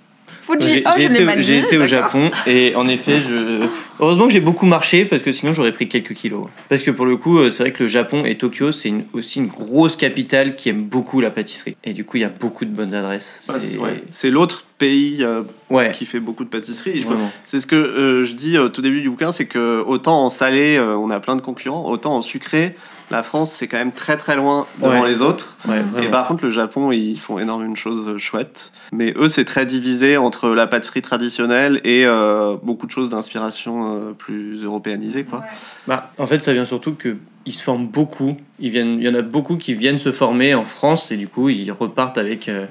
Fuji, 0.46 0.70
J'ai 0.70 0.84
oh, 0.86 0.90
j'ai 0.96 1.04
je 1.04 1.08
l'ai 1.08 1.16
été, 1.16 1.24
mal 1.26 1.42
j'ai 1.42 1.60
dit. 1.62 1.66
été 1.66 1.78
au. 1.78 1.86
Japon 1.86 2.30
et 2.46 2.76
en 2.76 2.88
effet, 2.88 3.20
je... 3.20 3.66
heureusement 4.00 4.28
que 4.28 4.34
j'ai 4.34 4.40
beaucoup 4.42 4.66
marché 4.66 5.06
parce 5.06 5.22
que 5.22 5.32
sinon 5.32 5.54
j'aurais 5.54 5.72
pris 5.72 5.88
quelques 5.88 6.14
kilos. 6.14 6.48
Parce 6.70 6.84
que 6.84 6.92
pour 6.92 7.06
le 7.06 7.16
coup, 7.16 7.38
euh, 7.40 7.50
c'est 7.52 7.64
vrai 7.64 7.72
que 7.72 7.84
le 7.84 7.90
Japon 7.90 8.24
et 8.26 8.36
Tokyo, 8.38 8.72
c'est 8.72 8.90
une- 8.90 9.06
aussi 9.14 9.40
une 9.40 9.48
grosse 9.48 9.96
capitale 9.96 10.56
qui 10.56 10.70
aime 10.70 10.84
beaucoup 10.84 11.22
la 11.22 11.32
pâtisserie. 11.32 11.76
Et 11.84 11.94
du 11.94 12.04
coup, 12.06 12.18
il 12.18 12.22
y 12.22 12.26
a 12.26 12.30
beaucoup 12.30 12.66
de 12.66 12.70
bonnes 12.72 12.94
adresses. 12.94 13.42
Bah, 13.48 13.60
C'est- 13.60 13.78
ouais. 13.80 14.04
L'autre 14.32 14.66
pays 14.78 15.20
euh, 15.22 15.42
Ouais, 15.70 15.92
qui 15.92 16.06
fait 16.06 16.20
beaucoup 16.20 16.44
de 16.44 16.50
pâtisserie. 16.50 17.06
C'est 17.44 17.60
ce 17.60 17.66
que 17.68 17.76
euh, 17.76 18.24
je 18.26 18.34
dis 18.34 18.58
au 18.58 18.70
tout 18.70 18.82
début 18.82 19.02
du 19.02 19.10
bouquin, 19.10 19.32
c'est 19.32 19.46
que 19.46 19.84
autant 19.88 20.24
en 20.26 20.30
salé, 20.30 20.78
euh, 20.78 20.96
on 20.98 21.10
a 21.10 21.20
plein 21.20 21.36
de 21.36 21.42
concurrents, 21.42 21.90
autant 21.90 22.16
en 22.18 22.22
sucré, 22.22 22.76
la 23.12 23.22
France, 23.24 23.52
c'est 23.52 23.68
quand 23.68 23.78
même 23.78 23.92
très 23.92 24.18
très 24.18 24.36
loin 24.36 24.66
devant 24.82 25.02
Ouais. 25.02 25.10
les 25.10 25.22
autres. 25.22 25.58
Ouais, 25.68 25.84
Et 26.04 26.08
par 26.10 26.28
contre, 26.28 26.44
le 26.44 26.50
Japon, 26.50 26.92
ils 26.92 27.18
font 27.18 27.38
énormément 27.40 27.72
de 27.74 27.78
choses 27.78 28.18
chouettes. 28.18 28.72
Mais 28.92 29.14
eux, 29.18 29.30
c'est 29.30 29.46
très 29.46 29.66
divisé 29.66 30.18
entre 30.18 30.50
la 30.50 30.66
pâtisserie 30.68 31.02
traditionnelle 31.02 31.82
et 31.84 32.06
euh, 32.06 32.56
beaucoup 32.64 32.86
de 32.88 32.92
choses 32.92 33.10
d'inspiration 33.10 33.96
euh, 33.96 34.12
plus 34.14 34.64
européanisées, 34.64 35.24
quoi. 35.24 35.44
Bah, 35.88 36.12
en 36.18 36.26
fait, 36.28 36.42
ça 36.42 36.54
vient 36.54 36.66
surtout 36.66 36.94
que 36.94 37.18
ils 37.46 37.54
se 37.54 37.62
forment 37.62 37.88
beaucoup. 37.88 38.36
Ils 38.60 38.72
viennent, 38.72 38.98
il 39.00 39.06
y 39.06 39.10
en 39.10 39.14
a 39.14 39.22
beaucoup 39.22 39.58
qui 39.58 39.76
viennent 39.76 40.00
se 40.00 40.12
former 40.12 40.56
en 40.56 40.66
France 40.66 41.12
et 41.12 41.18
du 41.18 41.28
coup, 41.28 41.50
ils 41.50 41.72
repartent 41.72 42.18
avec 42.18 42.50
euh, 42.50 42.66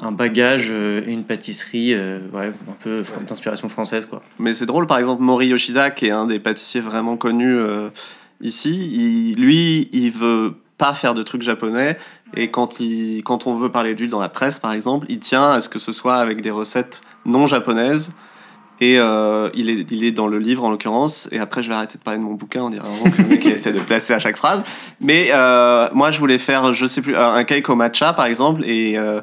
un 0.00 0.10
bagage 0.10 0.68
euh, 0.70 1.02
et 1.06 1.12
une 1.12 1.24
pâtisserie 1.24 1.92
euh, 1.92 2.18
ouais, 2.32 2.46
un 2.46 2.76
peu 2.82 3.02
d'inspiration 3.28 3.68
française, 3.68 4.06
quoi. 4.06 4.22
Mais 4.38 4.54
c'est 4.54 4.64
drôle, 4.66 4.86
par 4.86 4.98
exemple, 4.98 5.22
Mori 5.22 5.48
Yoshida, 5.48 5.90
qui 5.90 6.06
est 6.06 6.10
un 6.12 6.26
des 6.26 6.38
pâtissiers 6.38 6.80
vraiment 6.80 7.18
connus 7.18 7.54
euh, 7.58 7.90
ici, 8.44 9.32
il- 9.32 9.34
lui, 9.36 9.88
il 9.92 10.12
veut 10.12 10.54
pas 10.78 10.94
faire 10.94 11.14
de 11.14 11.22
trucs 11.22 11.42
japonais. 11.42 11.96
Et 12.36 12.48
quand, 12.48 12.78
il, 12.80 13.22
quand 13.22 13.46
on 13.46 13.56
veut 13.56 13.70
parler 13.70 13.94
lui 13.94 14.08
dans 14.08 14.20
la 14.20 14.28
presse, 14.28 14.58
par 14.58 14.72
exemple, 14.72 15.06
il 15.08 15.18
tient 15.18 15.50
à 15.52 15.60
ce 15.60 15.68
que 15.68 15.78
ce 15.78 15.92
soit 15.92 16.16
avec 16.16 16.40
des 16.40 16.50
recettes 16.50 17.00
non 17.26 17.46
japonaises. 17.46 18.12
Et 18.80 18.98
euh, 18.98 19.50
il, 19.54 19.70
est, 19.70 19.88
il 19.92 20.02
est 20.02 20.10
dans 20.10 20.26
le 20.26 20.38
livre 20.38 20.64
en 20.64 20.70
l'occurrence. 20.70 21.28
Et 21.30 21.38
après, 21.38 21.62
je 21.62 21.68
vais 21.68 21.76
arrêter 21.76 21.96
de 21.96 22.02
parler 22.02 22.18
de 22.18 22.24
mon 22.24 22.34
bouquin. 22.34 22.62
On 22.64 22.70
dirait 22.70 22.86
vraiment 22.88 23.08
que 23.16 23.22
le 23.22 23.28
mec 23.28 23.44
il 23.44 23.52
essaie 23.52 23.70
de 23.72 23.78
placer 23.78 24.12
à 24.14 24.18
chaque 24.18 24.36
phrase. 24.36 24.64
Mais 25.00 25.28
euh, 25.32 25.88
moi, 25.94 26.10
je 26.10 26.18
voulais 26.18 26.38
faire, 26.38 26.72
je 26.72 26.86
sais 26.86 27.00
plus, 27.00 27.16
un 27.16 27.44
cake 27.44 27.68
au 27.70 27.76
matcha 27.76 28.12
par 28.12 28.26
exemple. 28.26 28.64
Et 28.64 28.98
euh, 28.98 29.20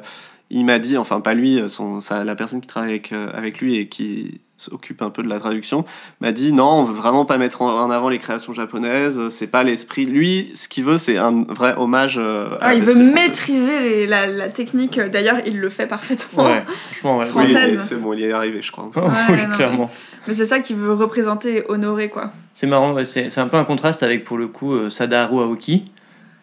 il 0.48 0.64
m'a 0.64 0.78
dit, 0.78 0.96
enfin, 0.96 1.20
pas 1.20 1.34
lui, 1.34 1.60
son, 1.68 2.00
ça, 2.00 2.24
la 2.24 2.34
personne 2.34 2.62
qui 2.62 2.66
travaille 2.66 2.90
avec, 2.92 3.12
avec 3.34 3.60
lui 3.60 3.76
et 3.76 3.88
qui 3.88 4.40
s'occupe 4.62 5.02
un 5.02 5.10
peu 5.10 5.22
de 5.22 5.28
la 5.28 5.38
traduction, 5.38 5.84
m'a 6.20 6.32
dit 6.32 6.52
non, 6.52 6.70
on 6.70 6.84
veut 6.84 6.94
vraiment 6.94 7.24
pas 7.24 7.38
mettre 7.38 7.62
en 7.62 7.90
avant 7.90 8.08
les 8.08 8.18
créations 8.18 8.52
japonaises. 8.54 9.28
C'est 9.28 9.46
pas 9.46 9.62
l'esprit. 9.64 10.04
Lui, 10.06 10.50
ce 10.54 10.68
qu'il 10.68 10.84
veut, 10.84 10.96
c'est 10.96 11.18
un 11.18 11.44
vrai 11.48 11.74
hommage. 11.76 12.16
euh, 12.18 12.54
à 12.60 12.68
Ah, 12.68 12.74
il 12.74 12.82
veut 12.82 12.92
française. 12.92 13.14
maîtriser 13.14 13.78
les- 13.80 14.06
la, 14.06 14.26
la 14.26 14.48
technique. 14.48 14.98
D'ailleurs, 15.00 15.38
il 15.46 15.58
le 15.60 15.68
fait 15.70 15.86
parfaitement. 15.86 16.46
Ouais, 16.46 16.64
franchement, 16.86 17.18
ouais. 17.18 17.24
Oui, 17.26 17.30
Française. 17.30 17.80
c'est 17.82 18.00
bon, 18.00 18.12
il 18.14 18.20
y 18.20 18.24
est 18.24 18.32
arrivé, 18.32 18.62
je 18.62 18.72
crois. 18.72 18.90
oui, 18.96 19.36
non, 19.48 19.56
clairement. 19.56 19.90
Mais 20.28 20.34
c'est 20.34 20.46
ça 20.46 20.60
qu'il 20.60 20.76
veut 20.76 20.92
représenter 20.92 21.56
et 21.58 21.64
honorer, 21.68 22.08
quoi. 22.08 22.32
C'est 22.54 22.66
marrant, 22.66 22.92
ouais, 22.92 23.04
c'est 23.04 23.30
c'est 23.30 23.40
un 23.40 23.48
peu 23.48 23.56
un 23.56 23.64
contraste 23.64 24.02
avec 24.02 24.24
pour 24.24 24.38
le 24.38 24.46
coup 24.46 24.74
euh, 24.74 24.90
Sadaharu 24.90 25.40
Aoki, 25.40 25.86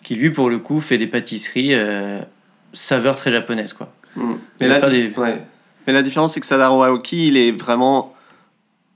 qui 0.04 0.16
lui 0.16 0.32
pour 0.32 0.50
le 0.50 0.58
coup 0.60 0.80
fait 0.82 0.98
des 0.98 1.08
pâtisseries 1.08 1.74
euh, 1.74 2.20
saveur 2.74 3.16
très 3.16 3.32
japonaise, 3.32 3.74
quoi. 3.74 3.92
Mm. 4.16 4.34
Mais, 4.60 4.70
faire 4.70 4.90
des- 4.90 5.12
ouais. 5.18 5.42
Mais 5.90 5.94
la 5.94 6.04
différence, 6.04 6.36
c'est 6.36 6.40
que 6.40 6.46
Sadaro 6.46 6.84
Aoki, 6.84 7.30
il 7.30 7.38
est 7.38 7.52
vraiment. 7.52 8.14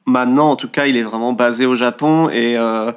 Maintenant, 0.05 0.51
en 0.51 0.55
tout 0.55 0.67
cas, 0.67 0.85
il 0.85 0.95
est 0.95 1.01
vraiment 1.01 1.33
basé 1.33 1.65
au 1.65 1.75
Japon 1.75 2.29
et 2.29 2.55
euh, 2.55 2.91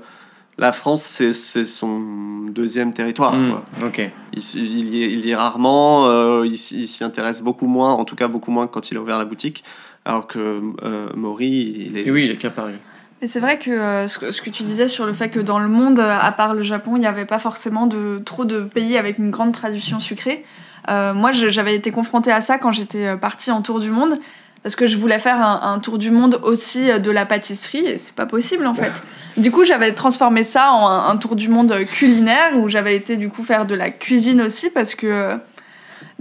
la 0.58 0.72
France, 0.74 1.02
c'est 1.02 1.32
son 1.32 2.44
deuxième 2.50 2.92
territoire. 2.92 3.32
Mm, 3.32 3.50
quoi. 3.50 3.86
ok. 3.86 4.10
Il, 4.34 4.42
il 4.54 4.94
y 4.94 5.02
est, 5.02 5.12
il 5.12 5.24
y 5.24 5.30
est 5.30 5.34
rarement, 5.34 6.08
euh, 6.08 6.46
il, 6.46 6.58
s'y 6.58 7.04
intéresse 7.04 7.40
beaucoup 7.40 7.66
moins, 7.66 7.94
en 7.94 8.04
tout 8.04 8.16
cas 8.16 8.28
beaucoup 8.28 8.50
moins 8.50 8.66
que 8.66 8.72
quand 8.72 8.90
il 8.90 8.98
a 8.98 9.00
ouvert 9.00 9.18
la 9.18 9.24
boutique. 9.24 9.64
Alors 10.04 10.26
que 10.26 10.60
euh, 10.82 11.08
Mori, 11.14 11.86
il 11.86 11.96
est. 11.96 12.06
Et 12.06 12.10
oui, 12.10 12.24
il 12.26 12.30
est 12.30 12.36
qu'apparu. 12.36 12.74
Et 13.22 13.26
c'est 13.26 13.40
vrai 13.40 13.58
que, 13.58 13.70
euh, 13.70 14.08
ce 14.08 14.18
que 14.18 14.30
ce 14.30 14.42
que 14.42 14.50
tu 14.50 14.62
disais 14.62 14.88
sur 14.88 15.06
le 15.06 15.14
fait 15.14 15.30
que 15.30 15.40
dans 15.40 15.58
le 15.58 15.68
monde, 15.68 16.00
à 16.00 16.32
part 16.32 16.52
le 16.52 16.60
Japon, 16.60 16.96
il 16.96 17.00
n'y 17.00 17.06
avait 17.06 17.24
pas 17.24 17.38
forcément 17.38 17.86
de, 17.86 18.20
trop 18.22 18.44
de 18.44 18.60
pays 18.60 18.98
avec 18.98 19.16
une 19.16 19.30
grande 19.30 19.52
tradition 19.52 20.00
sucrée. 20.00 20.44
Euh, 20.88 21.14
moi, 21.14 21.32
j'avais 21.32 21.74
été 21.74 21.90
confrontée 21.90 22.32
à 22.32 22.40
ça 22.40 22.58
quand 22.58 22.72
j'étais 22.72 23.06
euh, 23.08 23.16
partie 23.16 23.50
en 23.50 23.60
tour 23.62 23.80
du 23.80 23.90
monde, 23.90 24.18
parce 24.62 24.76
que 24.76 24.86
je 24.86 24.96
voulais 24.96 25.18
faire 25.18 25.40
un, 25.40 25.72
un 25.72 25.78
tour 25.78 25.98
du 25.98 26.10
monde 26.10 26.40
aussi 26.42 26.90
euh, 26.90 26.98
de 26.98 27.10
la 27.10 27.26
pâtisserie, 27.26 27.84
et 27.86 27.98
c'est 27.98 28.14
pas 28.14 28.26
possible 28.26 28.66
en 28.66 28.74
fait. 28.74 28.92
Du 29.36 29.50
coup, 29.50 29.66
j'avais 29.66 29.92
transformé 29.92 30.42
ça 30.44 30.70
en 30.72 30.88
un, 30.88 31.08
un 31.10 31.16
tour 31.18 31.36
du 31.36 31.48
monde 31.50 31.84
culinaire, 31.84 32.56
où 32.56 32.70
j'avais 32.70 32.96
été 32.96 33.18
du 33.18 33.28
coup 33.28 33.42
faire 33.42 33.66
de 33.66 33.74
la 33.74 33.90
cuisine 33.90 34.40
aussi, 34.40 34.70
parce 34.70 34.94
que 34.94 35.36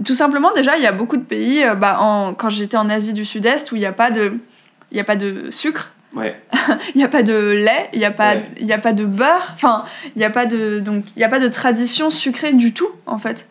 tout 0.04 0.12
simplement, 0.12 0.52
déjà, 0.54 0.76
il 0.76 0.82
y 0.82 0.86
a 0.86 0.92
beaucoup 0.92 1.16
de 1.16 1.22
pays, 1.24 1.64
bah, 1.78 1.96
en, 2.00 2.34
quand 2.34 2.50
j'étais 2.50 2.76
en 2.76 2.90
Asie 2.90 3.14
du 3.14 3.24
Sud-Est, 3.24 3.72
où 3.72 3.76
il 3.76 3.78
n'y 3.78 3.86
a 3.86 3.92
pas 3.92 4.10
de... 4.10 4.34
A 4.98 5.04
pas 5.04 5.16
de 5.16 5.50
sucre, 5.50 5.92
Ouais. 6.14 6.38
il 6.94 6.98
n'y 6.98 7.04
a 7.04 7.08
pas 7.08 7.22
de 7.22 7.34
lait, 7.52 7.88
il 7.94 7.98
n'y 8.00 8.04
a, 8.04 8.10
pas- 8.10 8.34
Ouais. 8.34 8.44
y 8.60 8.72
a 8.74 8.78
pas 8.78 8.92
de 8.92 9.04
beurre, 9.06 9.50
enfin, 9.54 9.84
il 10.14 10.18
n'y 10.18 10.24
a, 10.24 10.30
pas 10.30 10.44
de- 10.46 10.80
donc, 10.80 11.04
il 11.16 11.20
y 11.20 11.24
a 11.24 11.28
pas 11.30 11.38
de 11.40 11.48
tradition 11.48 12.10
sucrée 12.10 12.52
du 12.52 12.72
tout, 12.74 12.88
en 13.06 13.16
fait. 13.18 13.46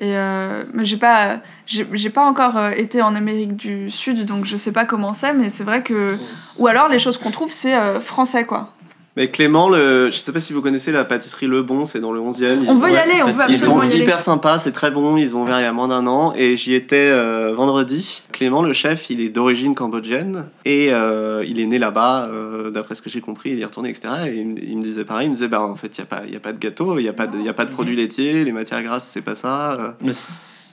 Et 0.00 0.16
euh, 0.16 0.64
j'ai 0.82 0.96
pas, 0.96 1.40
j'ai 1.66 2.10
pas 2.10 2.24
encore 2.24 2.56
euh, 2.56 2.70
été 2.70 3.02
en 3.02 3.14
Amérique 3.14 3.54
du 3.54 3.90
Sud, 3.90 4.24
donc 4.24 4.46
je 4.46 4.56
sais 4.56 4.72
pas 4.72 4.86
comment 4.86 5.12
c'est, 5.12 5.34
mais 5.34 5.50
c'est 5.50 5.64
vrai 5.64 5.82
que. 5.82 6.16
Ou 6.58 6.66
alors 6.66 6.88
les 6.88 6.98
choses 6.98 7.18
qu'on 7.18 7.30
trouve, 7.30 7.52
c'est 7.52 7.76
euh, 7.76 8.00
français, 8.00 8.46
quoi. 8.46 8.72
Mais 9.20 9.30
Clément, 9.30 9.68
le... 9.68 10.06
je 10.06 10.16
sais 10.16 10.32
pas 10.32 10.40
si 10.40 10.54
vous 10.54 10.62
connaissez 10.62 10.92
la 10.92 11.04
pâtisserie 11.04 11.46
Le 11.46 11.60
Bon, 11.62 11.84
c'est 11.84 12.00
dans 12.00 12.10
le 12.10 12.20
11e. 12.20 12.64
On 12.68 12.72
veut 12.74 12.90
y 12.90 12.96
aller, 12.96 13.22
on 13.22 13.26
veut 13.26 13.32
Ils 13.50 13.54
absolument 13.56 13.76
sont 13.76 13.82
y 13.82 13.92
aller. 13.92 13.98
hyper 14.02 14.18
sympas, 14.18 14.58
c'est 14.58 14.72
très 14.72 14.90
bon. 14.90 15.18
Ils 15.18 15.36
ont 15.36 15.42
ouvert 15.42 15.58
il 15.60 15.62
y 15.62 15.66
a 15.66 15.72
moins 15.74 15.88
d'un 15.88 16.06
an 16.06 16.32
et 16.34 16.56
j'y 16.56 16.72
étais 16.72 16.96
euh, 17.12 17.52
vendredi. 17.54 18.22
Clément, 18.32 18.62
le 18.62 18.72
chef, 18.72 19.10
il 19.10 19.20
est 19.20 19.28
d'origine 19.28 19.74
cambodgienne 19.74 20.46
et 20.64 20.88
euh, 20.90 21.44
il 21.46 21.60
est 21.60 21.66
né 21.66 21.78
là-bas, 21.78 22.28
euh, 22.32 22.70
d'après 22.70 22.94
ce 22.94 23.02
que 23.02 23.10
j'ai 23.10 23.20
compris. 23.20 23.50
Il 23.50 23.58
y 23.58 23.60
est 23.60 23.66
retourné, 23.66 23.90
etc. 23.90 24.08
Et 24.28 24.36
il, 24.38 24.46
me- 24.48 24.58
il 24.64 24.78
me 24.78 24.82
disait 24.82 25.04
pareil. 25.04 25.26
Il 25.26 25.30
me 25.30 25.34
disait, 25.34 25.48
bah 25.48 25.60
en 25.60 25.76
fait, 25.76 25.98
il 25.98 26.00
y 26.00 26.02
a 26.02 26.06
pas, 26.06 26.22
il 26.26 26.32
y 26.32 26.36
a 26.36 26.40
pas 26.40 26.54
de 26.54 26.58
gâteau, 26.58 26.98
il 26.98 27.04
y 27.04 27.08
a 27.08 27.12
pas 27.12 27.26
de, 27.26 27.36
il 27.36 27.44
y 27.44 27.48
a 27.50 27.52
pas 27.52 27.66
de 27.66 27.72
produits 27.72 27.96
laitiers, 27.96 28.42
les 28.44 28.52
matières 28.52 28.82
grasses, 28.82 29.06
c'est 29.06 29.20
pas 29.20 29.34
ça. 29.34 29.96
Mais 30.00 30.12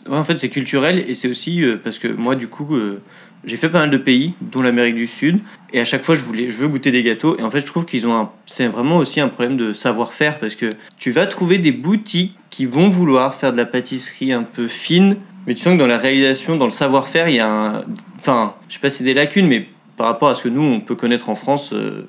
ouais, 0.10 0.16
en 0.18 0.24
fait, 0.24 0.40
c'est 0.40 0.48
culturel 0.50 1.04
et 1.06 1.16
c'est 1.16 1.28
aussi 1.30 1.62
euh, 1.66 1.76
parce 1.84 2.00
que 2.00 2.08
moi, 2.08 2.36
du 2.36 2.48
coup, 2.48 2.76
euh, 2.78 3.02
j'ai 3.45 3.58
fait 3.58 3.69
pas 3.69 3.80
mal 3.80 3.89
de 3.89 3.97
pays, 3.97 4.34
dont 4.41 4.62
l'Amérique 4.62 4.95
du 4.95 5.08
Sud, 5.08 5.39
et 5.73 5.80
à 5.80 5.86
chaque 5.86 6.04
fois, 6.04 6.15
je 6.15 6.21
voulais, 6.21 6.50
je 6.50 6.58
veux 6.58 6.67
goûter 6.67 6.91
des 6.91 7.04
gâteaux. 7.04 7.38
Et 7.39 7.43
en 7.43 7.50
fait, 7.50 7.62
je 7.62 7.65
trouve 7.65 7.86
qu'ils 7.86 8.08
ont 8.08 8.13
un, 8.13 8.30
c'est 8.45 8.67
vraiment 8.67 8.97
aussi 8.97 9.19
un 9.19 9.28
problème 9.30 9.58
de 9.58 9.73
savoir-faire 9.73 10.39
parce 10.39 10.56
que 10.56 10.69
tu 10.97 11.12
vas 11.12 11.26
trouver 11.26 11.58
des 11.58 11.71
boutiques 11.71 12.38
qui 12.50 12.65
vont 12.65 12.89
vouloir 12.89 13.36
faire 13.36 13.52
de 13.52 13.58
la 13.58 13.65
pâtisserie 13.65 14.32
un 14.32 14.43
peu 14.43 14.67
fine, 14.67 15.17
mais 15.45 15.54
tu 15.54 15.62
sens 15.62 15.73
que 15.73 15.80
dans 15.80 15.88
la 15.88 15.97
réalisation, 15.97 16.56
dans 16.56 16.65
le 16.65 16.71
savoir-faire, 16.71 17.30
il 17.30 17.36
y 17.36 17.39
a 17.39 17.50
un, 17.50 17.84
enfin, 18.19 18.56
je 18.67 18.73
sais 18.76 18.80
pas 18.80 18.89
si 18.89 18.97
c'est 18.97 19.04
des 19.04 19.13
lacunes, 19.13 19.47
mais 19.47 19.67
par 19.95 20.08
rapport 20.08 20.30
à 20.30 20.36
ce 20.36 20.43
que 20.43 20.50
nous 20.50 20.62
on 20.62 20.80
peut 20.80 20.95
connaître 20.95 21.30
en 21.30 21.36
France. 21.36 21.71
euh, 21.73 22.08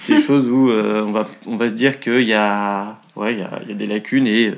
c'est 0.00 0.14
des 0.14 0.20
choses 0.26 0.48
où 0.48 0.70
euh, 0.70 1.00
on, 1.04 1.10
va, 1.10 1.28
on 1.46 1.56
va 1.56 1.68
se 1.68 1.74
dire 1.74 1.98
qu'il 1.98 2.22
y 2.22 2.34
a, 2.34 3.00
ouais, 3.16 3.34
il 3.34 3.40
y, 3.40 3.42
a, 3.42 3.60
il 3.62 3.68
y 3.68 3.72
a 3.72 3.74
des 3.74 3.86
lacunes 3.86 4.26
et 4.26 4.48
euh, 4.48 4.54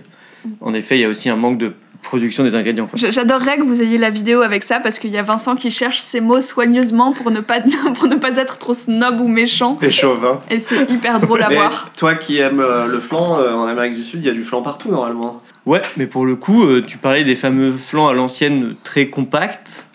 en 0.61 0.75
effet, 0.75 0.99
il 0.99 1.01
y 1.03 1.05
a 1.05 1.09
aussi 1.09 1.29
un 1.29 1.37
manque 1.37 1.59
de 1.59 1.75
production 2.03 2.45
des 2.45 2.55
ingrédients. 2.55 2.89
J'adorerais 2.95 3.59
que 3.59 3.63
vous 3.63 3.83
ayez 3.83 3.99
la 3.99 4.11
vidéo 4.11 4.43
avec 4.43 4.65
ça 4.65 4.81
parce 4.81 4.99
qu'il 4.99 5.11
y 5.11 5.19
a 5.19 5.23
Vincent 5.23 5.55
qui 5.57 5.71
cherche 5.71 6.01
ses 6.01 6.21
mots 6.21 6.41
soigneusement 6.41 7.13
pour 7.13 7.31
ne 7.31 7.41
pas, 7.41 7.61
pour 7.95 8.09
ne 8.09 8.17
pas 8.17 8.37
être 8.37 8.59
trop 8.59 8.73
snob 8.73 9.21
ou 9.21 9.29
méchant. 9.29 9.79
Et 9.83 9.91
chauvin. 9.91 10.41
Et 10.51 10.61
c'est 10.61 10.91
hyper 10.91 11.21
drôle 11.21 11.43
à 11.43 11.49
Mais 11.49 11.57
voir. 11.57 11.91
toi 11.97 12.15
qui 12.15 12.39
aimes 12.39 12.61
euh, 12.61 12.87
le 12.87 13.01
flan, 13.01 13.39
euh, 13.39 13.53
en 13.55 13.67
Amérique 13.67 13.95
du 13.95 14.05
Sud, 14.05 14.21
il 14.23 14.27
y 14.27 14.31
a 14.31 14.35
du 14.35 14.45
flan 14.45 14.63
partout 14.63 14.91
normalement. 14.91 15.43
Ouais, 15.67 15.83
mais 15.97 16.07
pour 16.07 16.27
le 16.27 16.37
coup, 16.37 16.65
euh, 16.65 16.83
tu 16.85 16.99
parlais 16.99 17.25
des 17.25 17.37
fameux 17.37 17.73
flans 17.73 18.09
à 18.09 18.15
l'ancienne 18.15 18.75
très 18.83 19.07
compacts. 19.09 19.87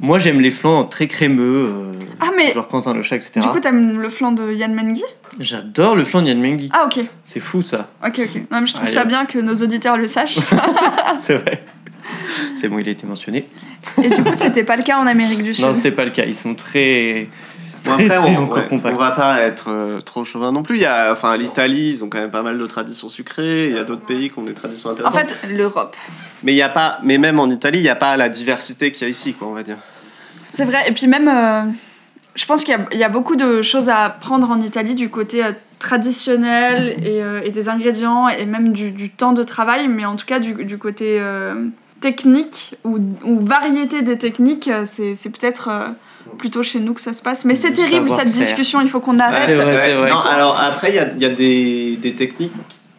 Moi, 0.00 0.18
j'aime 0.18 0.40
les 0.40 0.50
flans 0.50 0.84
très 0.84 1.06
crémeux, 1.06 1.70
euh, 1.72 1.92
Ah, 2.20 2.30
mais 2.36 2.52
genre 2.52 2.66
Quentin 2.68 2.94
le 2.94 3.02
chat, 3.02 3.16
etc. 3.16 3.32
du 3.40 3.48
coup, 3.48 3.60
t'aimes 3.60 4.00
le 4.00 4.08
flan 4.08 4.32
de 4.32 4.52
Yann 4.52 4.74
Mengi? 4.74 5.04
J'adore 5.38 5.94
le 5.96 6.04
flan 6.04 6.22
de 6.22 6.28
Yann 6.28 6.40
Mengi. 6.40 6.70
Ah, 6.72 6.86
ok. 6.86 7.04
C'est 7.24 7.40
fou 7.40 7.62
ça. 7.62 7.88
Ok, 8.04 8.18
ok. 8.20 8.42
Non, 8.50 8.60
mais 8.60 8.66
je 8.66 8.72
trouve 8.72 8.84
Allez. 8.86 8.94
ça 8.94 9.04
bien 9.04 9.24
que 9.24 9.38
nos 9.38 9.54
auditeurs 9.54 9.96
le 9.96 10.08
sachent. 10.08 10.38
C'est 11.18 11.36
vrai. 11.36 11.62
C'est 12.56 12.68
bon, 12.68 12.78
il 12.78 12.88
a 12.88 12.92
été 12.92 13.06
mentionné. 13.06 13.46
Et 14.02 14.08
du 14.08 14.22
coup, 14.22 14.34
c'était 14.34 14.64
pas 14.64 14.76
le 14.76 14.82
cas 14.82 14.98
en 14.98 15.06
Amérique 15.06 15.42
du 15.42 15.54
Sud. 15.54 15.64
Non, 15.64 15.72
c'était 15.72 15.90
pas 15.90 16.04
le 16.04 16.10
cas. 16.10 16.24
Ils 16.26 16.34
sont 16.34 16.54
très. 16.54 17.28
Bon, 17.84 17.92
très, 17.92 18.04
après, 18.06 18.16
très 18.16 18.36
on, 18.36 18.42
encore 18.44 18.56
ouais, 18.58 18.66
compacts. 18.68 18.94
on 18.94 18.98
va 18.98 19.10
pas 19.10 19.40
être 19.42 19.66
euh, 19.70 20.00
trop 20.00 20.24
chauvin 20.24 20.52
non 20.52 20.62
plus. 20.62 20.76
Il 20.76 20.82
y 20.82 20.86
a, 20.86 21.12
enfin, 21.12 21.36
l'Italie, 21.36 21.90
ils 21.90 22.04
ont 22.04 22.08
quand 22.08 22.18
même 22.18 22.30
pas 22.30 22.42
mal 22.42 22.58
de 22.58 22.66
traditions 22.66 23.08
sucrées. 23.08 23.66
Il 23.68 23.74
y 23.74 23.78
a 23.78 23.84
d'autres 23.84 24.06
pays 24.06 24.30
qui 24.30 24.38
ont 24.38 24.42
des 24.42 24.54
traditions 24.54 24.88
En 24.88 24.92
intéressantes. 24.92 25.32
fait, 25.32 25.48
l'Europe. 25.52 25.94
mais 26.42 26.52
il 26.52 26.56
y 26.56 26.62
a 26.62 26.68
pas, 26.70 26.98
mais 27.02 27.18
même 27.18 27.38
en 27.38 27.48
Italie, 27.50 27.80
il 27.80 27.82
n'y 27.82 27.88
a 27.90 27.94
pas 27.96 28.16
la 28.16 28.28
diversité 28.28 28.90
qu'il 28.92 29.02
y 29.02 29.06
a 29.06 29.10
ici, 29.10 29.34
quoi, 29.34 29.48
on 29.48 29.52
va 29.52 29.62
dire. 29.62 29.76
C'est 30.50 30.64
vrai. 30.64 30.88
Et 30.88 30.92
puis 30.92 31.06
même, 31.08 31.28
euh, 31.28 31.62
je 32.34 32.46
pense 32.46 32.64
qu'il 32.64 32.72
y 32.74 32.76
a- 32.76 32.86
il 32.92 32.98
y, 32.98 33.04
a 33.04 33.08
beaucoup 33.08 33.36
de 33.36 33.60
choses 33.60 33.88
à 33.90 34.04
apprendre 34.04 34.50
en 34.50 34.60
Italie 34.60 34.94
du 34.94 35.10
côté 35.10 35.44
euh, 35.44 35.52
traditionnel 35.78 36.96
et, 37.04 37.22
euh, 37.22 37.40
et 37.44 37.50
des 37.50 37.68
ingrédients 37.68 38.28
et 38.28 38.46
même 38.46 38.72
du, 38.72 38.90
du 38.92 39.10
temps 39.10 39.32
de 39.32 39.42
travail, 39.42 39.88
mais 39.88 40.04
en 40.04 40.16
tout 40.16 40.26
cas 40.26 40.38
du, 40.38 40.54
du 40.64 40.78
côté 40.78 41.18
euh, 41.20 41.66
technique 42.00 42.76
ou, 42.84 42.98
ou 43.24 43.40
variété 43.44 44.02
des 44.02 44.18
techniques, 44.18 44.70
c'est 44.84 45.14
c'est 45.14 45.30
peut-être 45.30 45.68
euh, 45.68 45.88
plutôt 46.38 46.62
chez 46.62 46.80
nous 46.80 46.94
que 46.94 47.00
ça 47.00 47.12
se 47.12 47.22
passe. 47.22 47.44
Mais 47.44 47.54
c'est 47.54 47.70
Le 47.70 47.76
terrible 47.76 48.10
cette 48.10 48.30
discussion, 48.30 48.80
il 48.80 48.88
faut 48.88 49.00
qu'on 49.00 49.18
arrête. 49.18 49.42
C'est 49.46 49.54
vrai, 49.54 49.78
c'est 49.78 49.94
vrai. 49.94 50.10
Non, 50.10 50.20
alors 50.20 50.58
après, 50.58 50.90
il 50.90 50.96
y 50.96 50.98
a, 50.98 51.08
il 51.14 51.22
y 51.22 51.26
a 51.26 51.30
des, 51.30 51.96
des 51.96 52.14
techniques 52.14 52.52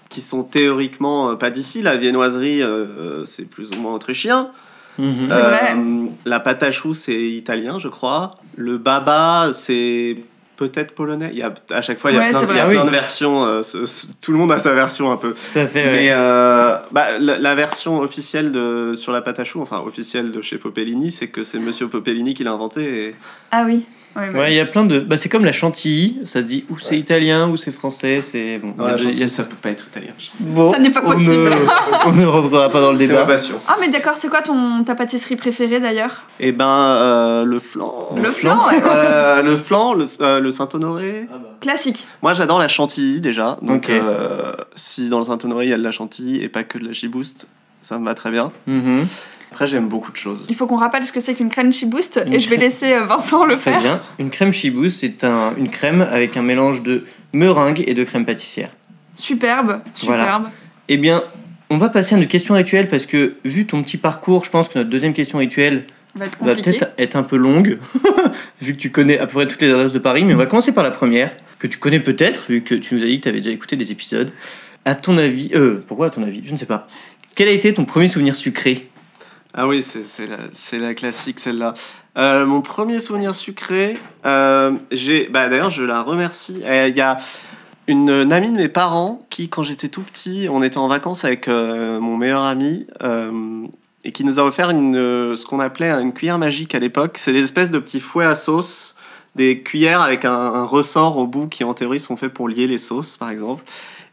qui 0.10 0.22
sont 0.22 0.44
théoriquement 0.44 1.32
euh, 1.32 1.36
pas 1.36 1.50
d'ici. 1.50 1.82
La 1.82 1.98
viennoiserie, 1.98 2.62
euh, 2.62 2.68
euh, 2.68 3.26
c'est 3.26 3.50
plus 3.50 3.70
ou 3.72 3.82
moins 3.82 3.94
autrichien. 3.94 4.50
C'est 4.98 5.04
vrai. 5.04 5.76
La 6.24 6.40
pâte 6.40 6.64
à 6.64 6.72
choux, 6.72 6.94
c'est 6.94 7.20
italien, 7.20 7.80
je 7.80 7.90
crois. 7.90 8.38
Le 8.56 8.78
baba, 8.78 9.50
c'est 9.52 10.18
peut-être 10.56 10.94
polonais. 10.96 11.30
Il 11.34 11.38
y 11.38 11.42
a, 11.44 11.54
à 11.72 11.82
chaque 11.82 12.00
fois, 12.00 12.12
il 12.12 12.16
y 12.16 12.18
a 12.18 12.22
Ouais, 12.22 12.30
plein, 12.30 12.40
c'est 12.40 12.46
il 12.50 12.56
y 12.56 12.60
a 12.60 12.66
vrai. 12.66 12.76
plein 12.76 12.86
de 12.86 12.90
versions. 12.90 13.46
euh, 13.46 13.64
ce- 13.64 13.86
ce- 13.86 14.08
tout 14.22 14.32
le 14.32 14.38
monde 14.38 14.52
a 14.52 14.58
sa 14.60 14.74
version 14.74 15.12
un 15.12 15.18
peu. 15.18 15.34
Tout 15.34 15.60
à 15.60 15.68
fait. 15.68 15.84
ouais. 15.86 15.92
Mais 15.92 16.08
euh, 16.12 16.76
bah, 16.92 17.18
la, 17.20 17.38
la 17.38 17.56
version 17.56 18.00
officielle 18.00 18.52
de, 18.52 18.96
sur 18.96 19.12
la 19.12 19.22
pâte 19.22 19.40
à 19.40 19.44
choux, 19.44 19.62
enfin 19.62 19.82
officielle 19.86 20.32
de 20.32 20.42
chez 20.42 20.58
Popellini, 20.58 21.12
c'est 21.12 21.28
que 21.28 21.44
c'est 21.44 21.60
Monsieur 21.60 21.88
Popellini 21.88 22.34
qui 22.34 22.44
l'a 22.44 22.52
inventé. 22.52 23.08
Et, 23.10 23.16
Ah 23.52 23.64
oui. 23.66 23.86
Ouais, 24.16 24.54
il 24.54 24.56
y 24.56 24.60
a 24.62 24.66
plein 24.66 24.86
de. 24.86 25.00
Bah, 25.00 25.18
c'est 25.18 25.28
comme 25.28 25.44
la 25.44 25.52
chantilly, 25.52 26.20
ça 26.24 26.40
se 26.40 26.46
dit 26.46 26.64
ou 26.70 26.80
c'est 26.80 26.98
italien 26.98 27.50
ou 27.50 27.58
c'est 27.58 27.72
français, 27.72 28.22
c'est. 28.22 28.60
Bon, 28.60 28.74
Voilà, 28.78 28.96
il 28.98 29.04
y 29.04 29.08
a- 29.08 29.12
il 29.12 29.20
y 29.20 29.24
a 29.24 29.28
ça 29.28 29.44
peut 29.44 29.56
pas 29.62 29.70
être 29.72 29.88
italien. 29.88 30.12
Bon, 30.40 30.72
Ça 30.72 30.80
n'est 30.80 30.90
pas 30.92 31.02
on 31.04 31.12
possible. 31.12 31.32
ne- 31.50 32.06
On 32.08 32.12
ne 32.14 32.26
rentrera 32.26 32.70
pas 32.70 32.80
dans 32.80 32.92
le 32.94 32.98
C'est 33.00 33.08
ma 33.08 33.14
débat. 33.14 33.26
passion. 33.26 33.56
Ah, 33.68 33.76
mais 33.82 33.90
d'accord, 33.90 34.16
c'est 34.16 34.30
quoi 34.30 34.42
ton, 34.42 34.84
ta 34.86 34.96
pâtisserie 34.96 35.36
préférée 35.36 35.80
d'ailleurs? 35.82 36.24
Et 36.40 36.52
ben, 36.54 36.66
euh, 36.66 37.44
le 37.46 37.60
flan. 37.60 38.10
Le 38.16 38.32
flan 38.32 38.58
flan, 38.62 38.68
ouais. 38.70 38.84
Euh, 38.90 39.42
le 39.42 39.56
flan, 39.58 39.94
le, 39.94 40.06
euh, 40.22 40.40
le 40.40 40.52
Saint-Honoré. 40.52 41.28
Classique. 41.60 42.08
Moi, 42.22 42.34
j'adore 42.34 42.60
la 42.60 42.68
chantilly 42.70 43.20
déjà. 43.20 43.58
Donc, 43.62 43.90
euh, 43.90 44.54
si 44.76 45.10
dans 45.10 45.18
le 45.20 45.26
Saint-Honoré 45.26 45.66
il 45.66 45.70
y 45.70 45.74
a 45.74 45.78
de 45.78 45.84
la 45.84 45.92
chantilly 45.92 46.42
et 46.42 46.48
pas 46.48 46.64
que 46.64 46.78
de 46.78 46.86
la 46.88 46.94
chibouste, 46.94 47.48
ça 47.82 47.98
me 48.00 48.06
va 48.06 48.14
très 48.14 48.32
bien. 48.32 48.52
Mhm. 48.68 49.06
Après, 49.56 49.70
j'aime 49.70 49.88
beaucoup 49.88 50.12
de 50.12 50.18
choses. 50.18 50.46
Il 50.50 50.56
faut 50.56 50.68
qu'on 50.68 50.76
rappelle 50.76 51.06
ce 51.06 51.14
que 51.14 51.22
c'est 51.22 51.34
qu'une 51.34 51.48
crunchy 51.48 51.86
boost 51.86 52.22
Une 52.26 52.34
et 52.34 52.40
je 52.40 52.50
vais 52.50 52.58
laisser 52.58 52.92
euh, 52.92 53.06
Vincent 53.06 53.46
le 53.46 53.54
Très 53.56 53.72
faire. 53.72 53.80
bien. 53.80 54.02
Une 54.20 54.30
crème 54.30 54.52
chibous, 54.52 54.90
c'est 54.90 55.24
un, 55.24 55.54
une 55.56 55.70
crème 55.70 56.02
avec 56.02 56.36
un 56.36 56.42
mélange 56.42 56.84
de 56.84 57.06
meringue 57.32 57.82
et 57.88 57.94
de 57.94 58.04
crème 58.04 58.26
pâtissière. 58.26 58.70
Superbe, 59.16 59.80
Voilà. 60.04 60.24
superbe. 60.24 60.44
Eh 60.90 60.98
bien, 60.98 61.24
on 61.70 61.78
va 61.78 61.88
passer 61.88 62.16
à 62.16 62.18
notre 62.18 62.30
question 62.30 62.54
rituelle 62.54 62.90
parce 62.90 63.06
que, 63.06 63.36
vu 63.46 63.66
ton 63.66 63.82
petit 63.82 63.96
parcours, 63.96 64.44
je 64.44 64.50
pense 64.50 64.68
que 64.68 64.78
notre 64.78 64.90
deuxième 64.90 65.14
question 65.14 65.38
rituelle 65.38 65.86
Va 66.18 66.28
peut-être 66.54 66.88
être 66.98 67.16
un 67.16 67.24
peu 67.24 67.38
longue, 67.38 67.78
vu 68.62 68.74
que 68.74 68.78
tu 68.78 68.92
connais 68.92 69.18
à 69.20 69.26
peu 69.28 69.36
près 69.36 69.48
toutes 69.48 69.62
les 69.62 69.70
adresses 69.72 69.94
de 69.94 70.00
Paris, 70.00 70.26
mais 70.26 70.34
on 70.34 70.38
va 70.38 70.48
commencer 70.48 70.74
par 70.74 70.84
la 70.84 70.92
première, 70.92 71.34
que 71.60 71.68
tu 71.68 71.78
connais 71.78 72.02
peut-être, 72.02 72.48
vu 72.50 72.62
que 72.62 72.76
tu 72.76 72.94
nous 72.96 73.04
as 73.04 73.06
dit 73.06 73.20
que 73.20 73.24
tu 73.24 73.30
avais 73.30 73.40
déjà 73.40 73.52
écouté 73.52 73.78
des 73.78 73.94
épisodes. 73.94 74.32
À 74.84 74.96
ton 74.96 75.18
avis, 75.18 75.52
euh, 75.56 75.82
pourquoi 75.88 76.08
à 76.08 76.10
ton 76.10 76.24
avis? 76.24 76.42
Je 76.44 76.52
ne 76.52 76.58
sais 76.58 76.66
pas. 76.66 76.90
Quel 77.38 77.48
a 77.48 77.52
été 77.52 77.74
ton 77.74 77.86
premier 77.86 78.10
souvenir 78.10 78.36
sucré? 78.36 78.90
Ah 79.58 79.68
oui, 79.68 79.82
c'est 79.82 80.28
la, 80.28 80.80
la 80.80 80.94
classique 80.94 81.40
celle-là. 81.40 81.74
Euh, 82.18 82.46
mon 82.46 82.62
premier 82.62 83.00
souvenir 83.00 83.34
sucré, 83.34 83.98
euh, 84.26 84.74
j'ai, 84.92 85.30
bah 85.30 85.48
d'ailleurs 85.48 85.70
je 85.70 85.82
la 85.82 86.02
remercie. 86.02 86.62
Euh, 86.66 86.90
Il 86.90 86.98
y 86.98 87.00
a 87.00 87.16
une, 87.88 88.10
amie 88.34 88.52
de 88.52 88.58
mes 88.58 88.68
parents 88.68 89.26
qui, 89.30 89.48
quand 89.48 89.64
j'étais 89.64 89.88
tout 89.88 90.02
petit, 90.02 90.48
on 90.52 90.62
était 90.62 90.78
en 90.78 90.90
vacances 90.90 91.24
avec 91.24 91.48
mon 91.48 92.18
meilleur 92.18 92.42
ami 92.42 92.86
et 94.04 94.12
qui 94.12 94.26
nous 94.26 94.42
a 94.42 94.44
offert 94.44 94.72
une, 94.72 94.96
ce 95.38 95.46
qu'on 95.46 95.62
appelait 95.62 95.92
une 95.92 96.12
cuillère 96.12 96.38
magique 96.38 96.76
à 96.76 96.80
l'époque. 96.80 97.16
C'est 97.18 97.32
des 97.32 97.44
espèces 97.44 97.72
de 97.72 97.80
petits 97.80 98.02
fouets 98.02 98.26
à 98.26 98.36
sauce, 98.36 98.94
des 99.36 99.62
cuillères 99.62 100.02
avec 100.02 100.26
un, 100.26 100.34
un 100.34 100.64
ressort 100.66 101.18
au 101.18 101.28
bout 101.28 101.48
qui 101.48 101.64
en 101.64 101.74
théorie 101.74 102.02
sont 102.02 102.18
faits 102.18 102.34
pour 102.34 102.50
lier 102.50 102.68
les 102.68 102.78
sauces, 102.78 103.16
par 103.16 103.30
exemple. 103.30 103.64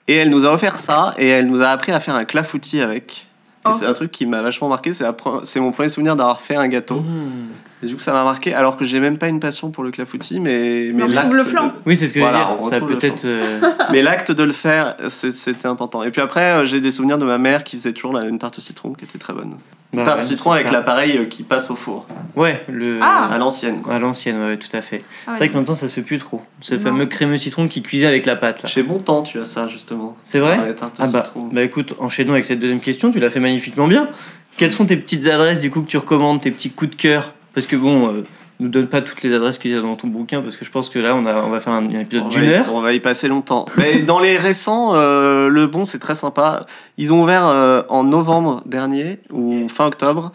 Et 0.07 0.15
elle 0.15 0.31
nous 0.31 0.47
a 0.47 0.53
offert 0.53 0.79
ça 0.79 1.15
et 1.19 1.27
elle 1.27 1.49
nous 1.49 1.63
a 1.63 1.69
appris 1.69 1.91
à 1.91 1.99
faire 1.99 2.15
un 2.15 2.25
clafoutis 2.25 2.81
avec. 2.81 3.27
Et 3.65 3.69
Oh. 3.69 3.77
c'est 3.79 3.87
un 3.87 3.93
truc 3.93 4.11
qui 4.11 4.27
m'a 4.27 4.43
vachement 4.43 4.69
marqué. 4.69 4.93
C'est 4.93 5.05
la 5.05 5.13
pre- 5.13 5.41
c'est 5.45 5.61
mon 5.61 5.71
premier 5.71 5.89
souvenir 5.89 6.17
d'avoir 6.17 6.41
fait 6.41 6.57
un 6.57 6.67
gâteau. 6.67 7.01
Mmh. 7.01 7.85
Et 7.85 7.87
du 7.87 7.95
coup, 7.95 8.01
ça 8.01 8.13
m'a 8.13 8.25
marqué. 8.25 8.55
Alors 8.55 8.77
que 8.77 8.85
j'ai 8.85 8.99
même 9.01 9.19
pas 9.19 9.29
une 9.29 9.39
passion 9.41 9.71
pour 9.71 9.85
le 9.85 9.91
clafoutis, 9.93 10.41
mais 10.41 10.91
mais 10.95 11.03
on 11.05 11.07
retrouve 11.07 11.37
le 11.37 11.45
de- 11.45 11.49
flan. 11.49 11.73
Oui, 11.87 11.97
c'est 11.97 12.09
ce 12.09 12.15
que 12.15 12.21
Voilà, 12.21 12.49
je 12.61 12.65
veux 12.65 12.71
dire. 12.71 12.81
Ça 12.81 12.87
peut-être. 12.87 13.25
euh, 13.25 13.61
mais 13.93 14.03
l'acte 14.03 14.33
de 14.33 14.43
le 14.43 14.53
faire, 14.53 14.97
c'était 15.09 15.67
important. 15.67 16.03
Et 16.03 16.11
puis 16.11 16.21
après, 16.21 16.53
euh, 16.63 16.67
j'ai 16.67 16.81
des 16.81 16.91
souvenirs 16.91 17.19
de 17.19 17.25
ma 17.25 17.39
mère 17.39 17.63
qui 17.65 17.77
faisait 17.77 17.93
toujours 17.93 18.13
la- 18.15 18.27
une 18.27 18.39
tarte 18.39 18.59
au 18.59 18.61
citron 18.61 18.93
qui 18.95 19.05
était 19.05 19.19
très 19.19 19.33
bonne. 19.33 19.55
Bah 19.93 20.05
tarte 20.05 20.21
ouais, 20.21 20.27
citron 20.27 20.53
c'est 20.53 20.61
avec 20.61 20.73
l'appareil 20.73 21.19
euh, 21.19 21.25
qui 21.27 21.43
passe 21.43 21.71
au 21.71 21.75
four, 21.77 22.07
Ouais, 22.35 22.65
le. 22.69 22.99
Ah. 23.03 23.29
à 23.33 23.39
l'ancienne. 23.39 23.83
quoi. 23.83 23.95
À 23.95 23.99
l'ancienne, 23.99 24.41
ouais, 24.43 24.57
tout 24.57 24.75
à 24.75 24.81
fait. 24.81 25.05
Ah 25.27 25.33
C'est 25.33 25.39
vrai 25.39 25.49
que 25.51 25.55
maintenant 25.55 25.75
ça 25.75 25.87
se 25.89 25.95
fait 25.95 26.03
plus 26.03 26.19
trop. 26.19 26.41
Ce 26.63 26.75
Non. 26.75 26.81
fameux 26.81 27.07
crémeux 27.07 27.37
citron 27.37 27.69
qui 27.69 27.83
cuisait 27.83 28.07
avec 28.07 28.25
la 28.25 28.37
pâte 28.37 28.63
là. 28.63 28.69
Chez 28.69 28.83
Bontemps, 28.83 29.23
tu 29.23 29.39
as 29.39 29.45
ça 29.45 29.69
justement. 29.69 30.17
C'est 30.25 30.39
vrai 30.39 30.59
les 30.67 30.75
tartes 30.75 30.97
Ah 30.99 31.09
bah, 31.13 31.25
citron. 31.25 31.49
bah 31.53 31.63
écoute, 31.63 31.95
enchaînons 31.99 32.33
avec 32.33 32.47
cette 32.47 32.59
deuxième 32.61 32.81
question, 32.81 33.11
tu 33.11 33.21
l'as 33.21 33.31
fait 33.31 33.41
magnifiquement 33.41 33.87
bien. 33.87 34.09
Quelles 34.57 34.71
sont 34.71 34.85
tes 34.87 34.97
petites 34.97 35.27
adresses 35.27 35.61
du 35.61 35.71
coup 35.71 35.83
que 35.83 35.89
tu 35.89 35.97
recommandes, 35.99 36.41
tes 36.41 36.51
petits 36.51 36.71
coups 36.71 36.91
de 36.91 36.97
cœur? 36.97 37.35
Parce 37.55 37.67
que 37.67 37.77
bon, 37.77 38.09
euh, 38.09 38.25
nous 38.61 38.69
donne 38.69 38.87
pas 38.87 39.01
toutes 39.01 39.23
les 39.23 39.35
adresses 39.35 39.59
qu'il 39.59 39.71
y 39.73 39.75
a 39.75 39.81
dans 39.81 39.97
ton 39.97 40.07
bouquin, 40.09 40.41
parce 40.41 40.57
que 40.57 40.65
je 40.65 40.71
pense 40.71 40.89
que 40.89 40.99
là 40.99 41.15
on, 41.17 41.27
a, 41.27 41.35
on 41.43 41.49
va 41.51 41.59
faire 41.61 41.73
un, 41.73 41.85
un 41.87 42.01
épisode 42.01 42.29
d'une 42.29 42.45
heure. 42.45 42.73
On 42.75 42.81
va 42.81 42.93
y 42.93 43.01
passer 43.01 43.27
longtemps. 43.29 43.65
Mais 43.79 43.99
dans 44.01 44.21
les 44.21 44.39
récents, 44.39 44.95
euh, 44.95 45.49
le 45.49 45.67
bon, 45.67 45.85
c'est 45.85 45.99
très 45.99 46.15
sympa. 46.15 46.67
Ils 46.99 47.13
ont 47.13 47.23
ouvert 47.23 47.47
euh, 47.47 47.83
en 47.89 48.05
novembre 48.05 48.63
dernier, 48.67 49.19
ou 49.33 49.69
fin 49.69 49.87
octobre. 49.87 50.31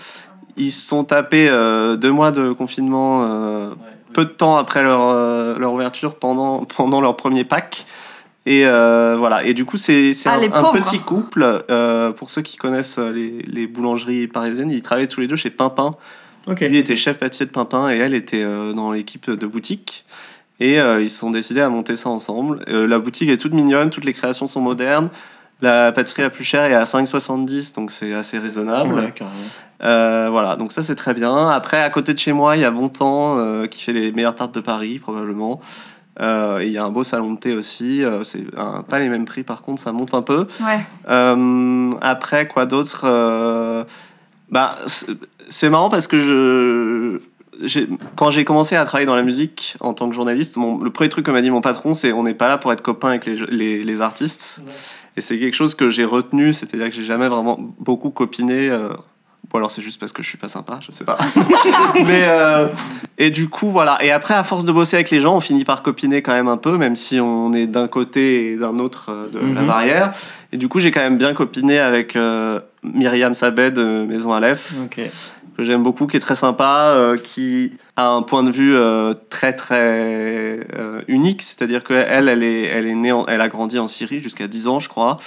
Ils 0.58 0.71
se 0.71 0.88
sont 0.88 1.03
tapés 1.03 1.47
euh, 1.49 1.95
deux 1.95 2.12
mois 2.12 2.32
de 2.32 2.51
confinement, 2.51 3.23
euh, 3.23 3.69
peu 4.13 4.25
de 4.25 4.30
temps 4.32 4.58
après 4.58 4.82
leur, 4.84 5.01
euh, 5.10 5.58
leur 5.60 5.71
ouverture, 5.73 6.15
pendant, 6.15 6.65
pendant 6.77 6.99
leur 6.99 7.15
premier 7.15 7.43
pack. 7.43 7.86
Et 8.45 8.65
euh, 8.65 9.15
voilà. 9.19 9.43
Et 9.43 9.53
du 9.53 9.65
coup, 9.65 9.77
c'est 9.77 10.13
c'est 10.13 10.30
Ah, 10.30 10.36
un, 10.36 10.71
petit 10.73 10.99
couple. 10.99 11.63
euh, 11.69 12.12
pour 12.12 12.30
ceux 12.30 12.41
qui 12.41 12.56
connaissent 12.58 12.97
les, 12.97 13.39
les 13.45 13.67
boulangeries 13.67 14.27
parisiennes, 14.27 14.71
ils 14.71 14.82
travaillaient 14.82 15.08
tous 15.08 15.19
les 15.19 15.27
deux 15.27 15.36
chez 15.36 15.49
Pimpin. 15.49 15.91
Ok. 16.49 16.62
Lui 16.62 16.77
était 16.77 16.95
chef 16.97 17.17
pâtissier 17.17 17.45
de 17.45 17.51
Pimpin 17.51 17.89
et 17.89 17.97
elle 17.97 18.13
était 18.13 18.43
euh, 18.43 18.73
dans 18.73 18.91
l'équipe 18.91 19.29
de 19.29 19.47
boutique. 19.47 20.05
Et 20.60 20.79
euh, 20.79 21.01
ils 21.01 21.10
se 21.10 21.19
sont 21.19 21.29
décidés 21.31 21.62
à 21.62 21.69
monter 21.69 21.95
ça 21.95 22.10
ensemble. 22.10 22.63
Euh, 22.67 22.88
la 22.88 22.99
boutique 22.99 23.29
est 23.29 23.38
toute 23.38 23.53
mignonne, 23.53 23.89
toutes 23.89 24.05
les 24.05 24.13
créations 24.13 24.47
sont 24.47 24.62
modernes. 24.62 25.10
La 25.62 25.91
pâtisserie 25.91 26.21
la 26.23 26.29
plus 26.29 26.43
chère 26.43 26.63
est 26.65 26.73
à 26.75 26.83
5,70, 26.83 27.75
donc 27.75 27.89
c'est 27.91 28.13
assez 28.13 28.38
raisonnable. 28.38 28.93
Ouais. 28.93 29.13
Euh, 29.83 30.27
voilà, 30.31 30.55
donc 30.55 30.71
ça 30.71 30.83
c'est 30.83 30.95
très 30.95 31.13
bien. 31.13 31.49
Après, 31.49 31.81
à 31.81 31.89
côté 31.89 32.13
de 32.13 32.19
chez 32.19 32.31
moi, 32.31 32.55
il 32.55 32.62
y 32.62 32.65
a 32.65 32.71
Bontemps 32.71 33.38
euh, 33.38 33.67
qui 33.67 33.83
fait 33.83 33.93
les 33.93 34.12
meilleures 34.12 34.36
tartes 34.36 34.53
de 34.55 34.60
Paris, 34.60 34.99
probablement. 34.99 35.60
Euh, 36.19 36.60
et 36.60 36.65
il 36.67 36.71
y 36.71 36.77
a 36.79 36.83
un 36.86 36.89
beau 36.89 37.03
salon 37.03 37.33
de 37.33 37.39
thé 37.39 37.53
aussi. 37.55 38.03
Euh, 38.03 38.23
c'est 38.23 38.43
un- 38.55 38.81
pas 38.83 38.99
les 38.99 39.10
mêmes 39.10 39.25
prix, 39.25 39.43
par 39.43 39.62
contre, 39.62 39.81
ça 39.81 39.91
monte 39.91 40.13
un 40.15 40.23
peu. 40.23 40.47
Ouais. 40.62 40.79
Euh, 41.10 41.91
après, 42.01 42.47
quoi 42.47 42.65
d'autre 42.65 43.01
Euh, 43.05 43.83
bah, 44.49 44.75
c'est- 45.49 45.69
marrant 45.69 45.89
parce 45.89 46.07
que 46.07 46.19
je. 46.19 47.19
Quand 48.15 48.29
j'ai 48.29 48.45
commencé 48.45 48.75
à 48.75 48.86
travailler 48.86 49.07
dans 49.07 49.15
la 49.15 49.23
musique 49.23 49.75
en 49.79 49.93
tant 49.95 50.07
que 50.10 50.13
journaliste, 50.13 50.57
mon- 50.57 50.77
le 50.79 50.91
premier 50.91 51.10
truc 51.10 51.25
que 51.25 51.31
m'a 51.31 51.41
dit 51.41 51.49
mon 51.49 51.62
patron, 51.62 51.95
c'est 51.95 52.12
on 52.13 52.21
n'est 52.23 52.36
pas 52.36 52.47
là 52.47 52.57
pour 52.60 52.71
être 52.71 52.83
copain 52.83 53.10
avec 53.10 53.25
les, 53.25 53.36
les, 53.49 53.83
les 53.83 54.01
artistes. 54.01 54.62
Et 55.15 55.21
c'est 55.21 55.39
quelque 55.39 55.55
chose 55.55 55.73
que 55.73 55.89
j'ai 55.89 56.05
retenu, 56.05 56.53
c'est-à-dire 56.53 56.89
que 56.89 56.95
j'ai 56.95 57.03
jamais 57.03 57.27
vraiment 57.27 57.57
beaucoup 57.79 58.12
copiné. 58.12 58.69
euh, 58.69 58.89
Ou 59.51 59.57
alors 59.57 59.71
c'est 59.71 59.81
juste 59.81 59.99
parce 59.99 60.12
que 60.12 60.21
je 60.21 60.29
suis 60.29 60.38
pas 60.38 60.47
sympa, 60.49 60.79
je 60.86 60.91
sais 60.91 61.03
pas. 61.05 61.17
Mais 61.95 62.21
euh, 62.25 62.67
et 63.17 63.31
du 63.31 63.49
coup 63.49 63.71
voilà. 63.71 63.97
Et 64.03 64.12
après, 64.12 64.36
à 64.36 64.43
force 64.43 64.63
de 64.65 64.71
bosser 64.71 64.97
avec 64.97 65.10
les 65.10 65.19
gens, 65.19 65.36
on 65.36 65.39
finit 65.39 65.63
par 65.65 65.81
copiner 65.81 66.21
quand 66.21 66.33
même 66.33 66.47
un 66.49 66.57
peu, 66.57 66.77
même 66.77 66.95
si 66.95 67.19
on 67.19 67.51
est 67.53 67.65
d'un 67.65 67.88
côté 67.88 68.51
et 68.51 68.57
d'un 68.57 68.77
autre 68.77 69.07
euh, 69.10 69.27
de 69.29 69.39
la 69.39 69.62
Mhm. 69.62 69.65
barrière. 69.67 70.12
Et 70.51 70.57
du 70.57 70.67
coup, 70.67 70.79
j'ai 70.79 70.91
quand 70.91 71.01
même 71.01 71.17
bien 71.17 71.33
copiné 71.33 71.79
avec 71.79 72.15
euh, 72.15 72.60
Myriam 72.93 73.34
Sabet 73.34 73.71
de 73.71 74.06
Maison 74.06 74.32
Aleph, 74.34 74.73
que 75.58 75.63
j'aime 75.63 75.84
beaucoup, 75.84 76.06
qui 76.08 76.17
est 76.17 76.19
très 76.21 76.36
sympa, 76.36 76.93
euh, 76.95 77.17
qui 77.17 77.73
a 77.95 78.10
un 78.10 78.21
point 78.21 78.43
de 78.43 78.52
vue 78.52 78.76
euh, 78.76 79.13
très 79.30 79.54
très 79.54 80.60
euh, 80.78 81.02
unique. 81.08 81.41
C'est-à-dire 81.41 81.84
qu'elle, 81.84 82.30
elle 82.30 82.43
est, 82.43 82.63
elle 82.63 82.86
est 82.86 82.95
née, 82.95 83.12
en- 83.12 83.26
elle 83.26 83.41
a 83.41 83.47
grandi 83.47 83.80
en 83.80 83.88
Syrie 83.88 84.19
jusqu'à 84.21 84.47
10 84.47 84.67
ans, 84.67 84.80
je 84.80 84.88
crois. 84.89 85.17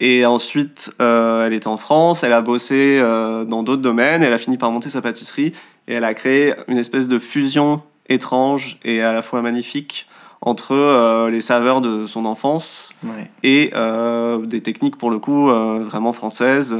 Et 0.00 0.26
ensuite, 0.26 0.92
euh, 1.00 1.46
elle 1.46 1.52
est 1.52 1.66
en 1.66 1.76
France, 1.76 2.24
elle 2.24 2.32
a 2.32 2.40
bossé 2.40 2.98
euh, 3.00 3.44
dans 3.44 3.62
d'autres 3.62 3.82
domaines, 3.82 4.22
elle 4.22 4.32
a 4.32 4.38
fini 4.38 4.58
par 4.58 4.70
monter 4.72 4.88
sa 4.90 5.00
pâtisserie 5.00 5.52
et 5.86 5.94
elle 5.94 6.04
a 6.04 6.12
créé 6.12 6.54
une 6.66 6.76
espèce 6.78 7.06
de 7.06 7.18
fusion 7.20 7.82
étrange 8.08 8.78
et 8.84 9.00
à 9.00 9.12
la 9.12 9.22
fois 9.22 9.42
magnifique 9.42 10.06
entre 10.42 10.72
euh, 10.74 11.30
les 11.30 11.40
saveurs 11.40 11.80
de 11.80 12.04
son 12.04 12.26
enfance 12.26 12.90
Ouais. 13.04 13.30
et 13.42 13.70
euh, 13.74 14.38
des 14.44 14.60
techniques 14.60 14.96
pour 14.96 15.10
le 15.10 15.18
coup 15.18 15.48
euh, 15.50 15.84
vraiment 15.84 16.12
françaises. 16.12 16.76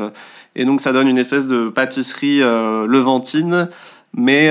Et 0.56 0.64
donc 0.64 0.80
ça 0.80 0.92
donne 0.92 1.08
une 1.08 1.16
espèce 1.18 1.46
de 1.46 1.68
pâtisserie 1.68 2.40
levantine, 2.40 3.68
mais 4.12 4.50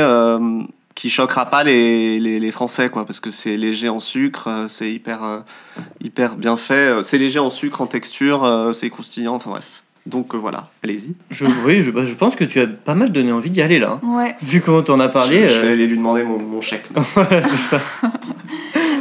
qui 0.96 1.10
choquera 1.12 1.46
pas 1.46 1.64
les, 1.64 2.20
les, 2.20 2.40
les 2.40 2.52
Français, 2.52 2.90
quoi, 2.90 3.06
parce 3.06 3.20
que 3.20 3.30
c'est 3.30 3.56
léger 3.56 3.88
en 3.88 4.00
sucre, 4.00 4.50
c'est 4.68 4.92
hyper, 4.92 5.44
hyper 6.04 6.36
bien 6.36 6.56
fait. 6.56 7.04
C'est 7.04 7.20
léger 7.20 7.38
en 7.38 7.52
sucre, 7.52 7.82
en 7.82 7.88
texture, 7.88 8.72
c'est 8.74 8.90
croustillant, 8.90 9.36
enfin 9.36 9.52
bref. 9.52 9.81
Donc 10.08 10.34
euh, 10.34 10.38
voilà, 10.38 10.70
allez-y. 10.84 11.14
Je, 11.30 11.46
oui, 11.66 11.82
je, 11.82 11.92
bah, 11.92 12.06
je 12.06 12.14
pense 12.16 12.36
que 12.36 12.44
tu 12.44 12.60
as 12.60 12.66
pas 12.68 12.96
mal 12.96 13.12
donné 13.12 13.32
envie 13.32 13.50
d'y 13.52 13.62
aller 13.62 13.78
là. 13.80 14.00
hein. 14.04 14.08
Ouais. 14.18 14.36
Vu 14.42 14.60
comment 14.62 14.82
t'en 14.82 15.00
as 15.00 15.10
parlé. 15.10 15.48
je, 15.48 15.54
je 15.56 15.60
vais 15.60 15.68
euh, 15.68 15.72
aller 15.74 15.86
lui 15.88 15.98
demander 15.98 16.24
mon, 16.24 16.40
mon 16.40 16.60
chèque. 16.62 16.86
voilà, 17.16 17.42
c'est 17.44 17.56
ça. 17.56 17.82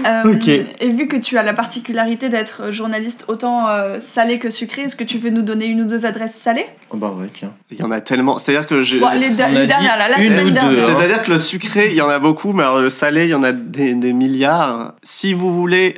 Euh, 0.06 0.32
Ok. 0.34 0.48
Et 0.48 0.88
vu 0.88 1.08
que 1.08 1.16
tu 1.16 1.36
as 1.36 1.42
la 1.42 1.52
particularité 1.52 2.30
d'être 2.30 2.70
journaliste 2.72 3.26
autant 3.28 3.68
euh, 3.68 3.98
salé 4.00 4.38
que 4.38 4.48
sucré, 4.48 4.82
est-ce 4.82 4.96
que 4.96 5.04
tu 5.04 5.18
veux 5.18 5.28
nous 5.28 5.42
donner 5.42 5.66
une 5.66 5.82
ou 5.82 5.84
deux 5.84 6.06
adresses 6.06 6.34
salées? 6.36 6.64
Oh, 6.88 6.96
bah 6.96 7.14
ouais, 7.14 7.28
tiens. 7.34 7.52
Il 7.70 7.78
y 7.78 7.82
en 7.82 7.90
a 7.90 8.00
tellement. 8.00 8.38
C'est-à-dire 8.38 8.66
que 8.66 8.82
j'ai. 8.82 8.98
Bon, 8.98 9.10
les, 9.14 9.28
de- 9.28 9.42
on 9.42 9.44
a 9.44 9.48
les 9.50 9.66
dernières, 9.66 9.98
là, 9.98 10.08
la 10.08 10.18
une 10.18 10.28
semaine 10.30 10.54
dernière. 10.54 10.88
hein. 10.88 10.94
C'est-à-dire 10.98 11.22
que 11.22 11.30
le 11.32 11.38
sucré, 11.38 11.88
il 11.90 11.96
y 11.96 12.00
en 12.00 12.08
a 12.08 12.18
beaucoup, 12.18 12.54
mais 12.54 12.62
alors 12.62 12.80
le 12.80 12.88
salé, 12.88 13.24
il 13.24 13.30
y 13.30 13.34
en 13.34 13.42
a 13.42 13.52
des, 13.52 13.92
des 13.92 14.12
milliards. 14.14 14.94
Si 15.02 15.34
vous 15.34 15.52
voulez, 15.54 15.94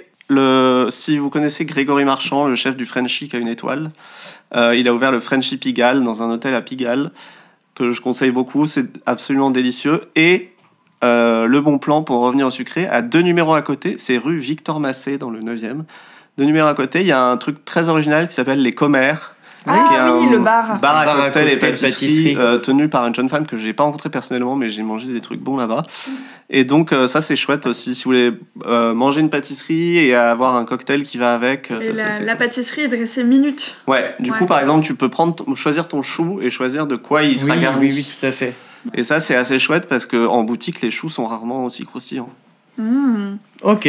si 0.90 1.18
vous 1.18 1.30
connaissez 1.30 1.64
Grégory 1.64 2.04
Marchand, 2.04 2.46
le 2.46 2.54
chef 2.54 2.76
du 2.76 2.86
Frenchy 2.86 3.28
qui 3.28 3.36
a 3.36 3.38
une 3.38 3.48
étoile, 3.48 3.90
euh, 4.54 4.74
il 4.76 4.88
a 4.88 4.94
ouvert 4.94 5.12
le 5.12 5.20
Frenchy 5.20 5.56
Pigalle 5.56 6.02
dans 6.02 6.22
un 6.22 6.30
hôtel 6.30 6.54
à 6.54 6.60
Pigalle, 6.60 7.10
que 7.74 7.90
je 7.90 8.00
conseille 8.00 8.30
beaucoup, 8.30 8.66
c'est 8.66 8.86
absolument 9.06 9.50
délicieux. 9.50 10.02
Et 10.14 10.52
euh, 11.02 11.46
le 11.46 11.60
bon 11.60 11.78
plan 11.78 12.02
pour 12.02 12.20
revenir 12.20 12.46
au 12.46 12.50
sucré, 12.50 12.86
à 12.86 13.02
deux 13.02 13.22
numéros 13.22 13.54
à 13.54 13.62
côté, 13.62 13.96
c'est 13.98 14.18
rue 14.18 14.38
Victor 14.38 14.78
Massé 14.78 15.18
dans 15.18 15.30
le 15.30 15.40
9e. 15.40 15.84
Deux 16.38 16.44
numéros 16.44 16.68
à 16.68 16.74
côté, 16.74 17.00
il 17.00 17.06
y 17.06 17.12
a 17.12 17.24
un 17.24 17.36
truc 17.36 17.64
très 17.64 17.88
original 17.88 18.28
qui 18.28 18.34
s'appelle 18.34 18.62
les 18.62 18.72
commères. 18.72 19.34
Ah 19.66 20.16
oui, 20.18 20.29
le 20.31 20.38
bar. 20.38 20.79
Bar 20.81 20.96
à 20.96 21.05
Bar 21.05 21.18
à 21.20 21.22
cocktail 21.25 21.48
et 21.48 21.57
pâtisserie, 21.57 21.90
pâtisserie. 21.90 22.37
euh, 22.38 22.59
tenu 22.59 22.88
par 22.88 23.07
une 23.07 23.14
jeune 23.14 23.29
femme 23.29 23.46
que 23.46 23.56
j'ai 23.56 23.73
pas 23.73 23.85
rencontrée 23.85 24.10
personnellement, 24.10 24.56
mais 24.56 24.69
j'ai 24.69 24.83
mangé 24.83 25.13
des 25.13 25.21
trucs 25.21 25.40
bons 25.40 25.56
là-bas. 25.56 25.83
Et 26.50 26.65
donc 26.65 26.92
euh, 26.92 27.06
ça 27.06 27.21
c'est 27.21 27.37
chouette 27.37 27.67
aussi 27.67 27.94
si 27.94 28.04
vous 28.04 28.10
voulez 28.10 28.33
euh, 28.67 28.92
manger 28.94 29.21
une 29.21 29.31
pâtisserie 29.31 29.98
et 29.98 30.15
avoir 30.15 30.56
un 30.56 30.65
cocktail 30.65 31.02
qui 31.04 31.17
va 31.19 31.35
avec. 31.35 31.71
Et 31.71 31.94
ça, 31.94 32.04
la, 32.04 32.10
c'est 32.13 32.25
la 32.25 32.33
cool. 32.33 32.38
pâtisserie 32.38 32.83
est 32.83 32.88
dressée 32.88 33.25
minute. 33.25 33.77
Ouais, 33.87 34.15
du 34.19 34.31
Ouais. 34.33 34.38
coup 34.38 34.46
par 34.46 34.58
exemple 34.60 34.85
tu 34.85 34.94
peux 34.94 35.08
prendre 35.08 35.54
choisir 35.54 35.87
ton 35.88 36.02
chou 36.02 36.40
et 36.42 36.50
choisir 36.50 36.87
de 36.87 36.96
quoi 36.96 37.23
il 37.23 37.38
sera 37.38 37.54
oui, 37.54 37.60
garni. 37.60 37.87
oui, 37.87 37.92
oui, 37.94 38.15
tout 38.21 38.27
à 38.27 38.33
fait. 38.33 38.54
Et 38.94 39.04
ça 39.04 39.21
c'est 39.21 39.37
assez 39.37 39.58
chouette 39.58 39.88
parce 39.88 40.06
que 40.06 40.27
en 40.27 40.42
boutique 40.42 40.81
les 40.83 40.90
choux 40.90 41.08
sont 41.08 41.25
rarement 41.27 41.65
aussi 41.65 41.85
croustillants. 41.87 42.31
Mmh. 42.79 43.37
Ok. 43.63 43.88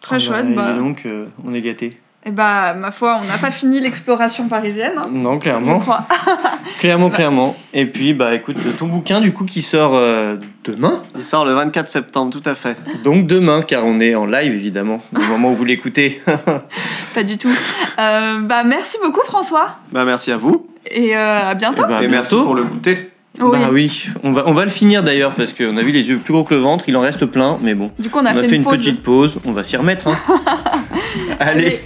Très 0.00 0.18
chouette, 0.18 0.46
et 0.50 0.54
bah. 0.54 0.72
donc, 0.72 1.02
euh, 1.04 1.26
on 1.44 1.52
est 1.52 1.60
gâtés. 1.60 2.00
Et 2.26 2.32
bah, 2.32 2.74
ma 2.74 2.90
foi, 2.90 3.18
on 3.22 3.24
n'a 3.24 3.38
pas 3.38 3.50
fini 3.50 3.80
l'exploration 3.80 4.46
parisienne. 4.46 4.92
hein, 4.98 5.08
Non, 5.10 5.34
je 5.36 5.38
clairement. 5.40 5.78
crois. 5.78 6.04
Clairement, 6.78 7.08
clairement. 7.10 7.56
Et 7.74 7.84
puis, 7.86 8.12
bah 8.14 8.34
écoute, 8.34 8.56
ton 8.78 8.86
bouquin, 8.86 9.20
du 9.20 9.32
coup, 9.32 9.44
qui 9.44 9.60
sort 9.62 9.92
euh, 9.94 10.36
demain? 10.64 11.02
Il 11.16 11.24
sort 11.24 11.44
le 11.44 11.52
24 11.52 11.88
septembre, 11.90 12.32
tout 12.32 12.46
à 12.48 12.54
fait. 12.54 12.76
Donc 13.04 13.26
demain, 13.26 13.62
car 13.62 13.84
on 13.84 14.00
est 14.00 14.14
en 14.14 14.24
live, 14.26 14.52
évidemment, 14.54 15.02
au 15.14 15.20
moment 15.20 15.50
où 15.50 15.54
vous 15.54 15.64
l'écoutez. 15.64 16.22
Pas 17.14 17.22
du 17.22 17.36
tout. 17.38 17.50
Euh, 17.98 18.40
bah, 18.42 18.64
merci 18.64 18.96
beaucoup, 19.02 19.20
François. 19.26 19.76
Bah 19.92 20.04
merci 20.04 20.30
à 20.32 20.36
vous 20.38 20.68
Et 20.90 21.16
euh, 21.16 21.48
à 21.50 21.54
bientôt. 21.54 21.84
Eh 21.88 21.92
à 21.92 22.02
et 22.02 22.08
merci 22.08 22.34
bientôt. 22.34 22.46
pour 22.46 22.54
le 22.54 22.64
goûter. 22.64 23.09
Oui. 23.38 23.58
Bah 23.58 23.68
oui, 23.72 24.06
on 24.22 24.32
va, 24.32 24.44
on 24.48 24.52
va 24.52 24.64
le 24.64 24.70
finir 24.70 25.02
d'ailleurs, 25.02 25.34
parce 25.34 25.52
qu'on 25.54 25.76
a 25.76 25.82
vu 25.82 25.92
les 25.92 26.08
yeux 26.08 26.18
plus 26.18 26.32
gros 26.32 26.44
que 26.44 26.52
le 26.54 26.60
ventre, 26.60 26.84
il 26.88 26.96
en 26.96 27.00
reste 27.00 27.24
plein, 27.26 27.56
mais 27.62 27.74
bon. 27.74 27.90
Du 27.98 28.10
coup, 28.10 28.18
on 28.18 28.26
a, 28.26 28.34
On 28.34 28.38
a 28.38 28.42
fait, 28.42 28.48
une, 28.48 28.54
une 28.56 28.64
pause. 28.64 28.82
petite 28.84 29.02
pause, 29.02 29.38
on 29.44 29.52
va 29.52 29.62
s'y 29.64 29.76
remettre. 29.76 30.08
hein. 30.08 30.18
Allez, 31.40 31.80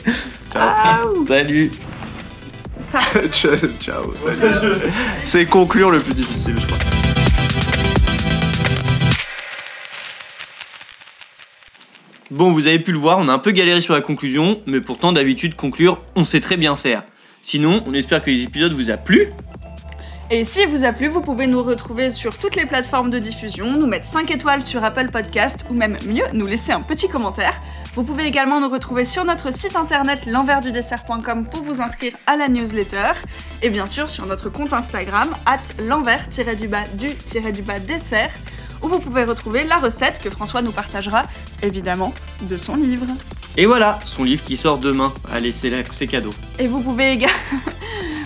Ciao. 0.51 1.26
salut. 1.26 1.70
Ciao, 3.32 4.14
salut. 4.14 4.38
C'est 5.24 5.45
conclure 5.47 5.90
le 5.90 5.99
plus 6.01 6.14
difficile, 6.14 6.55
je 6.59 6.66
crois. 6.66 6.78
Bon, 12.30 12.53
vous 12.53 12.66
avez 12.66 12.78
pu 12.78 12.92
le 12.92 12.99
voir, 12.99 13.18
on 13.18 13.28
a 13.28 13.32
un 13.32 13.38
peu 13.38 13.51
galéré 13.53 13.80
sur 13.80 13.95
la 13.95 14.01
conclusion, 14.01 14.61
mais 14.66 14.80
pourtant 14.80 15.12
d'habitude 15.12 15.55
conclure, 15.55 16.01
on 16.16 16.24
sait 16.24 16.40
très 16.40 16.57
bien 16.57 16.74
faire. 16.74 17.03
Sinon, 17.42 17.84
on 17.86 17.92
espère 17.92 18.22
que 18.22 18.30
les 18.30 18.42
épisodes 18.42 18.72
vous 18.72 18.90
a 18.90 18.97
plu. 18.97 19.28
Et 20.31 20.45
si 20.45 20.64
vous 20.66 20.85
a 20.85 20.93
plu, 20.93 21.09
vous 21.09 21.20
pouvez 21.20 21.47
nous 21.47 21.61
retrouver 21.61 22.11
sur 22.11 22.37
toutes 22.39 22.57
les 22.57 22.64
plateformes 22.66 23.11
de 23.11 23.18
diffusion, 23.18 23.70
nous 23.70 23.87
mettre 23.87 24.07
5 24.07 24.31
étoiles 24.31 24.62
sur 24.64 24.83
Apple 24.83 25.11
Podcast 25.11 25.64
ou 25.70 25.75
même 25.75 25.99
mieux, 26.07 26.25
nous 26.33 26.47
laisser 26.47 26.72
un 26.72 26.81
petit 26.81 27.09
commentaire. 27.09 27.55
Vous 27.95 28.03
pouvez 28.03 28.25
également 28.25 28.59
nous 28.59 28.68
retrouver 28.68 29.05
sur 29.05 29.25
notre 29.25 29.53
site 29.53 29.77
internet 29.77 30.27
l'enversdudessert.com 30.27 31.47
pour 31.47 31.62
vous 31.62 31.81
inscrire 31.81 32.14
à 32.27 32.37
la 32.37 32.49
newsletter 32.49 33.12
et 33.62 33.70
bien 33.70 33.87
sûr 33.87 34.11
sur 34.11 34.27
notre 34.27 34.49
compte 34.49 34.72
Instagram 34.72 35.29
at 35.47 35.59
l'envers-du-bas 35.81 36.85
du-bas 37.53 37.79
dessert 37.79 38.31
où 38.83 38.89
vous 38.89 38.99
pouvez 38.99 39.22
retrouver 39.25 39.62
la 39.64 39.77
recette 39.77 40.20
que 40.20 40.31
François 40.31 40.62
nous 40.62 40.72
partagera 40.72 41.22
évidemment 41.62 42.12
de 42.43 42.57
son 42.57 42.75
livre. 42.77 43.07
Et 43.57 43.66
voilà, 43.66 44.01
son 44.05 44.25
livre 44.25 44.43
qui 44.45 44.57
sort 44.57 44.79
demain. 44.79 45.14
Allez, 45.33 45.53
c'est 45.53 45.70
là- 45.70 45.85
c'est 45.93 46.09
cadeau. 46.09 46.35
Et 46.59 46.66
vous 46.66 46.81
pouvez 46.81 47.12
également, 47.12 47.37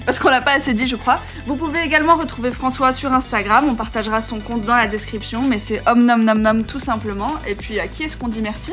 parce 0.08 0.20
qu'on 0.20 0.30
l'a 0.30 0.40
pas 0.40 0.52
assez 0.52 0.72
dit 0.72 0.88
je 0.88 0.96
crois, 0.96 1.20
vous 1.46 1.54
pouvez 1.54 1.80
également 1.80 2.16
retrouver 2.16 2.50
François 2.50 2.94
sur 2.94 3.12
Instagram, 3.12 3.66
on 3.68 3.74
partagera 3.74 4.22
son 4.22 4.40
compte 4.40 4.62
dans 4.62 4.74
la 4.74 4.86
description, 4.86 5.42
mais 5.46 5.58
c'est 5.58 5.86
homme 5.86 6.06
nom 6.06 6.16
nom 6.16 6.32
nom 6.34 6.62
tout 6.62 6.78
simplement. 6.80 7.34
Et 7.46 7.54
puis 7.54 7.78
à 7.78 7.88
qui 7.88 8.04
est-ce 8.04 8.16
qu'on 8.16 8.28
dit 8.28 8.40
merci? 8.40 8.72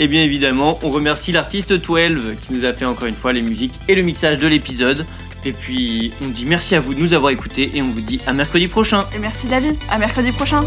Et 0.00 0.08
bien 0.08 0.24
évidemment, 0.24 0.80
on 0.82 0.90
remercie 0.90 1.30
l'artiste 1.30 1.72
12 1.72 2.34
qui 2.42 2.54
nous 2.54 2.64
a 2.64 2.72
fait 2.72 2.84
encore 2.84 3.06
une 3.06 3.14
fois 3.14 3.32
les 3.32 3.40
musiques 3.40 3.74
et 3.86 3.94
le 3.94 4.02
mixage 4.02 4.38
de 4.38 4.48
l'épisode. 4.48 5.06
Et 5.44 5.52
puis, 5.52 6.12
on 6.20 6.26
dit 6.26 6.44
merci 6.44 6.74
à 6.74 6.80
vous 6.80 6.92
de 6.92 6.98
nous 6.98 7.14
avoir 7.14 7.30
écoutés 7.30 7.70
et 7.76 7.80
on 7.80 7.88
vous 7.88 8.00
dit 8.00 8.20
à 8.26 8.32
mercredi 8.32 8.66
prochain. 8.66 9.06
Et 9.14 9.20
merci 9.20 9.46
David, 9.46 9.76
à 9.90 9.96
mercredi 9.96 10.32
prochain 10.32 10.58